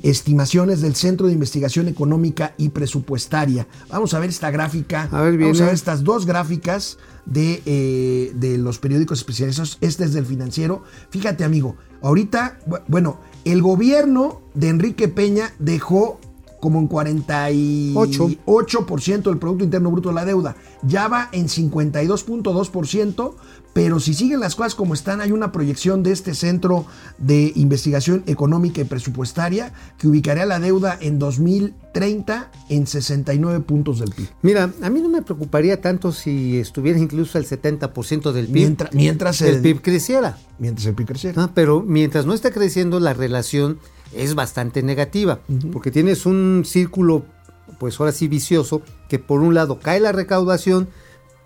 estimaciones 0.02 0.80
del 0.80 0.94
Centro 0.94 1.26
de 1.26 1.32
Investigación 1.32 1.88
Económica 1.88 2.54
y 2.56 2.70
Presupuestaria. 2.70 3.66
Vamos 3.90 4.14
a 4.14 4.18
ver 4.18 4.30
esta 4.30 4.50
gráfica. 4.50 5.08
A 5.12 5.22
ver, 5.22 5.38
Vamos 5.38 5.60
a 5.60 5.66
ver 5.66 5.74
estas 5.74 6.02
dos 6.04 6.26
gráficas 6.26 6.98
de, 7.26 7.62
eh, 7.66 8.32
de 8.34 8.58
los 8.58 8.78
periódicos 8.78 9.18
especializados. 9.18 9.78
Este 9.80 10.04
es 10.04 10.12
del 10.12 10.26
financiero. 10.26 10.82
Fíjate, 11.10 11.44
amigo, 11.44 11.76
ahorita, 12.02 12.58
bu- 12.66 12.82
bueno, 12.88 13.20
el 13.44 13.62
gobierno 13.62 14.42
de 14.54 14.68
Enrique 14.68 15.08
Peña 15.08 15.52
dejó 15.58 16.20
como 16.60 16.78
en 16.78 16.88
48% 16.88 19.22
del 19.22 19.38
Producto 19.38 19.64
Interno 19.64 19.90
Bruto 19.90 20.10
de 20.10 20.14
la 20.14 20.24
deuda. 20.24 20.54
Ya 20.82 21.08
va 21.08 21.28
en 21.32 21.48
52.2%, 21.48 23.34
pero 23.72 24.00
si 24.00 24.14
siguen 24.14 24.40
las 24.40 24.54
cosas 24.54 24.74
como 24.74 24.94
están, 24.94 25.20
hay 25.20 25.32
una 25.32 25.52
proyección 25.52 26.02
de 26.02 26.12
este 26.12 26.34
Centro 26.34 26.86
de 27.18 27.52
Investigación 27.56 28.22
Económica 28.26 28.80
y 28.80 28.84
Presupuestaria 28.84 29.72
que 29.98 30.08
ubicaría 30.08 30.44
la 30.44 30.60
deuda 30.60 30.98
en 31.00 31.18
2030 31.18 32.50
en 32.68 32.86
69 32.86 33.60
puntos 33.60 34.00
del 34.00 34.10
PIB. 34.10 34.28
Mira, 34.42 34.70
a 34.82 34.90
mí 34.90 35.00
no 35.00 35.08
me 35.08 35.22
preocuparía 35.22 35.80
tanto 35.80 36.12
si 36.12 36.58
estuviera 36.58 36.98
incluso 36.98 37.38
el 37.38 37.46
70% 37.46 38.32
del 38.32 38.46
PIB. 38.46 38.54
Mientras, 38.54 38.94
mientras 38.94 39.40
el, 39.40 39.60
PIB 39.60 39.80
creciera. 39.80 40.36
Mientras 40.58 40.86
el 40.86 40.94
PIB 40.94 41.06
creciera. 41.06 41.42
Ah, 41.42 41.50
pero 41.54 41.82
mientras 41.82 42.26
no 42.26 42.34
esté 42.34 42.52
creciendo, 42.52 43.00
la 43.00 43.14
relación 43.14 43.78
es 44.14 44.34
bastante 44.34 44.82
negativa, 44.82 45.40
porque 45.72 45.90
tienes 45.90 46.26
un 46.26 46.62
círculo, 46.66 47.24
pues 47.78 47.98
ahora 48.00 48.12
sí 48.12 48.28
vicioso, 48.28 48.82
que 49.08 49.18
por 49.18 49.40
un 49.40 49.54
lado 49.54 49.78
cae 49.78 50.00
la 50.00 50.12
recaudación, 50.12 50.88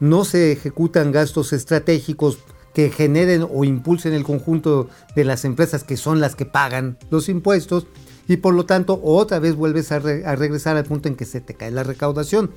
no 0.00 0.24
se 0.24 0.52
ejecutan 0.52 1.12
gastos 1.12 1.52
estratégicos 1.52 2.38
que 2.74 2.90
generen 2.90 3.46
o 3.48 3.64
impulsen 3.64 4.12
el 4.14 4.24
conjunto 4.24 4.88
de 5.14 5.24
las 5.24 5.44
empresas 5.44 5.84
que 5.84 5.96
son 5.96 6.20
las 6.20 6.34
que 6.34 6.44
pagan 6.44 6.98
los 7.10 7.28
impuestos 7.28 7.86
y 8.26 8.38
por 8.38 8.54
lo 8.54 8.66
tanto 8.66 9.00
otra 9.04 9.38
vez 9.38 9.54
vuelves 9.54 9.92
a, 9.92 10.00
re- 10.00 10.24
a 10.26 10.34
regresar 10.34 10.76
al 10.76 10.84
punto 10.84 11.08
en 11.08 11.14
que 11.14 11.24
se 11.24 11.40
te 11.40 11.54
cae 11.54 11.70
la 11.70 11.84
recaudación. 11.84 12.50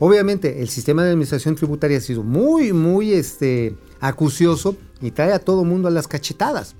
Obviamente 0.00 0.60
el 0.62 0.68
sistema 0.70 1.04
de 1.04 1.10
administración 1.10 1.54
tributaria 1.54 1.98
ha 1.98 2.00
sido 2.00 2.22
muy, 2.24 2.72
muy 2.72 3.12
este, 3.12 3.76
acucioso 4.00 4.76
y 5.00 5.12
trae 5.12 5.32
a 5.32 5.38
todo 5.38 5.62
mundo 5.62 5.86
a 5.88 5.90
las 5.92 6.08
cachetadas. 6.08 6.74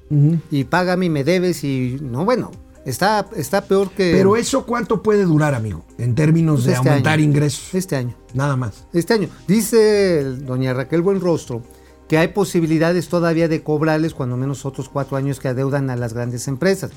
Y 0.50 0.64
págame 0.64 1.06
y 1.06 1.10
me 1.10 1.22
debes 1.22 1.62
y 1.62 1.98
no, 2.02 2.24
bueno, 2.24 2.50
está, 2.84 3.26
está 3.36 3.62
peor 3.62 3.90
que... 3.90 4.12
Pero 4.12 4.36
eso 4.36 4.64
cuánto 4.66 5.02
puede 5.02 5.24
durar, 5.24 5.54
amigo, 5.54 5.84
en 5.98 6.14
términos 6.14 6.64
de 6.64 6.72
Este 6.72 6.88
aumentar 6.88 7.14
año. 7.14 7.24
ingresos. 7.24 7.74
Este 7.74 7.96
año. 7.96 8.14
Nada 8.34 8.56
más. 8.56 8.86
Este 8.92 9.14
año. 9.14 9.28
Dice 9.46 10.22
doña 10.24 10.72
Raquel 10.74 11.02
Buenrostro 11.02 11.62
que 12.08 12.18
hay 12.18 12.28
posibilidades 12.28 13.08
todavía 13.08 13.46
de 13.46 13.62
cobrarles 13.62 14.14
cuando 14.14 14.36
menos 14.36 14.64
otros 14.66 14.88
cuatro 14.88 15.16
años 15.16 15.38
que 15.38 15.46
adeudan 15.48 15.90
a 15.90 15.96
las 15.96 16.12
grandes 16.12 16.48
empresas. 16.48 16.90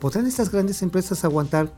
¿Podrán 0.00 0.26
estas 0.26 0.50
grandes 0.50 0.80
empresas 0.82 1.24
aguantar 1.24 1.72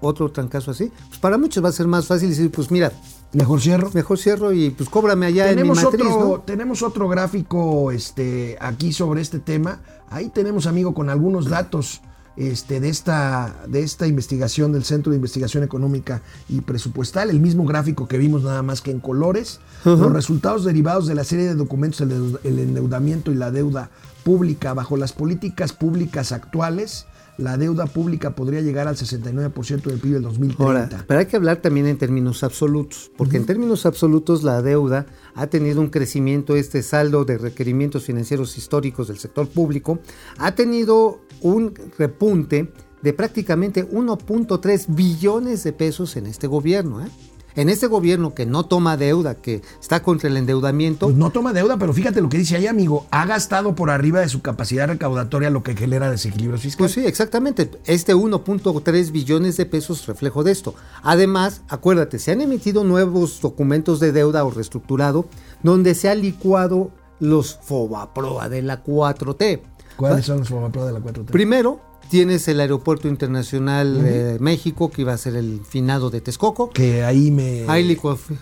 otro 0.00 0.30
trancazo 0.32 0.70
así? 0.70 0.90
Pues 1.08 1.18
para 1.20 1.36
muchos 1.36 1.62
va 1.62 1.68
a 1.68 1.72
ser 1.72 1.86
más 1.86 2.06
fácil 2.06 2.30
decir, 2.30 2.50
pues 2.50 2.70
mira, 2.70 2.90
Mejor 3.34 3.60
cierro. 3.60 3.90
mejor 3.94 4.18
cierro 4.18 4.52
y 4.52 4.70
pues 4.70 4.88
cóbrame 4.88 5.26
allá 5.26 5.46
tenemos 5.48 5.78
en 5.78 5.84
mi 5.84 5.90
matriz, 5.90 6.06
otro, 6.14 6.28
¿no? 6.28 6.40
tenemos 6.40 6.82
otro 6.82 7.08
gráfico 7.08 7.90
este, 7.92 8.56
aquí 8.60 8.92
sobre 8.94 9.20
este 9.22 9.38
tema. 9.38 9.80
Ahí 10.08 10.28
tenemos, 10.28 10.66
amigo, 10.66 10.92
con 10.94 11.08
algunos 11.10 11.48
datos 11.50 12.00
este, 12.36 12.80
de, 12.80 12.88
esta, 12.88 13.54
de 13.68 13.82
esta 13.82 14.06
investigación 14.06 14.72
del 14.72 14.84
Centro 14.84 15.10
de 15.10 15.16
Investigación 15.16 15.62
Económica 15.62 16.22
y 16.48 16.60
Presupuestal. 16.60 17.30
El 17.30 17.40
mismo 17.40 17.64
gráfico 17.64 18.08
que 18.08 18.18
vimos 18.18 18.42
nada 18.42 18.62
más 18.62 18.80
que 18.80 18.90
en 18.90 19.00
colores. 19.00 19.60
Los 19.84 20.12
resultados 20.12 20.64
derivados 20.64 21.06
de 21.06 21.14
la 21.14 21.24
serie 21.24 21.46
de 21.46 21.54
documentos, 21.54 22.00
el, 22.00 22.38
el 22.44 22.58
endeudamiento 22.58 23.32
y 23.32 23.34
la 23.34 23.50
deuda 23.50 23.90
pública 24.22 24.74
bajo 24.74 24.96
las 24.96 25.12
políticas 25.12 25.72
públicas 25.72 26.32
actuales. 26.32 27.06
La 27.38 27.56
deuda 27.56 27.86
pública 27.86 28.34
podría 28.34 28.60
llegar 28.60 28.88
al 28.88 28.96
69% 28.96 29.82
del 29.82 29.98
PIB 29.98 30.14
del 30.14 30.22
2030. 30.22 30.64
Ahora, 30.64 31.04
pero 31.06 31.20
hay 31.20 31.26
que 31.26 31.36
hablar 31.36 31.62
también 31.62 31.86
en 31.86 31.96
términos 31.96 32.44
absolutos, 32.44 33.10
porque 33.16 33.38
en 33.38 33.46
términos 33.46 33.86
absolutos 33.86 34.42
la 34.42 34.60
deuda 34.60 35.06
ha 35.34 35.46
tenido 35.46 35.80
un 35.80 35.88
crecimiento, 35.88 36.56
este 36.56 36.82
saldo 36.82 37.24
de 37.24 37.38
requerimientos 37.38 38.04
financieros 38.04 38.58
históricos 38.58 39.08
del 39.08 39.18
sector 39.18 39.48
público, 39.48 39.98
ha 40.38 40.54
tenido 40.54 41.20
un 41.40 41.74
repunte 41.98 42.70
de 43.02 43.12
prácticamente 43.12 43.88
1.3 43.88 44.94
billones 44.94 45.64
de 45.64 45.72
pesos 45.72 46.16
en 46.16 46.26
este 46.26 46.46
gobierno. 46.46 47.04
¿eh? 47.04 47.08
En 47.54 47.68
este 47.68 47.86
gobierno 47.86 48.34
que 48.34 48.46
no 48.46 48.64
toma 48.64 48.96
deuda, 48.96 49.34
que 49.34 49.62
está 49.80 50.02
contra 50.02 50.28
el 50.28 50.36
endeudamiento, 50.36 51.06
Pues 51.06 51.16
no 51.16 51.30
toma 51.30 51.52
deuda, 51.52 51.76
pero 51.78 51.92
fíjate 51.92 52.20
lo 52.20 52.28
que 52.28 52.38
dice 52.38 52.56
ahí, 52.56 52.66
amigo. 52.66 53.06
Ha 53.10 53.26
gastado 53.26 53.74
por 53.74 53.90
arriba 53.90 54.20
de 54.20 54.28
su 54.28 54.42
capacidad 54.42 54.88
recaudatoria, 54.88 55.50
lo 55.50 55.62
que 55.62 55.76
genera 55.76 56.10
desequilibrios 56.10 56.62
fiscales. 56.62 56.94
Pues 56.94 57.04
sí, 57.04 57.08
exactamente. 57.08 57.70
Este 57.84 58.14
1.3 58.14 59.10
billones 59.10 59.56
de 59.56 59.66
pesos 59.66 60.06
reflejo 60.06 60.44
de 60.44 60.52
esto. 60.52 60.74
Además, 61.02 61.62
acuérdate, 61.68 62.18
se 62.18 62.32
han 62.32 62.40
emitido 62.40 62.84
nuevos 62.84 63.40
documentos 63.40 64.00
de 64.00 64.12
deuda 64.12 64.44
o 64.44 64.50
reestructurado 64.50 65.26
donde 65.62 65.94
se 65.94 66.08
ha 66.08 66.14
licuado 66.14 66.90
los 67.20 67.58
FOBAPROA 67.62 68.48
de 68.48 68.62
la 68.62 68.82
4T. 68.82 69.60
¿Cuáles 69.96 70.26
son 70.26 70.38
los 70.38 70.48
Fomapro 70.48 70.84
de 70.86 70.92
la 70.92 71.00
4T? 71.00 71.26
Primero, 71.26 71.80
tienes 72.12 72.46
el 72.46 72.60
Aeropuerto 72.60 73.08
Internacional 73.08 74.02
de 74.04 74.36
México, 74.38 74.90
que 74.90 75.00
iba 75.00 75.14
a 75.14 75.16
ser 75.16 75.34
el 75.34 75.62
finado 75.66 76.10
de 76.10 76.20
Texcoco. 76.20 76.68
que 76.68 77.02
ahí 77.04 77.30
me. 77.30 77.64
Ahí 77.68 77.84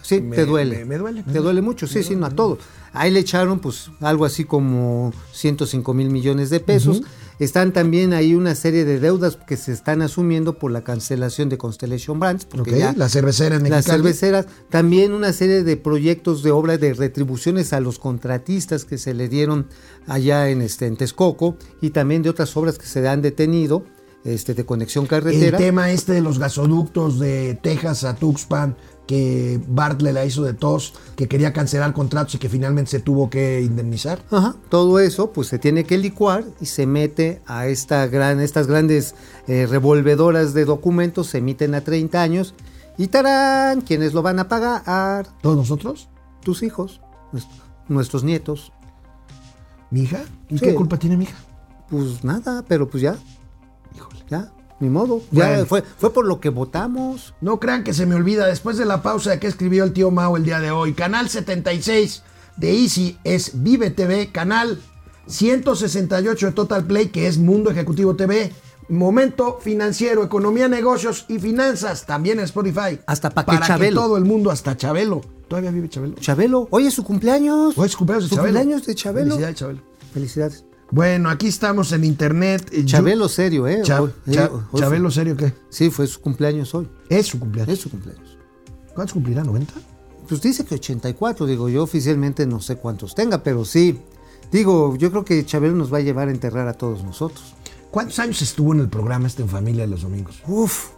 sí, 0.03 0.21
me- 0.21 0.35
te 0.35 0.45
duele. 0.45 0.79
me- 0.79 0.85
me 0.87 0.99
duele, 0.99 1.21
Te 1.23 1.27
duele. 1.31 1.41
duele 1.45 1.63
mucho, 1.63 1.87
sí, 1.87 2.03
sí, 2.03 2.17
no 2.17 2.27
a 2.27 2.31
todos. 2.31 2.59
Ahí 2.93 3.11
le 3.11 3.21
echaron 3.21 3.61
pues 3.61 3.91
algo 4.01 4.25
así 4.25 4.45
como 4.45 5.13
105 5.33 5.95
mil 5.95 6.11
millones 6.11 6.51
de 6.51 6.61
pesos. 6.61 7.03
Están 7.39 7.73
también 7.73 8.13
ahí 8.13 8.35
una 8.35 8.55
serie 8.55 8.85
de 8.85 9.01
deudas 9.01 9.37
que 9.47 9.57
se 9.57 9.73
están 9.73 10.03
asumiendo 10.03 10.59
por 10.59 10.71
la 10.71 10.85
cancelación 10.85 11.49
de 11.49 11.57
Constellation 11.57 12.21
Brands. 12.21 12.45
Porque 12.45 12.73
Ok, 12.73 12.77
ya 12.77 12.93
la 12.93 13.09
cervecera 13.09 13.57
en 13.57 13.71
las 13.71 13.87
cerveceras, 13.87 14.47
también 14.69 15.13
una 15.13 15.33
serie 15.33 15.65
de 15.65 15.77
proyectos 15.79 16.43
de 16.43 16.51
obra 16.51 16.77
de 16.77 16.93
retribuciones 16.93 17.73
a 17.73 17.81
los 17.81 17.99
contratistas 17.99 18.85
que 18.85 18.99
se 18.99 19.15
le 19.15 19.29
dieron 19.31 19.69
allá 20.07 20.51
en, 20.51 20.61
este, 20.61 20.87
en 20.87 20.97
Texcoco 20.99 21.57
y 21.81 21.91
también 21.91 22.23
de 22.23 22.29
otras 22.29 22.55
obras 22.59 22.77
que 22.77 22.87
se 22.87 23.09
han 23.09 23.23
detenido 23.23 23.85
este, 24.25 24.53
de 24.53 24.67
conexión 24.67 25.05
El 25.05 25.09
carretera. 25.09 25.57
tema 25.57 25.91
este 25.91 26.13
de 26.13 26.21
los 26.21 26.39
gasoductos 26.39 27.19
de 27.19 27.59
Texas 27.63 28.05
a 28.05 28.17
Tuxpan, 28.17 28.77
que 29.11 29.61
Bart 29.67 30.03
le 30.03 30.13
la 30.13 30.25
hizo 30.25 30.45
de 30.45 30.55
tos, 30.55 30.95
que 31.17 31.27
quería 31.27 31.53
cancelar 31.53 31.93
contratos 31.93 32.37
y 32.37 32.39
que 32.39 32.49
finalmente 32.49 32.93
se 32.93 33.01
tuvo 33.01 33.29
que 33.29 33.61
indemnizar. 33.61 34.23
Ajá, 34.31 34.55
todo 34.69 35.01
eso 35.01 35.33
pues 35.33 35.49
se 35.49 35.59
tiene 35.59 35.83
que 35.83 35.99
licuar 35.99 36.45
y 36.61 36.67
se 36.67 36.87
mete 36.87 37.43
a 37.47 37.67
esta 37.67 38.07
gran, 38.07 38.39
estas 38.39 38.69
grandes 38.69 39.17
eh, 39.49 39.67
revolvedoras 39.69 40.55
de 40.55 40.65
documentos, 40.65 41.27
se 41.27 41.39
emiten 41.39 41.75
a 41.75 41.81
30 41.81 42.23
años 42.23 42.55
y 42.99 43.09
tarán, 43.09 43.81
¿quiénes 43.81 44.15
lo 44.15 44.23
van 44.23 44.39
a 44.39 44.47
pagar? 44.47 45.27
¿Todos 45.43 45.57
nosotros? 45.57 46.09
Tus 46.45 46.63
hijos, 46.63 47.01
nues- 47.33 47.49
nuestros 47.89 48.23
nietos. 48.23 48.73
¿Mi 49.91 50.03
hija? 50.03 50.21
¿Y 50.49 50.59
Sí. 50.59 50.67
qué 50.67 50.75
culpa 50.77 50.99
tiene 51.01 51.17
mi 51.17 51.25
hija? 51.25 51.37
Pues 51.89 52.23
nada, 52.23 52.65
pero 52.69 52.89
pues 52.89 53.03
ya, 53.03 53.17
Híjole. 53.97 54.21
ya, 54.31 54.53
ni 54.81 54.89
modo. 54.89 55.21
Ya 55.31 55.47
Bueno. 55.49 55.67
fue, 55.67 55.83
fue 55.99 56.13
por 56.13 56.27
lo 56.27 56.41
que 56.41 56.49
votamos. 56.49 57.35
No 57.41 57.61
crean 57.61 57.85
que 57.85 57.95
se 57.95 58.07
me 58.07 58.15
olvida 58.15 58.47
después 58.47 58.77
de 58.79 58.87
la 58.87 59.03
pausa 59.03 59.39
que 59.39 59.47
escribió 59.47 59.85
el 59.85 59.93
tío 59.93 60.11
Mao 60.11 60.37
el 60.37 60.45
día 60.45 60.59
de 60.61 60.71
hoy. 60.71 60.95
Canal 60.95 61.29
76 61.29 62.23
de 62.57 62.73
Easy 62.83 63.19
es 63.25 63.63
Vive 63.63 63.91
TV, 63.91 64.31
canal 64.33 64.81
168 65.27 66.47
de 66.47 66.53
Total 66.53 66.85
Play 66.85 67.09
que 67.09 67.27
es 67.27 67.39
Mundo 67.39 67.71
Ejecutivo 67.71 68.17
TV. 68.17 68.53
Momento 68.89 69.59
financiero, 69.63 70.25
economía, 70.25 70.67
negocios 70.67 71.25
y 71.29 71.39
finanzas, 71.39 72.07
también 72.07 72.39
en 72.41 72.47
Spotify. 72.47 72.99
Hasta 73.07 73.31
pa' 73.31 73.45
que 73.45 73.53
Para 73.59 73.79
que 73.79 73.93
todo 73.93 74.17
el 74.17 74.25
mundo, 74.25 74.51
hasta 74.51 74.77
Chabelo. 74.77 75.21
¿Todavía 75.47 75.71
vive 75.71 75.89
Chabelo? 75.89 76.15
Chabelo, 76.17 76.67
hoy 76.71 76.87
es 76.89 76.95
su 76.95 77.05
cumpleaños. 77.05 77.79
Hoy 77.79 77.87
es 77.87 77.95
cumpleaños 77.97 78.25
de 78.25 78.29
Su 78.31 78.35
Chabelo. 78.37 78.59
cumpleaños 78.59 78.87
de 78.87 78.95
Chabelo. 78.97 79.27
Felicidades, 79.31 79.57
Chabelo. 79.57 79.81
Felicidades. 80.13 80.65
Bueno, 80.91 81.31
aquí 81.31 81.47
estamos 81.49 81.93
en 81.93 82.05
internet. 82.05 82.69
Eh, 82.73 82.85
Chabelo 82.85 83.29
serio, 83.29 83.67
¿eh? 83.69 83.83
Cha- 83.83 84.03
Chabelo, 84.75 85.11
¿serio 85.11 85.37
qué? 85.37 85.53
Sí, 85.69 85.91
fue 85.91 86.07
su 86.07 86.21
cumpleaños 86.21 86.75
hoy. 86.75 86.89
Es 87.09 87.27
su 87.29 87.39
cumpleaños. 87.39 87.73
Es 87.75 87.81
su 87.81 87.91
cumpleaños. 87.91 88.37
¿Cuántos 88.95 89.15
cumplirá? 89.15 89.45
¿90? 89.45 89.67
Pues 90.29 90.41
dice 90.43 90.65
que 90.65 90.75
84, 90.77 91.47
digo, 91.47 91.69
yo 91.69 91.83
oficialmente 91.83 92.47
no 92.47 92.61
sé 92.61 92.77
cuántos 92.77 93.15
tenga, 93.15 93.43
pero 93.43 93.65
sí. 93.65 94.01
Digo, 94.53 94.97
yo 94.97 95.11
creo 95.11 95.25
que 95.25 95.47
Chabelo 95.47 95.75
nos 95.77 95.93
va 95.93 95.99
a 95.99 96.01
llevar 96.01 96.29
a 96.29 96.33
enterrar 96.33 96.67
a 96.67 96.75
todos 96.75 97.05
nosotros. 97.05 97.55
¿Cuántos 97.91 98.19
años 98.19 98.43
estuvo 98.43 98.73
en 98.73 98.81
el 98.81 98.89
programa 98.89 99.27
este 99.29 99.43
en 99.43 99.49
familia 99.49 99.83
de 99.85 99.91
los 99.91 100.03
domingos? 100.03 100.43
Uf, 100.47 100.89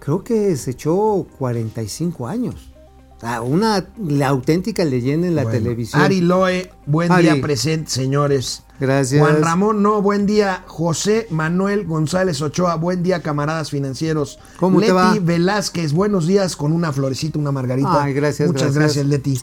creo 0.00 0.22
que 0.24 0.56
se 0.56 0.72
echó 0.72 1.26
45 1.38 2.26
años. 2.26 2.72
Sea, 3.20 3.42
una 3.42 3.84
la 3.98 4.28
auténtica 4.28 4.84
leyenda 4.84 5.26
en 5.26 5.34
la 5.34 5.42
Bueno, 5.42 5.58
televisión. 5.58 6.00
Ari 6.02 6.20
Loe, 6.20 6.70
buen 6.86 7.10
Ari. 7.10 7.24
día 7.24 7.40
presente, 7.42 7.90
señores. 7.90 8.62
Gracias. 8.80 9.20
Juan 9.20 9.42
Ramón, 9.42 9.82
no, 9.82 10.00
buen 10.00 10.24
día. 10.24 10.62
José 10.68 11.26
Manuel 11.30 11.84
González 11.84 12.40
Ochoa, 12.40 12.76
buen 12.76 13.02
día, 13.02 13.20
camaradas 13.20 13.70
financieros. 13.70 14.38
¿Cómo 14.60 14.78
te 14.78 14.86
Leti 14.86 14.96
va? 14.96 15.16
Velázquez, 15.20 15.92
buenos 15.92 16.28
días 16.28 16.54
con 16.54 16.70
una 16.72 16.92
florecita, 16.92 17.40
una 17.40 17.50
margarita. 17.50 18.04
Ay, 18.04 18.12
gracias, 18.12 18.48
Muchas 18.48 18.74
gracias. 18.74 19.04
gracias, 19.04 19.06
Leti. 19.06 19.40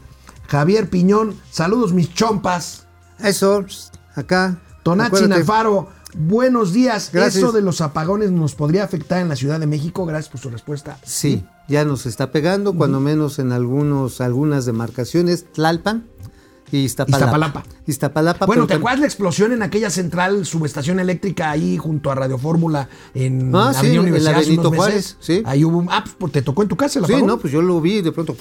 Javier 0.48 0.90
Piñón, 0.90 1.36
saludos 1.52 1.92
mis 1.92 2.14
chompas. 2.14 2.88
Eso, 3.20 3.66
acá. 4.16 4.58
Tonachi. 4.84 5.26
Alfaro, 5.32 5.90
buenos 6.16 6.74
días. 6.74 7.10
Gracias. 7.12 7.44
¿Eso 7.44 7.52
de 7.52 7.62
los 7.62 7.82
apagones 7.82 8.32
nos 8.32 8.56
podría 8.56 8.84
afectar 8.84 9.22
en 9.22 9.30
la 9.30 9.36
Ciudad 9.36 9.60
de 9.60 9.68
México? 9.68 10.06
Gracias 10.06 10.30
por 10.30 10.40
su 10.40 10.50
respuesta. 10.50 10.98
Sí, 11.04 11.46
ya 11.68 11.86
nos 11.86 12.06
está 12.06 12.32
pegando, 12.32 12.74
cuando 12.76 13.00
menos 13.00 13.40
en 13.40 13.52
algunos, 13.52 14.22
algunas 14.22 14.66
demarcaciones. 14.66 15.46
Tlalpan, 15.52 16.08
Iztapalapa. 16.72 17.26
Iztapalapa. 17.26 17.64
Iztapalapa, 17.88 18.46
Bueno, 18.46 18.68
¿te 18.68 18.74
acuerdas 18.74 19.00
la 19.00 19.06
explosión 19.06 19.52
en 19.54 19.62
aquella 19.64 19.90
central 19.90 20.46
subestación 20.46 21.00
eléctrica 21.00 21.52
ahí 21.52 21.78
junto 21.78 22.12
a 22.12 22.16
Radio 22.16 22.38
Fórmula 22.38 22.90
en 23.14 23.56
Ah, 23.56 23.72
sí, 23.74 23.80
Avenida 23.80 23.90
en 23.90 23.96
la 23.96 24.02
Universidad 24.02 24.36
hace 24.36 24.44
Benito 24.50 24.70
unos 24.70 24.72
meses? 24.72 25.16
Juárez, 25.16 25.18
sí. 25.20 25.44
Ahí 25.46 25.64
hubo 25.64 25.78
un... 25.78 25.88
Ah, 25.92 26.04
pues 26.18 26.32
te 26.32 26.42
tocó 26.42 26.64
en 26.64 26.68
tu 26.68 26.76
casa, 26.76 27.00
¿la 27.00 27.08
Sí, 27.08 27.14
apagó? 27.14 27.28
no, 27.28 27.38
pues 27.40 27.54
yo 27.54 27.62
lo 27.62 27.80
vi 27.82 28.02
de 28.02 28.12
pronto. 28.12 28.36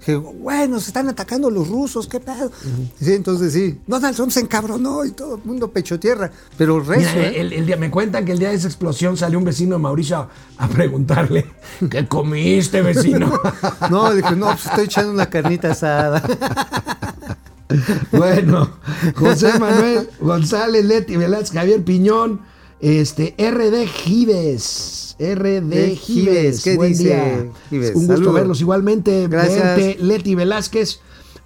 Dije, 0.00 0.16
bueno, 0.16 0.80
se 0.80 0.88
están 0.88 1.08
atacando 1.10 1.50
los 1.50 1.68
rusos, 1.68 2.06
qué 2.08 2.20
pedo. 2.20 2.50
Sí, 2.98 3.12
entonces 3.12 3.52
sí. 3.52 3.78
Donald 3.86 4.16
Trump 4.16 4.30
se 4.32 4.40
encabronó 4.40 5.04
y 5.04 5.10
todo 5.10 5.36
el 5.36 5.42
mundo 5.44 5.70
pecho 5.70 6.00
tierra. 6.00 6.30
Pero 6.56 6.76
Mira, 6.80 6.94
rezo, 6.96 7.18
¿eh? 7.18 7.40
el, 7.40 7.52
el 7.52 7.66
día, 7.66 7.76
me 7.76 7.90
cuentan 7.90 8.24
que 8.24 8.32
el 8.32 8.38
día 8.38 8.48
de 8.48 8.54
esa 8.56 8.66
explosión 8.66 9.16
salió 9.18 9.38
un 9.38 9.44
vecino 9.44 9.76
de 9.76 9.82
Mauricio 9.82 10.16
a, 10.16 10.28
a 10.64 10.68
preguntarle, 10.68 11.46
¿qué 11.90 12.06
comiste, 12.08 12.80
vecino? 12.82 13.30
No, 13.90 14.12
dije, 14.14 14.34
no, 14.36 14.46
pues 14.46 14.66
estoy 14.66 14.84
echando 14.86 15.12
una 15.12 15.26
carnita 15.26 15.72
asada. 15.72 16.22
bueno, 18.12 18.70
José 19.16 19.58
Manuel 19.58 20.08
González, 20.20 20.84
Leti 20.84 21.16
Velázquez, 21.16 21.52
Javier 21.52 21.82
Piñón, 21.84 22.40
este, 22.80 23.34
RD 23.38 23.86
Gives. 23.86 25.16
RD 25.18 25.72
Gives. 25.72 26.00
Gives, 26.00 26.62
¿qué 26.64 26.76
Buen 26.76 26.92
dice 26.92 27.04
día. 27.04 27.46
Gives? 27.68 27.90
Un 27.90 27.94
gusto 28.06 28.14
Saludos. 28.14 28.34
verlos. 28.34 28.60
Igualmente, 28.60 29.28
Gracias. 29.28 29.62
verte, 29.62 29.96
Leti 30.00 30.34
Velázquez. 30.34 31.00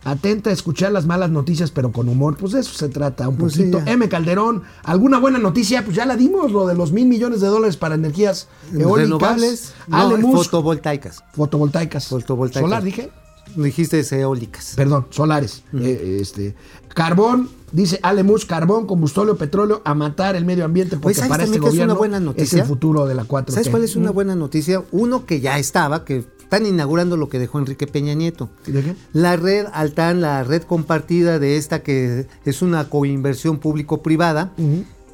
Atenta 0.07 0.51
a 0.51 0.53
escuchar 0.53 0.93
las 0.93 1.07
malas 1.07 1.31
noticias, 1.31 1.71
pero 1.71 1.91
con 1.91 2.11
humor. 2.11 2.37
Pues 2.37 2.53
de 2.53 2.61
eso 2.61 2.75
se 2.75 2.91
trata 2.91 3.27
un 3.27 3.37
Pues 3.39 3.57
poquito. 3.57 3.81
M. 3.87 4.07
Calderón, 4.11 4.63
¿alguna 4.83 5.19
buena 5.19 5.39
noticia? 5.39 5.83
Pues 5.83 5.97
ya 5.97 6.05
la 6.05 6.15
dimos, 6.15 6.53
lo 6.53 6.67
de 6.67 6.75
los 6.75 6.93
mil 6.93 7.07
millones 7.07 7.41
de 7.41 7.47
dólares 7.47 7.79
para 7.79 7.95
energías 7.95 8.49
eólicas. 8.75 8.99
Renovables, 8.99 9.75
no, 9.89 10.33
fotovoltaicas. 10.33 11.23
fotovoltaicas. 11.33 12.07
Fotovoltaicas. 12.09 12.69
Solar, 12.69 12.83
dije. 12.83 13.11
Dijiste 13.57 14.01
eólicas. 14.19 14.75
Perdón, 14.77 15.07
solares. 15.11 15.63
Eh, 15.75 16.19
este, 16.21 16.55
carbón, 16.95 17.49
dice 17.73 17.99
Alemus, 18.03 18.45
carbón, 18.45 18.87
combustóleo, 18.87 19.37
petróleo, 19.37 19.83
a 19.85 19.95
matar 19.95 20.37
el 20.37 20.45
medio 20.45 20.65
ambiente, 20.65 20.97
porque 20.97 21.15
¿sabes 21.15 21.29
para 21.31 21.45
este 21.45 21.59
que 21.61 21.65
es 21.67 21.71
gobierno 21.73 21.93
una 21.93 21.99
buena 21.99 22.17
es 22.19 22.23
noticia? 22.23 22.63
el 22.63 22.69
futuro 22.69 23.07
de 23.07 23.15
la 23.15 23.25
4T. 23.25 23.53
¿Sabes 23.53 23.69
cuál 23.69 23.85
es 23.85 23.97
una 23.97 24.11
Mm. 24.11 24.15
buena 24.15 24.35
noticia? 24.35 24.83
Uno 24.93 25.25
que 25.27 25.41
ya 25.41 25.59
estaba, 25.59 26.05
que 26.05 26.25
están 26.41 26.67
inaugurando 26.67 27.17
lo 27.17 27.29
que 27.29 27.39
dejó 27.39 27.59
Enrique 27.59 27.87
Peña 27.87 28.15
Nieto. 28.15 28.49
¿De 28.67 28.83
qué? 28.83 28.95
La 29.13 29.37
red 29.37 29.67
Altan, 29.73 30.21
la 30.21 30.43
red 30.45 30.63
compartida 30.63 31.39
de 31.39 31.57
esta 31.57 31.83
que 31.83 32.27
es 32.45 32.63
una 32.63 32.89
coinversión 32.91 33.59
público-privada, 33.59 34.53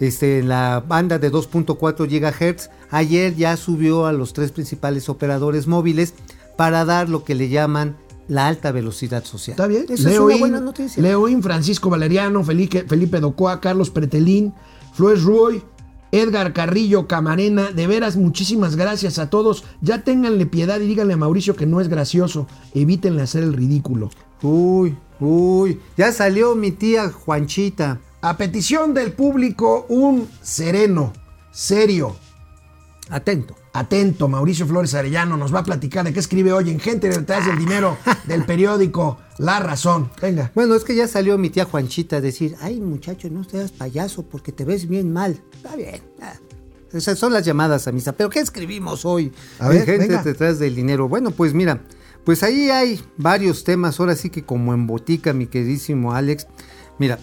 este, 0.01 0.39
en 0.41 0.49
la 0.49 0.83
banda 0.87 1.19
de 1.19 1.31
2.4 1.31 2.07
GHz, 2.07 2.71
ayer 2.91 3.37
ya 3.37 3.57
subió 3.57 4.07
a 4.07 4.13
los 4.13 4.33
tres 4.33 4.51
principales 4.51 5.09
operadores 5.09 5.67
móviles 5.67 6.15
para 6.57 6.85
dar 6.85 7.09
lo 7.09 7.23
que 7.25 7.35
le 7.35 7.49
llaman 7.49 7.97
la 8.31 8.47
alta 8.47 8.73
velocidad 8.73 9.25
social. 9.25 9.55
Está 9.55 9.67
bien. 9.67 9.85
Eso 9.85 9.95
es 9.95 10.05
Leo 10.05 10.25
una 10.25 10.35
In, 10.35 10.41
buena 10.41 10.61
noticia. 10.61 11.03
Leo 11.03 11.29
In, 11.29 11.43
Francisco 11.43 11.91
Valeriano, 11.91 12.43
Felipe, 12.45 12.85
Felipe 12.89 13.21
Docoa, 13.21 13.61
Carlos 13.61 13.91
Pretelín, 13.91 14.55
Flores 14.95 15.23
Ruoy, 15.25 15.63
Edgar 16.13 16.53
Carrillo, 16.53 17.09
Camarena. 17.09 17.73
De 17.73 17.87
veras, 17.89 18.17
muchísimas 18.17 18.77
gracias 18.77 19.19
a 19.19 19.29
todos. 19.29 19.65
Ya 19.81 20.05
ténganle 20.05 20.47
piedad 20.47 20.81
y 20.81 20.87
díganle 20.87 21.15
a 21.15 21.17
Mauricio 21.17 21.57
que 21.57 21.67
no 21.67 21.81
es 21.81 21.89
gracioso. 21.89 22.47
Evítenle 22.73 23.23
hacer 23.23 23.43
el 23.43 23.53
ridículo. 23.53 24.11
Uy, 24.43 24.97
uy, 25.19 25.81
ya 25.97 26.13
salió 26.13 26.55
mi 26.55 26.71
tía 26.71 27.11
Juanchita. 27.11 28.01
A 28.23 28.37
petición 28.37 28.95
del 28.95 29.13
público, 29.13 29.87
un 29.89 30.29
sereno, 30.41 31.13
serio, 31.51 32.15
Atento. 33.11 33.60
Atento, 33.73 34.29
Mauricio 34.29 34.67
Flores 34.67 34.95
Arellano 34.95 35.37
nos 35.37 35.55
va 35.55 35.61
a 35.61 35.65
platicar 35.65 36.05
de 36.05 36.13
qué 36.13 36.21
escribe 36.21 36.53
hoy 36.53 36.71
en 36.71 36.81
Gente 36.81 37.09
detrás 37.09 37.47
del 37.47 37.59
dinero 37.59 37.97
del 38.25 38.45
periódico 38.45 39.19
La 39.39 39.61
Razón. 39.61 40.11
Venga. 40.21 40.51
Bueno, 40.55 40.75
es 40.75 40.85
que 40.85 40.95
ya 40.95 41.07
salió 41.07 41.39
mi 41.39 41.51
tía 41.51 41.65
Juanchita 41.65 42.17
a 42.17 42.21
decir, 42.21 42.57
ay 42.61 42.81
muchacho, 42.81 43.29
no 43.31 43.45
seas 43.45 43.73
payaso 43.73 44.23
porque 44.23 44.53
te 44.53 44.65
ves 44.65 44.89
bien 44.89 45.13
mal. 45.13 45.41
Está 45.55 45.77
bien. 45.77 46.01
Esas 46.93 47.19
son 47.19 47.33
las 47.33 47.45
llamadas 47.45 47.87
a 47.87 47.93
misa. 47.93 48.13
¿Pero 48.13 48.31
qué 48.31 48.41
escribimos 48.41 49.05
hoy? 49.05 49.33
A 49.61 49.69
ver, 49.69 49.79
en 49.79 49.87
gente 49.87 50.09
venga. 50.09 50.23
detrás 50.23 50.59
del 50.59 50.75
dinero. 50.75 51.09
Bueno, 51.09 51.31
pues 51.31 51.55
mira, 51.55 51.81
pues 52.25 52.43
ahí 52.43 52.71
hay 52.71 53.01
varios 53.17 53.65
temas, 53.65 54.01
ahora 54.01 54.17
sí 54.17 54.31
que 54.31 54.45
como 54.45 54.75
en 54.75 54.87
botica, 54.87 55.33
mi 55.33 55.47
queridísimo 55.47 56.13
Alex. 56.13 56.49
Mira, 56.99 57.19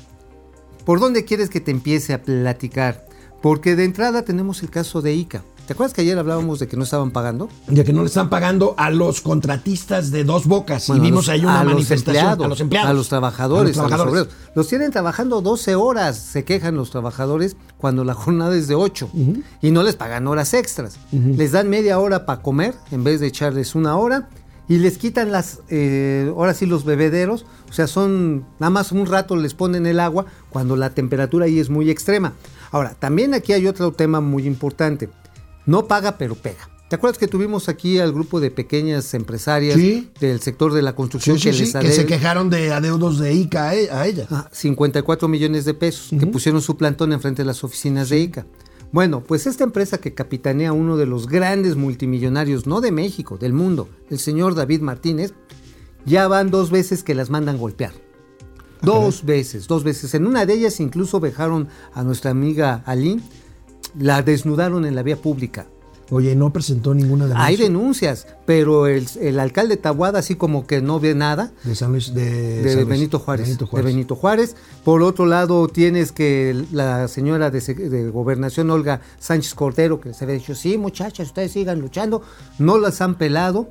¿por 0.85 0.99
dónde 0.99 1.25
quieres 1.25 1.49
que 1.49 1.59
te 1.59 1.71
empiece 1.71 2.13
a 2.13 2.23
platicar? 2.23 3.05
Porque 3.41 3.75
de 3.75 3.83
entrada 3.83 4.23
tenemos 4.23 4.63
el 4.63 4.69
caso 4.69 5.01
de 5.01 5.13
ICA. 5.13 5.43
¿Te 5.67 5.73
acuerdas 5.73 5.93
que 5.93 5.99
ayer 5.99 6.17
hablábamos 6.17 6.59
de 6.59 6.67
que 6.69 6.77
no 6.77 6.83
estaban 6.83 7.11
pagando? 7.11 7.49
Ya 7.67 7.83
que 7.83 7.91
no 7.91 7.99
le 7.99 8.07
están 8.07 8.29
pagando 8.29 8.73
a 8.77 8.89
los 8.89 9.19
contratistas 9.19 10.11
de 10.11 10.23
dos 10.23 10.45
bocas. 10.45 10.87
Bueno, 10.87 11.03
y 11.03 11.07
vimos 11.07 11.27
ahí 11.27 11.41
una 11.41 11.59
a 11.59 11.63
manifestación 11.65 12.41
a 12.41 12.47
los 12.47 12.61
empleados. 12.61 12.89
a 12.89 12.93
los 12.93 13.09
trabajadores, 13.09 13.77
A 13.77 13.83
los 13.83 13.91
a 13.91 13.97
los 13.97 14.05
trabajadores. 14.05 14.35
Los 14.55 14.69
tienen 14.69 14.91
trabajando 14.91 15.41
12 15.41 15.75
horas, 15.75 16.17
se 16.17 16.45
quejan 16.45 16.75
los 16.75 16.89
trabajadores 16.89 17.57
cuando 17.77 18.05
la 18.05 18.13
jornada 18.15 18.55
es 18.55 18.69
de 18.69 18.75
8 18.75 19.09
y 19.61 19.71
no 19.71 19.83
les 19.83 19.97
pagan 19.97 20.25
horas 20.27 20.53
extras. 20.53 20.99
Les 21.11 21.51
dan 21.51 21.69
media 21.69 21.99
hora 21.99 22.25
para 22.25 22.41
comer 22.41 22.73
en 22.91 23.03
vez 23.03 23.19
de 23.19 23.27
echarles 23.27 23.75
una 23.75 23.97
hora 23.97 24.29
y 24.69 24.77
les 24.77 24.97
quitan 24.97 25.33
las, 25.33 25.59
eh, 25.67 26.31
ahora 26.33 26.53
sí 26.53 26.65
los 26.65 26.85
bebederos, 26.85 27.45
o 27.69 27.73
sea, 27.73 27.87
son 27.87 28.45
nada 28.59 28.69
más 28.69 28.93
un 28.93 29.05
rato 29.05 29.35
les 29.35 29.53
ponen 29.53 29.85
el 29.85 29.99
agua 29.99 30.27
cuando 30.49 30.77
la 30.77 30.91
temperatura 30.91 31.45
ahí 31.45 31.59
es 31.59 31.69
muy 31.69 31.89
extrema. 31.89 32.33
Ahora, 32.71 32.95
también 32.97 33.33
aquí 33.33 33.51
hay 33.51 33.67
otro 33.67 33.91
tema 33.91 34.21
muy 34.21 34.47
importante. 34.47 35.09
No 35.67 35.87
paga, 35.87 36.17
pero 36.17 36.33
pega. 36.33 36.69
¿Te 36.89 36.95
acuerdas 36.95 37.17
que 37.17 37.27
tuvimos 37.27 37.67
aquí 37.67 37.99
al 37.99 38.13
grupo 38.13 38.39
de 38.39 38.49
pequeñas 38.49 39.13
empresarias 39.13 39.75
Sí. 39.75 40.09
del 40.21 40.39
sector 40.39 40.71
de 40.73 40.81
la 40.81 40.95
construcción 40.95 41.37
Sí, 41.37 41.51
sí, 41.51 41.71
que 41.73 41.79
que 41.79 41.91
se 41.91 42.05
quejaron 42.05 42.49
de 42.49 42.71
adeudos 42.71 43.19
de 43.19 43.33
ICA 43.33 43.67
a 43.69 43.75
e- 43.75 43.91
a 43.91 44.07
ella. 44.07 44.25
Ah, 44.31 44.49
54 44.53 45.27
millones 45.27 45.65
de 45.65 45.73
pesos 45.73 46.17
que 46.17 46.25
pusieron 46.27 46.61
su 46.61 46.77
plantón 46.77 47.11
enfrente 47.11 47.41
de 47.41 47.45
las 47.47 47.63
oficinas 47.65 48.07
de 48.09 48.19
ICA. 48.21 48.45
Bueno, 48.93 49.21
pues 49.21 49.47
esta 49.47 49.65
empresa 49.65 49.97
que 49.97 50.13
capitanea 50.13 50.71
uno 50.71 50.95
de 50.95 51.05
los 51.05 51.27
grandes 51.27 51.75
multimillonarios, 51.75 52.65
no 52.67 52.79
de 52.79 52.93
México, 52.93 53.37
del 53.37 53.51
mundo, 53.51 53.89
el 54.09 54.17
señor 54.19 54.55
David 54.55 54.79
Martínez, 54.79 55.33
ya 56.05 56.29
van 56.29 56.49
dos 56.51 56.71
veces 56.71 57.03
que 57.03 57.13
las 57.13 57.29
mandan 57.29 57.57
golpear. 57.57 57.91
Dos 58.81 59.25
veces, 59.25 59.67
dos 59.67 59.83
veces. 59.83 60.13
En 60.13 60.25
una 60.25 60.45
de 60.45 60.53
ellas 60.53 60.79
incluso 60.79 61.19
dejaron 61.19 61.67
a 61.93 62.03
nuestra 62.03 62.31
amiga 62.31 62.81
Aline, 62.85 63.21
la 63.99 64.21
desnudaron 64.21 64.85
en 64.85 64.95
la 64.95 65.03
vía 65.03 65.17
pública. 65.17 65.67
Oye, 66.09 66.35
no 66.37 66.53
presentó 66.53 66.93
ninguna 66.93 67.25
denuncia. 67.25 67.45
Hay 67.45 67.57
denuncias, 67.57 68.27
pero 68.45 68.87
el, 68.87 69.07
el 69.19 69.39
alcalde 69.41 69.75
Tabuada 69.75 70.19
así 70.19 70.35
como 70.35 70.65
que 70.65 70.81
no 70.81 71.01
ve 71.01 71.13
nada. 71.15 71.51
De 71.65 71.75
San 71.75 71.91
Luis, 71.91 72.13
de, 72.13 72.61
de 72.61 72.69
San 72.69 72.75
Luis, 72.77 72.87
Benito 72.87 73.19
Juárez, 73.19 73.47
Benito 73.47 73.69
de. 73.75 73.81
Benito 73.81 74.15
Juárez. 74.15 74.55
Por 74.85 75.01
otro 75.01 75.25
lado, 75.25 75.67
tienes 75.67 76.13
que 76.13 76.65
la 76.71 77.09
señora 77.09 77.51
de, 77.51 77.59
de 77.59 78.09
gobernación, 78.09 78.69
Olga 78.69 79.01
Sánchez 79.19 79.53
Cordero, 79.53 79.99
que 79.99 80.13
se 80.13 80.23
había 80.23 80.37
dicho, 80.37 80.55
sí, 80.55 80.77
muchachas, 80.77 81.27
ustedes 81.27 81.51
sigan 81.51 81.81
luchando, 81.81 82.21
no 82.57 82.77
las 82.77 83.01
han 83.01 83.15
pelado 83.15 83.67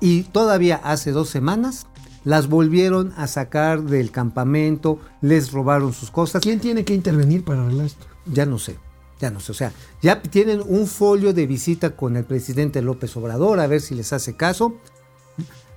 y 0.00 0.24
todavía 0.24 0.76
hace 0.76 1.12
dos 1.12 1.30
semanas 1.30 1.86
las 2.24 2.48
volvieron 2.48 3.14
a 3.16 3.26
sacar 3.26 3.82
del 3.82 4.10
campamento, 4.10 4.98
les 5.22 5.52
robaron 5.52 5.94
sus 5.94 6.10
cosas. 6.10 6.42
¿Quién 6.42 6.60
tiene 6.60 6.84
que 6.84 6.94
intervenir 6.94 7.44
para 7.44 7.62
arreglar 7.62 7.86
esto? 7.86 8.06
Ya 8.26 8.44
no 8.44 8.58
sé, 8.58 8.76
ya 9.20 9.30
no 9.30 9.40
sé. 9.40 9.52
O 9.52 9.54
sea, 9.54 9.72
ya 10.02 10.22
tienen 10.22 10.62
un 10.64 10.86
folio 10.86 11.32
de 11.32 11.46
visita 11.46 11.90
con 11.90 12.16
el 12.16 12.24
presidente 12.24 12.82
López 12.82 13.16
Obrador 13.16 13.60
a 13.60 13.66
ver 13.66 13.80
si 13.80 13.94
les 13.94 14.12
hace 14.12 14.34
caso. 14.34 14.76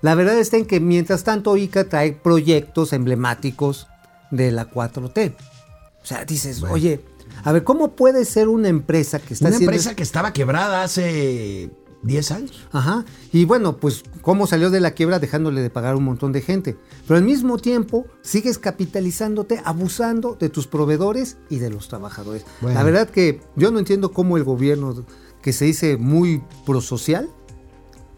La 0.01 0.15
verdad 0.15 0.37
está 0.37 0.57
en 0.57 0.65
que 0.65 0.79
mientras 0.79 1.23
tanto 1.23 1.55
ICA 1.55 1.87
trae 1.89 2.13
proyectos 2.13 2.93
emblemáticos 2.93 3.87
de 4.31 4.51
la 4.51 4.69
4T. 4.69 5.35
O 6.01 6.05
sea, 6.05 6.25
dices, 6.25 6.63
oye, 6.63 7.01
a 7.43 7.51
ver, 7.51 7.63
¿cómo 7.63 7.95
puede 7.95 8.25
ser 8.25 8.49
una 8.49 8.67
empresa 8.67 9.19
que 9.19 9.33
está 9.33 9.47
Una 9.47 9.55
haciendo... 9.55 9.71
empresa 9.71 9.95
que 9.95 10.03
estaba 10.03 10.33
quebrada 10.33 10.83
hace 10.83 11.69
10 12.03 12.31
años. 12.31 12.67
Ajá. 12.71 13.05
Y 13.31 13.45
bueno, 13.45 13.77
pues 13.77 14.03
cómo 14.21 14.47
salió 14.47 14.69
de 14.69 14.79
la 14.79 14.91
quiebra 14.91 15.19
dejándole 15.19 15.61
de 15.61 15.69
pagar 15.69 15.95
un 15.95 16.03
montón 16.03 16.31
de 16.31 16.41
gente. 16.41 16.77
Pero 17.07 17.17
al 17.17 17.23
mismo 17.23 17.57
tiempo 17.57 18.05
sigues 18.21 18.59
capitalizándote, 18.59 19.61
abusando 19.63 20.35
de 20.39 20.49
tus 20.49 20.67
proveedores 20.67 21.37
y 21.49 21.59
de 21.59 21.69
los 21.69 21.87
trabajadores. 21.87 22.45
Bueno. 22.61 22.75
La 22.77 22.83
verdad 22.83 23.09
que 23.09 23.41
yo 23.55 23.71
no 23.71 23.79
entiendo 23.79 24.11
cómo 24.11 24.37
el 24.37 24.43
gobierno, 24.43 25.05
que 25.41 25.53
se 25.53 25.65
dice 25.65 25.97
muy 25.97 26.43
prosocial, 26.65 27.29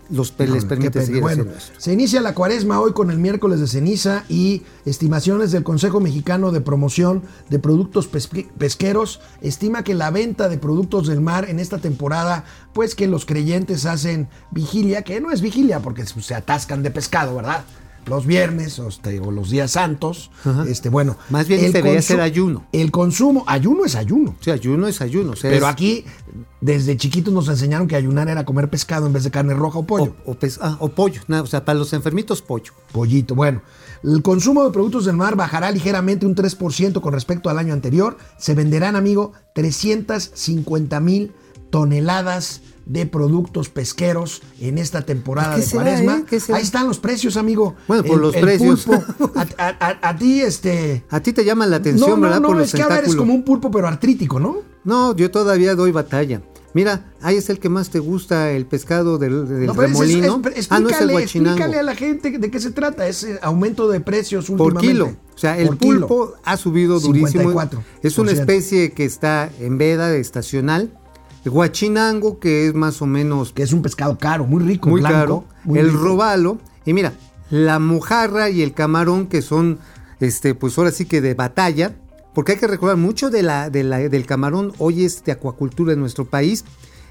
los 0.10 0.32
pe- 0.32 0.48
les 0.48 0.66
permite 0.66 1.04
seguir 1.06 1.22
Bueno, 1.22 1.42
haciendo 1.44 1.58
eso. 1.58 1.74
se 1.78 1.94
inicia 1.94 2.22
la 2.22 2.34
cuaresma 2.34 2.80
hoy 2.80 2.94
con 2.94 3.10
el 3.12 3.18
miércoles 3.18 3.60
de 3.60 3.68
ceniza 3.68 4.24
y 4.30 4.64
estimaciones 4.86 5.52
del 5.52 5.64
Consejo 5.64 6.00
Mexicano 6.00 6.52
de 6.52 6.62
Promoción 6.62 7.24
de 7.50 7.60
Productos 7.60 8.08
Pesque- 8.12 8.48
Pesqueros 8.58 9.20
estima 9.42 9.84
que 9.84 9.94
la 9.96 10.12
venta 10.12 10.48
de 10.50 10.58
productos 10.58 11.08
del 11.08 11.22
mar 11.22 11.50
en 11.50 11.60
esta 11.60 11.80
temporada, 11.80 12.46
pues 12.74 12.96
que 12.96 13.08
los 13.08 13.26
creyentes 13.26 13.86
hacen 13.86 14.28
vigilia, 14.52 15.02
que 15.02 15.20
no 15.22 15.32
es 15.32 15.42
vigilia 15.42 15.80
porque 15.80 16.06
se 16.06 16.36
atascan 16.36 16.84
de 16.84 16.92
pescado, 16.92 17.36
¿verdad? 17.36 17.64
Los 18.08 18.26
viernes 18.26 18.78
o, 18.80 18.88
este, 18.88 19.20
o 19.20 19.32
los 19.32 19.50
días 19.50 19.72
santos. 19.72 20.32
Ajá. 20.44 20.66
Este, 20.68 20.90
bueno. 20.90 21.18
Más 21.30 21.48
bien 21.48 21.72
debería 21.72 22.02
ser 22.02 22.22
ayuno. 22.22 22.66
El 22.72 22.92
consumo, 22.92 23.44
ayuno 23.48 23.86
es 23.86 23.96
ayuno. 23.96 24.36
Sea, 24.40 24.54
ayuno 24.56 24.88
es 24.88 25.02
ayuno. 25.02 25.32
o 25.32 25.36
sea, 25.36 25.50
Pero 25.50 25.66
es- 25.66 25.72
aquí, 25.72 26.06
desde 26.62 26.98
chiquitos 26.98 27.34
nos 27.34 27.48
enseñaron 27.50 27.88
que 27.88 27.96
ayunar 27.96 28.28
era 28.30 28.46
comer 28.46 28.70
pescado 28.70 29.08
en 29.08 29.14
vez 29.14 29.24
de 29.24 29.32
carne 29.32 29.54
roja 29.54 29.80
o 29.80 29.86
pollo. 29.86 30.16
O, 30.26 30.32
o 30.32 30.36
pes- 30.36 30.60
ah, 30.62 30.78
o 30.80 30.90
pollo. 30.90 31.22
nada, 31.28 31.44
o 31.44 31.48
sea, 31.48 31.66
para 31.66 31.78
los 31.80 31.94
enfermitos, 31.94 32.42
pollo. 32.42 32.72
Pollito. 32.92 33.36
Bueno, 33.36 33.62
el 34.04 34.22
consumo 34.22 34.64
de 34.64 34.72
productos 34.72 35.06
del 35.06 35.16
mar 35.16 35.36
bajará 35.36 35.72
ligeramente 35.72 36.26
un 36.26 36.36
3% 36.36 37.02
con 37.02 37.14
respecto 37.14 37.50
al 37.50 37.58
año 37.58 37.74
anterior. 37.74 38.18
Se 38.38 38.54
venderán, 38.54 38.96
amigo, 38.96 39.34
350 39.54 41.00
mil 41.00 41.32
toneladas 41.70 42.62
de 42.62 42.66
productos 43.12 43.70
pesqueros 43.70 44.42
en 44.60 44.78
esta 44.78 45.02
temporada 45.06 45.56
¿Qué 45.56 45.62
de 45.62 45.68
será, 45.68 45.84
cuaresma. 45.84 46.24
eh? 46.32 46.40
Ahí 46.54 46.62
están 46.62 46.88
los 46.88 47.00
precios, 47.00 47.36
amigo. 47.38 47.76
Bueno, 47.88 48.04
por 48.04 48.20
los 48.20 48.36
precios. 48.36 48.86
pulpo. 48.86 49.32
A, 49.36 49.42
a- 49.58 49.78
a- 50.02 50.10
a 50.10 50.16
ti, 50.18 50.42
este... 50.42 51.04
A 51.10 51.20
ti 51.20 51.34
te 51.34 51.44
llama 51.44 51.66
la 51.66 51.78
atención, 51.78 52.10
no, 52.12 52.16
no, 52.18 52.22
¿verdad? 52.24 52.40
no, 52.42 52.48
por 52.50 52.58
los 52.58 52.68
es 52.68 52.76
que 52.76 52.82
ahora 52.84 53.00
eres 53.00 53.16
como 53.16 53.34
un 53.34 53.44
pulpo, 53.44 53.72
pero 53.72 53.88
artrítico, 53.88 54.40
¿no? 54.40 54.58
No, 54.84 55.16
yo 55.16 55.32
todavía 55.32 55.74
doy 55.76 55.92
batalla. 55.92 56.42
Mira, 56.76 57.14
ahí 57.22 57.38
es 57.38 57.50
el 57.50 57.58
que 57.60 57.70
más 57.70 57.90
te 57.90 58.00
gusta, 58.00 58.52
el 58.52 58.66
pescado 58.66 59.18
del, 59.18 59.48
del 59.48 59.66
No, 59.66 59.74
pero 59.74 59.88
es- 59.88 59.94
es- 59.94 60.00
remolino. 60.00 60.42
es- 60.54 60.68
ah, 60.70 60.80
no 60.82 60.90
es 60.90 61.00
el 61.00 61.10
explícale, 61.12 61.24
explícale 61.24 61.80
a 61.80 61.84
la 61.84 61.96
gente 61.96 62.38
de 62.38 62.52
qué 62.52 62.60
se 62.60 62.72
trata. 62.72 63.08
Es 63.08 63.24
eh, 63.24 63.40
aumento 63.42 63.88
de 63.90 64.02
precios 64.02 64.48
Por 64.48 64.74
últimamente. 64.74 64.92
kilo. 64.92 65.06
O 65.34 65.38
sea, 65.38 65.58
el 65.58 65.68
Por 65.68 65.78
kilo. 65.78 66.08
pulpo 66.08 66.34
ha 66.44 66.58
subido 66.58 67.00
durísimo. 67.00 67.50
54%. 67.52 67.82
Es 68.04 68.18
una 68.18 68.32
especie 68.32 68.92
que 68.92 69.06
está 69.06 69.50
en 69.60 69.78
veda 69.78 70.14
estacional. 70.18 70.92
El 71.46 71.52
guachinango, 71.52 72.40
que 72.40 72.68
es 72.68 72.74
más 72.74 73.02
o 73.02 73.06
menos 73.06 73.54
Que 73.54 73.64
es 73.64 73.72
un 73.72 73.82
pescado 73.82 74.18
caro, 74.18 74.46
muy 74.46 74.64
rico, 74.64 74.90
muy 74.90 75.00
blanco, 75.02 75.18
caro. 75.18 75.44
muy 75.64 75.80
el 75.80 75.92
rico. 75.92 76.04
robalo. 76.04 76.58
Y 76.86 76.94
mira, 76.94 77.14
la 77.50 77.80
mojarra 77.80 78.50
y 78.50 78.62
el 78.64 78.74
camarón, 78.74 79.28
que 79.28 79.42
son, 79.42 79.78
este, 80.20 80.56
pues 80.56 80.78
ahora 80.78 80.92
sí 80.92 81.06
que 81.06 81.22
de 81.22 81.34
batalla. 81.36 81.96
Porque 82.34 82.54
hay 82.54 82.58
que 82.58 82.68
recordar, 82.68 82.98
mucho 82.98 83.30
de 83.30 83.44
la, 83.44 83.70
de 83.70 83.84
la- 83.84 84.00
del 84.10 84.26
camarón 84.26 84.74
hoy 84.80 85.06
es 85.06 85.24
de 85.24 85.32
acuacultura 85.32 85.94
en 85.94 86.00
nuestro 86.02 86.26
país. 86.26 86.66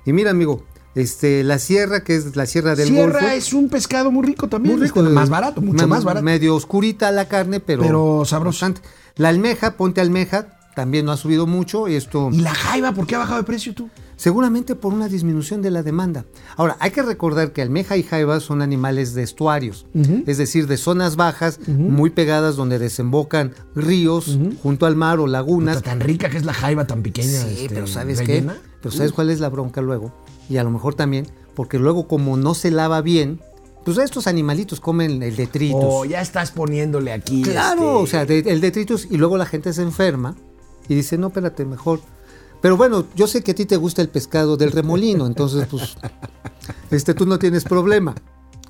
Y 0.05 0.12
mira, 0.12 0.30
amigo, 0.32 0.64
este, 0.95 1.43
la 1.45 1.59
sierra, 1.59 2.05
que 2.05 2.14
es 2.14 2.37
la 2.37 2.45
sierra 2.47 2.74
del 2.76 2.89
Sierra 2.89 3.20
Golfo. 3.20 3.26
es 3.28 3.53
un 3.55 3.68
pescado 3.70 4.11
muy 4.11 4.26
rico 4.26 4.49
también. 4.49 4.76
Muy 4.76 4.87
rico, 4.87 5.01
este, 5.01 5.12
más 5.12 5.30
barato, 5.30 5.62
mucho 5.62 5.89
más 5.89 6.05
barato. 6.05 6.24
Medio 6.24 6.55
oscurita 6.57 7.11
la 7.11 7.26
carne, 7.26 7.59
pero, 7.61 7.82
Pero 7.82 8.24
sabroso. 8.26 8.57
bastante. 8.66 8.80
La 9.16 9.28
almeja, 9.30 9.76
ponte 9.76 10.01
almeja, 10.03 10.59
también 10.75 11.07
no 11.07 11.12
ha 11.12 11.16
subido 11.16 11.47
mucho. 11.47 11.89
Y 11.89 11.95
esto, 11.95 12.31
¿Y 12.33 12.41
la 12.41 12.55
jaiba 12.55 12.93
por 12.93 13.07
qué 13.07 13.14
ha 13.14 13.18
bajado 13.18 13.39
de 13.39 13.45
precio 13.45 13.75
tú? 13.75 13.89
seguramente 14.16 14.77
por 14.77 14.95
una 14.95 15.09
disminución 15.09 15.61
de 15.61 15.72
la 15.72 15.83
demanda. 15.83 16.25
Ahora, 16.57 16.77
hay 16.79 16.93
que 16.93 17.03
recordar 17.03 17.53
que 17.53 17.62
almeja 17.62 17.97
y 17.97 18.05
jaiba 18.05 18.39
son 18.39 18.62
animales 18.62 19.12
de 19.12 19.25
estuarios, 19.25 19.87
es 19.93 20.39
decir, 20.39 20.68
de 20.68 20.77
zonas 20.77 21.16
bajas, 21.16 21.59
muy 21.66 22.11
pegadas 22.11 22.55
donde 22.55 22.79
desembocan 22.79 23.53
ríos 23.75 24.39
junto 24.62 24.87
al 24.87 24.95
mar 24.95 25.18
o 25.18 25.27
lagunas. 25.27 25.79
Puta, 25.79 25.91
tan 25.91 26.01
rica 26.01 26.31
que 26.31 26.37
es 26.37 26.45
la 26.45 26.55
jaiba 26.55 26.87
tan 26.87 27.03
pequeña. 27.03 27.41
Sí, 27.43 27.62
este, 27.64 27.75
pero 27.75 27.89
¿sabes 27.89 28.18
rellena. 28.18 28.53
qué? 28.55 28.61
Pero 28.83 28.95
¿sabes 28.95 29.11
cuál 29.12 29.31
es 29.31 29.41
la 29.41 29.49
bronca 29.49 29.81
luego? 29.81 30.14
Y 30.49 30.59
a 30.59 30.64
lo 30.64 30.70
mejor 30.70 30.95
también, 30.95 31.27
porque 31.57 31.81
luego 31.81 32.07
como 32.07 32.37
no 32.37 32.55
se 32.55 32.70
lava 32.70 33.01
bien, 33.03 33.41
pues 33.85 33.99
estos 33.99 34.29
animalitos 34.29 34.79
comen 34.79 35.25
el 35.25 35.35
detritus. 35.35 35.81
Oh, 35.83 36.05
ya 36.05 36.20
estás 36.20 36.53
poniéndole 36.53 37.12
aquí. 37.12 37.43
Claro, 37.43 37.83
este, 37.83 38.03
o 38.05 38.07
sea, 38.07 38.27
de- 38.27 38.39
el 38.47 38.61
detritus 38.61 39.09
y 39.11 39.16
luego 39.16 39.37
la 39.37 39.45
gente 39.47 39.72
se 39.72 39.83
enferma 39.83 40.37
y 40.89 40.95
dice, 40.95 41.18
no, 41.18 41.28
espérate, 41.28 41.64
mejor. 41.64 42.01
Pero 42.61 42.76
bueno, 42.76 43.07
yo 43.14 43.26
sé 43.26 43.43
que 43.43 43.51
a 43.51 43.55
ti 43.55 43.66
te 43.66 43.76
gusta 43.76 44.01
el 44.03 44.09
pescado 44.09 44.57
del 44.57 44.72
remolino, 44.72 45.26
entonces 45.26 45.66
pues, 45.66 45.97
este, 46.91 47.14
tú 47.14 47.26
no 47.26 47.39
tienes 47.39 47.64
problema. 47.64 48.14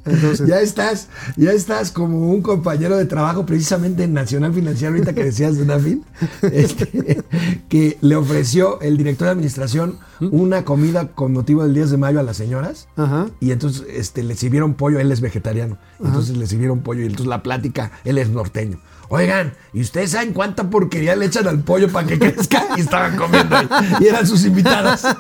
Entonces, 0.06 0.46
Ya 0.46 0.60
estás, 0.60 1.08
ya 1.36 1.52
estás 1.52 1.90
como 1.90 2.30
un 2.30 2.42
compañero 2.42 2.96
de 2.96 3.06
trabajo 3.06 3.46
precisamente 3.46 4.04
en 4.04 4.12
Nacional 4.12 4.52
Financiero, 4.52 4.94
ahorita 4.94 5.14
que 5.14 5.24
decías 5.24 5.56
de 5.56 5.64
Nafin, 5.64 6.04
este, 6.42 7.24
que 7.68 7.96
le 8.00 8.16
ofreció 8.16 8.80
el 8.80 8.96
director 8.96 9.26
de 9.26 9.32
administración 9.32 9.98
una 10.20 10.64
comida 10.64 11.08
con 11.08 11.32
motivo 11.32 11.62
del 11.62 11.74
10 11.74 11.92
de 11.92 11.96
mayo 11.96 12.20
a 12.20 12.22
las 12.22 12.36
señoras. 12.36 12.88
Ajá. 12.96 13.28
Y 13.40 13.52
entonces 13.52 13.86
este, 13.88 14.22
le 14.22 14.36
sirvieron 14.36 14.74
pollo, 14.74 15.00
él 15.00 15.10
es 15.10 15.20
vegetariano. 15.20 15.78
Entonces 16.02 16.36
le 16.36 16.46
sirvieron 16.46 16.80
pollo 16.80 17.02
y 17.02 17.06
entonces 17.06 17.26
la 17.26 17.42
plática, 17.42 17.92
él 18.04 18.18
es 18.18 18.28
norteño. 18.28 18.80
Oigan, 19.14 19.54
¿y 19.72 19.80
ustedes 19.80 20.10
saben 20.10 20.32
cuánta 20.32 20.68
porquería 20.68 21.14
le 21.14 21.26
echan 21.26 21.46
al 21.46 21.60
pollo 21.60 21.88
para 21.88 22.04
que 22.04 22.18
crezca? 22.32 22.66
Y 22.76 22.80
estaban 22.80 23.16
comiendo 23.16 23.56
ahí. 23.56 23.68
Y 24.00 24.08
eran 24.08 24.26
sus 24.26 24.44
invitadas. 24.44 25.06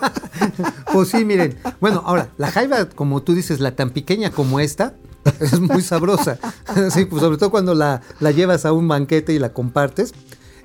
Pues 0.92 1.08
sí, 1.08 1.24
miren. 1.24 1.58
Bueno, 1.80 2.02
ahora, 2.04 2.28
la 2.38 2.50
jaiba, 2.50 2.88
como 2.88 3.22
tú 3.22 3.34
dices, 3.34 3.58
la 3.58 3.74
tan 3.74 3.90
pequeña 3.90 4.30
como 4.30 4.60
esta, 4.60 4.94
es 5.40 5.60
muy 5.60 5.82
sabrosa. 5.82 6.38
Sí, 6.90 7.04
pues 7.04 7.22
sobre 7.22 7.38
todo 7.38 7.50
cuando 7.50 7.74
la, 7.74 8.02
la 8.18 8.30
llevas 8.32 8.64
a 8.64 8.72
un 8.72 8.88
banquete 8.88 9.32
y 9.32 9.38
la 9.38 9.52
compartes, 9.52 10.12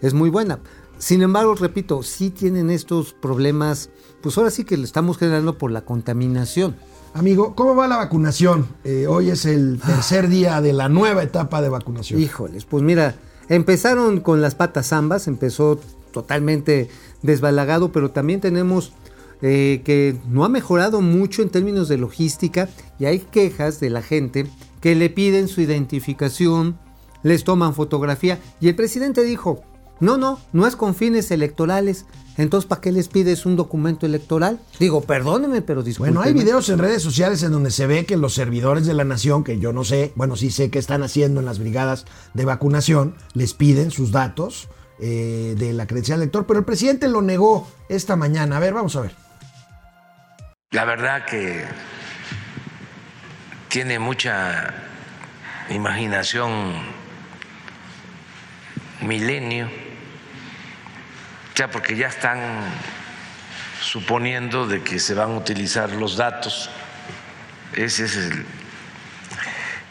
es 0.01 0.13
muy 0.13 0.30
buena. 0.30 0.59
Sin 0.97 1.21
embargo, 1.21 1.53
repito, 1.55 2.01
sí 2.03 2.32
tienen 2.32 2.69
estos 2.71 3.13
problemas, 3.13 3.89
pues 4.21 4.38
ahora 4.38 4.51
sí 4.51 4.63
que 4.65 4.77
lo 4.77 4.84
estamos 4.84 5.17
generando 5.17 5.57
por 5.57 5.71
la 5.71 5.82
contaminación. 5.82 6.75
Amigo, 7.14 7.55
¿cómo 7.55 7.76
va 7.76 7.88
la 7.88 7.97
vacunación? 7.97 8.68
Eh, 8.84 9.07
hoy 9.07 9.32
es 9.32 9.45
el 9.45 9.80
tercer 9.84 10.30
día 10.30 10.62
de 10.62 10.74
la 10.74 10.89
nueva 10.89 11.24
etapa 11.24 11.62
de 11.62 11.70
vacunación. 11.70 12.22
Híjoles, 12.22 12.66
pues 12.66 12.84
mira, 12.84 13.16
empezaron 13.49 14.20
con 14.20 14.41
las 14.41 14.53
patas 14.53 14.93
ambas, 14.93 15.28
empezó 15.28 15.80
totalmente 16.12 16.88
desbalagado, 17.24 17.91
pero 17.91 18.12
también 18.12 18.41
tenemos 18.41 18.93
eh, 19.41 19.82
que 19.84 20.18
no 20.30 20.45
ha 20.45 20.49
mejorado 20.49 21.01
mucho 21.01 21.41
en 21.41 21.49
términos 21.49 21.88
de 21.89 21.97
logística 21.97 22.70
y 22.99 23.05
hay 23.05 23.20
quejas 23.20 23.80
de 23.80 23.89
la 23.89 24.03
gente 24.03 24.45
que 24.80 24.93
le 24.93 25.10
piden 25.10 25.47
su 25.47 25.62
identificación, 25.62 26.78
les 27.24 27.43
toman 27.43 27.74
fotografía 27.74 28.39
y 28.62 28.68
el 28.68 28.76
presidente 28.76 29.24
dijo, 29.24 29.62
no, 29.99 30.18
no, 30.18 30.39
no 30.53 30.68
es 30.68 30.76
con 30.76 30.93
fines 30.93 31.32
electorales. 31.32 32.05
Entonces, 32.39 32.69
¿para 32.69 32.79
qué 32.79 32.93
les 32.93 33.09
pides 33.09 33.45
un 33.45 33.57
documento 33.57 34.05
electoral? 34.05 34.61
Digo, 34.79 35.01
perdóneme, 35.01 35.61
pero 35.61 35.83
discúlpeme. 35.83 36.15
Bueno, 36.15 36.25
hay 36.25 36.33
videos 36.33 36.69
en 36.69 36.79
redes 36.79 37.03
sociales 37.03 37.43
en 37.43 37.51
donde 37.51 37.69
se 37.69 37.85
ve 37.85 38.05
que 38.05 38.15
los 38.15 38.33
servidores 38.33 38.85
de 38.85 38.93
la 38.93 39.03
nación, 39.03 39.43
que 39.43 39.59
yo 39.59 39.73
no 39.73 39.83
sé, 39.83 40.13
bueno, 40.15 40.37
sí 40.37 40.49
sé 40.49 40.71
qué 40.71 40.79
están 40.79 41.03
haciendo 41.03 41.41
en 41.41 41.45
las 41.45 41.59
brigadas 41.59 42.05
de 42.33 42.45
vacunación, 42.45 43.15
les 43.33 43.53
piden 43.53 43.91
sus 43.91 44.13
datos 44.13 44.69
eh, 45.01 45.55
de 45.57 45.73
la 45.73 45.85
credencial 45.85 46.21
lector, 46.21 46.45
pero 46.45 46.59
el 46.59 46.65
presidente 46.65 47.09
lo 47.09 47.21
negó 47.21 47.67
esta 47.89 48.15
mañana. 48.15 48.55
A 48.55 48.59
ver, 48.61 48.73
vamos 48.73 48.95
a 48.95 49.01
ver. 49.01 49.11
La 50.71 50.85
verdad 50.85 51.25
que 51.25 51.65
tiene 53.67 53.99
mucha 53.99 54.73
imaginación 55.69 56.71
milenio, 59.01 59.67
porque 61.68 61.95
ya 61.95 62.07
están 62.07 62.39
suponiendo 63.82 64.68
de 64.68 64.82
que 64.82 64.99
se 64.99 65.14
van 65.14 65.32
a 65.32 65.38
utilizar 65.38 65.91
los 65.91 66.16
datos. 66.16 66.70
Ese 67.74 68.05
es 68.05 68.16
el, 68.16 68.45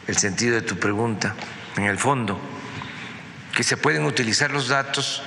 el 0.07 0.17
sentido 0.17 0.55
de 0.55 0.61
tu 0.61 0.77
pregunta, 0.77 1.35
en 1.77 1.83
el 1.83 1.97
fondo, 1.97 2.39
que 3.53 3.63
se 3.63 3.77
pueden 3.77 4.05
utilizar 4.05 4.51
los 4.51 4.67
datos 4.67 5.21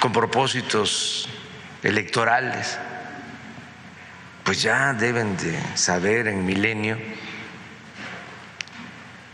con 0.00 0.12
propósitos 0.12 1.28
electorales. 1.82 2.78
Pues 4.44 4.62
ya 4.62 4.92
deben 4.92 5.36
de 5.36 5.58
saber 5.76 6.28
en 6.28 6.44
Milenio 6.44 6.98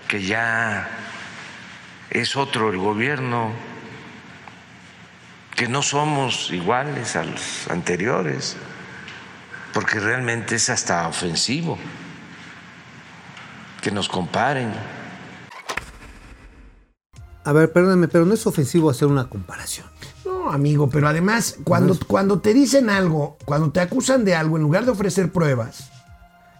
que 0.09 0.23
ya 0.23 0.89
es 2.11 2.37
otro 2.37 2.71
el 2.71 2.77
gobierno, 2.77 3.53
que 5.57 5.69
no 5.69 5.83
somos 5.83 6.51
iguales 6.51 7.17
a 7.17 7.25
los 7.25 7.69
anteriores, 7.71 8.57
porque 9.73 10.01
realmente 10.01 10.57
es 10.57 10.71
hasta 10.71 11.09
ofensivo 11.09 11.79
que 13.81 13.91
nos 13.91 14.09
comparen. 14.09 14.73
A 17.45 17.53
ver, 17.53 17.73
perdóname, 17.73 18.09
pero 18.09 18.25
no 18.25 18.35
es 18.35 18.47
ofensivo 18.47 18.91
hacer 18.91 19.09
una 19.09 19.29
comparación. 19.29 19.87
No, 20.25 20.51
amigo, 20.51 20.89
pero 20.89 21.09
además, 21.09 21.57
cuando, 21.65 21.99
cuando 22.07 22.41
te 22.41 22.55
dicen 22.55 22.89
algo, 22.89 23.37
cuando 23.45 23.73
te 23.73 23.81
acusan 23.81 24.25
de 24.25 24.37
algo, 24.37 24.57
en 24.57 24.63
lugar 24.63 24.85
de 24.85 24.93
ofrecer 24.93 25.33
pruebas 25.33 25.91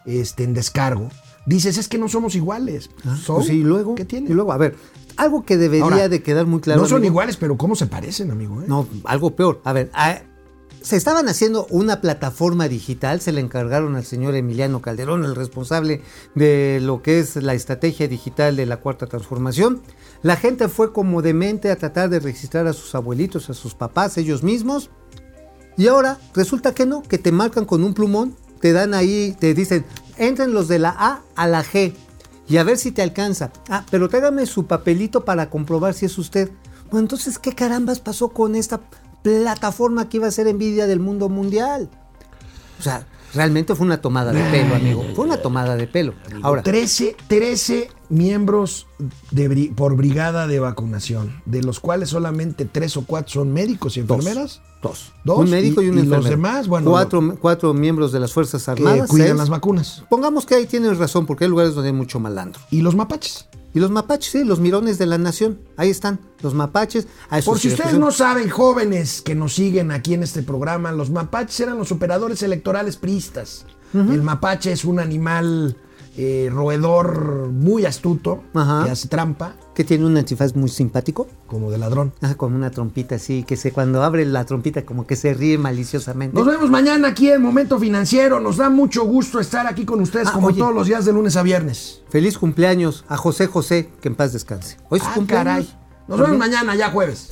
este, 0.05 0.43
en 0.43 0.55
descargo, 0.55 1.11
dices, 1.47 1.79
es 1.79 1.89
que 1.89 1.99
no 1.99 2.09
somos 2.09 2.35
iguales. 2.35 2.91
¿Son? 3.23 3.37
Pues 3.37 3.49
sí, 3.49 3.55
y 3.61 3.63
luego, 3.63 3.95
¿Qué 3.95 4.05
tiene? 4.05 4.31
Y 4.31 4.33
luego, 4.35 4.53
a 4.53 4.57
ver, 4.59 4.77
algo 5.17 5.45
que 5.45 5.57
debería 5.57 5.85
Ahora, 5.85 6.09
de 6.09 6.23
quedar 6.23 6.47
muy 6.47 6.61
claro. 6.61 6.81
no 6.81 6.87
son 6.89 6.99
amigo, 6.99 7.13
iguales, 7.13 7.37
pero 7.37 7.57
¿cómo 7.57 7.75
se 7.77 7.87
parecen, 7.87 8.31
amigo? 8.31 8.63
eh? 8.63 8.65
No, 8.69 8.87
algo 9.05 9.35
peor. 9.37 9.61
A 9.65 9.73
ver, 9.73 9.91
a- 9.95 10.23
se 10.81 10.97
estaban 10.97 11.29
haciendo 11.29 11.67
una 11.71 12.01
plataforma 12.01 12.67
digital, 12.67 13.21
se 13.21 13.31
le 13.31 13.41
encargaron 13.41 13.95
al 13.95 14.05
señor 14.05 14.35
Emiliano 14.35 14.83
Calderón, 14.83 15.25
el 15.25 15.37
responsable 15.37 16.03
de 16.35 16.81
lo 16.83 17.03
que 17.03 17.21
es 17.21 17.37
la 17.37 17.55
estrategia 17.55 18.09
digital 18.09 18.57
de 18.57 18.67
la 18.67 18.79
cuarta 18.79 19.07
transformación. 19.07 19.81
La 20.23 20.35
gente 20.37 20.67
fue 20.69 20.93
como 20.93 21.23
demente 21.23 21.71
a 21.71 21.77
tratar 21.77 22.11
de 22.11 22.19
registrar 22.19 22.67
a 22.67 22.73
sus 22.73 22.97
abuelitos, 22.97 23.49
a 23.49 23.55
sus 23.55 23.75
papás, 23.75 24.19
ellos 24.19 24.43
mismos. 24.43 24.91
Y 25.77 25.87
ahora 25.87 26.19
resulta 26.35 26.75
que 26.75 26.85
no, 26.85 27.03
que 27.03 27.19
te 27.19 27.31
marcan 27.31 27.65
con 27.65 27.85
un 27.85 27.95
plumón, 27.95 28.35
te 28.61 28.73
dan 28.73 28.93
ahí, 28.93 29.37
te 29.39 29.55
dicen, 29.55 29.85
entren 30.17 30.53
los 30.53 30.69
de 30.69 30.79
la 30.79 30.91
A 30.91 31.23
a 31.37 31.47
la 31.47 31.65
G. 31.65 31.95
y 32.49 32.57
a 32.57 32.65
ver 32.65 32.77
si 32.77 32.93
te 32.93 33.03
alcanza. 33.03 33.51
Ah, 33.69 33.85
pero 33.91 34.09
tráigame 34.09 34.47
su 34.47 34.67
papelito 34.67 35.25
para 35.25 35.49
comprobar 35.49 35.95
si 35.95 36.07
es 36.07 36.19
usted. 36.19 36.51
Bueno, 36.91 37.05
entonces, 37.05 37.39
¿qué 37.39 37.55
carambas 37.55 38.01
pasó 38.01 38.29
con 38.29 38.55
esta 38.55 38.81
plataforma 39.23 40.09
que 40.09 40.19
iba 40.19 40.27
a 40.27 40.33
ser 40.33 40.47
envidia 40.47 40.87
del 40.87 41.01
mundo 41.01 41.29
mundial? 41.29 41.89
O 42.79 42.83
sea, 42.83 43.07
realmente 43.35 43.75
fue 43.75 43.87
una 43.87 44.01
tomada 44.01 44.33
de 44.33 44.43
pelo, 44.51 44.75
amigo. 44.75 45.05
Fue 45.15 45.25
una 45.25 45.37
tomada 45.39 45.77
de 45.77 45.87
pelo. 45.87 46.15
Ahora, 46.43 46.63
13, 46.63 47.17
13 47.29 47.89
miembros 48.09 48.87
de 49.31 49.73
por 49.75 49.97
brigada 49.97 50.47
de 50.47 50.59
vacunación, 50.61 51.41
de 51.47 51.63
los 51.63 51.81
cuales 51.81 52.11
solamente 52.11 52.65
tres 52.67 52.97
o 52.97 53.05
cuatro 53.07 53.33
son 53.33 53.53
médicos 53.53 53.97
y 53.97 54.01
enfermeras. 54.01 54.61
dos. 54.83 55.13
Dos, 55.25 55.39
Un 55.39 55.51
médico 55.51 55.81
y, 55.83 55.87
y- 55.87 55.89
un 55.91 55.95
y 55.99 56.03
los 56.03 56.05
enfermero. 56.19 56.31
demás, 56.37 56.69
bueno, 56.69 56.91
Cuatro, 56.91 57.37
cuatro 57.41 57.73
miembros 57.75 58.13
de 58.13 58.21
las 58.21 58.33
Fuerzas 58.33 58.65
que 58.65 58.71
Armadas. 58.73 59.09
cuidan 59.09 59.29
seis. 59.29 59.39
las 59.39 59.49
vacunas. 59.49 60.05
Pongamos 60.11 60.45
que 60.47 60.55
ahí 60.57 60.67
tienes 60.67 60.99
razón, 60.99 61.25
porque 61.27 61.45
hay 61.45 61.51
lugares 61.51 61.75
donde 61.75 61.91
hay 61.91 61.95
mucho 61.97 62.19
malandro. 62.21 62.61
Y 62.71 62.83
los 62.83 62.95
mapaches. 62.97 63.47
Y 63.75 63.81
los 63.81 63.91
mapaches, 63.91 64.33
sí, 64.33 64.45
los 64.45 64.61
mirones 64.61 64.99
de 64.99 65.07
la 65.07 65.19
nación. 65.19 65.59
Ahí 65.77 65.91
están, 65.91 66.21
los 66.43 66.55
mapaches. 66.55 67.07
A 67.31 67.41
Por 67.41 67.59
si 67.59 67.69
ustedes 67.69 67.99
no 67.99 68.11
saben, 68.11 68.51
jóvenes 68.51 69.23
que 69.23 69.35
nos 69.35 69.55
siguen 69.55 69.91
aquí 69.91 70.15
en 70.15 70.23
este 70.23 70.43
programa, 70.43 70.93
los 70.93 71.11
mapaches 71.11 71.61
eran 71.61 71.79
los 71.79 71.91
operadores 71.91 72.43
electorales 72.43 72.97
priistas. 72.97 73.65
El 73.95 74.23
mapache 74.23 74.73
es 74.73 74.87
un 74.87 75.01
animal 75.01 75.77
eh, 76.17 76.49
roedor 76.51 77.49
muy 77.51 77.85
astuto, 77.85 78.43
Ajá. 78.55 78.85
que 78.85 78.91
hace 78.91 79.09
trampa, 79.09 79.55
Que 79.75 79.85
tiene 79.85 80.05
un 80.05 80.17
antifaz 80.17 80.55
muy 80.55 80.69
simpático. 80.69 81.27
como 81.47 81.71
de 81.71 81.79
ladrón. 81.79 82.13
Ah, 82.21 82.35
con 82.35 82.53
una 82.55 82.71
trompita 82.71 83.15
así, 83.17 83.43
que 83.43 83.57
se 83.57 83.73
cuando 83.73 84.03
abre 84.03 84.25
la 84.27 84.45
trompita 84.45 84.85
como 84.85 85.07
que 85.07 85.17
se 85.17 85.33
ríe 85.35 85.57
maliciosamente. 85.59 86.37
Nos 86.37 86.47
vemos 86.47 86.71
mañana 86.71 87.09
aquí 87.09 87.31
en 87.31 87.41
Momento 87.43 87.79
Financiero. 87.79 88.39
Nos 88.41 88.57
da 88.59 88.69
mucho 88.71 89.05
gusto 89.05 89.41
estar 89.41 89.67
aquí 89.67 89.85
con 89.85 90.01
ustedes 90.01 90.29
Ah, 90.29 90.33
como 90.33 90.49
oye. 90.49 90.59
todos 90.59 90.75
los 90.75 90.87
días 90.87 91.05
de 91.05 91.13
lunes 91.13 91.37
a 91.37 91.43
viernes. 91.43 92.03
Feliz 92.11 92.37
cumpleaños 92.39 93.05
a 93.09 93.17
José 93.17 93.47
José, 93.47 93.91
que 94.01 94.09
en 94.09 94.15
paz 94.15 94.33
descanse. 94.33 94.77
Hoy 94.91 94.99
es 95.01 95.07
Ah, 95.07 95.13
cumpleaños. 95.15 95.45
caray. 95.67 95.79
Nos 96.09 96.19
vemos 96.21 96.37
mañana, 96.39 96.75
ya 96.75 96.91
jueves. 96.91 97.31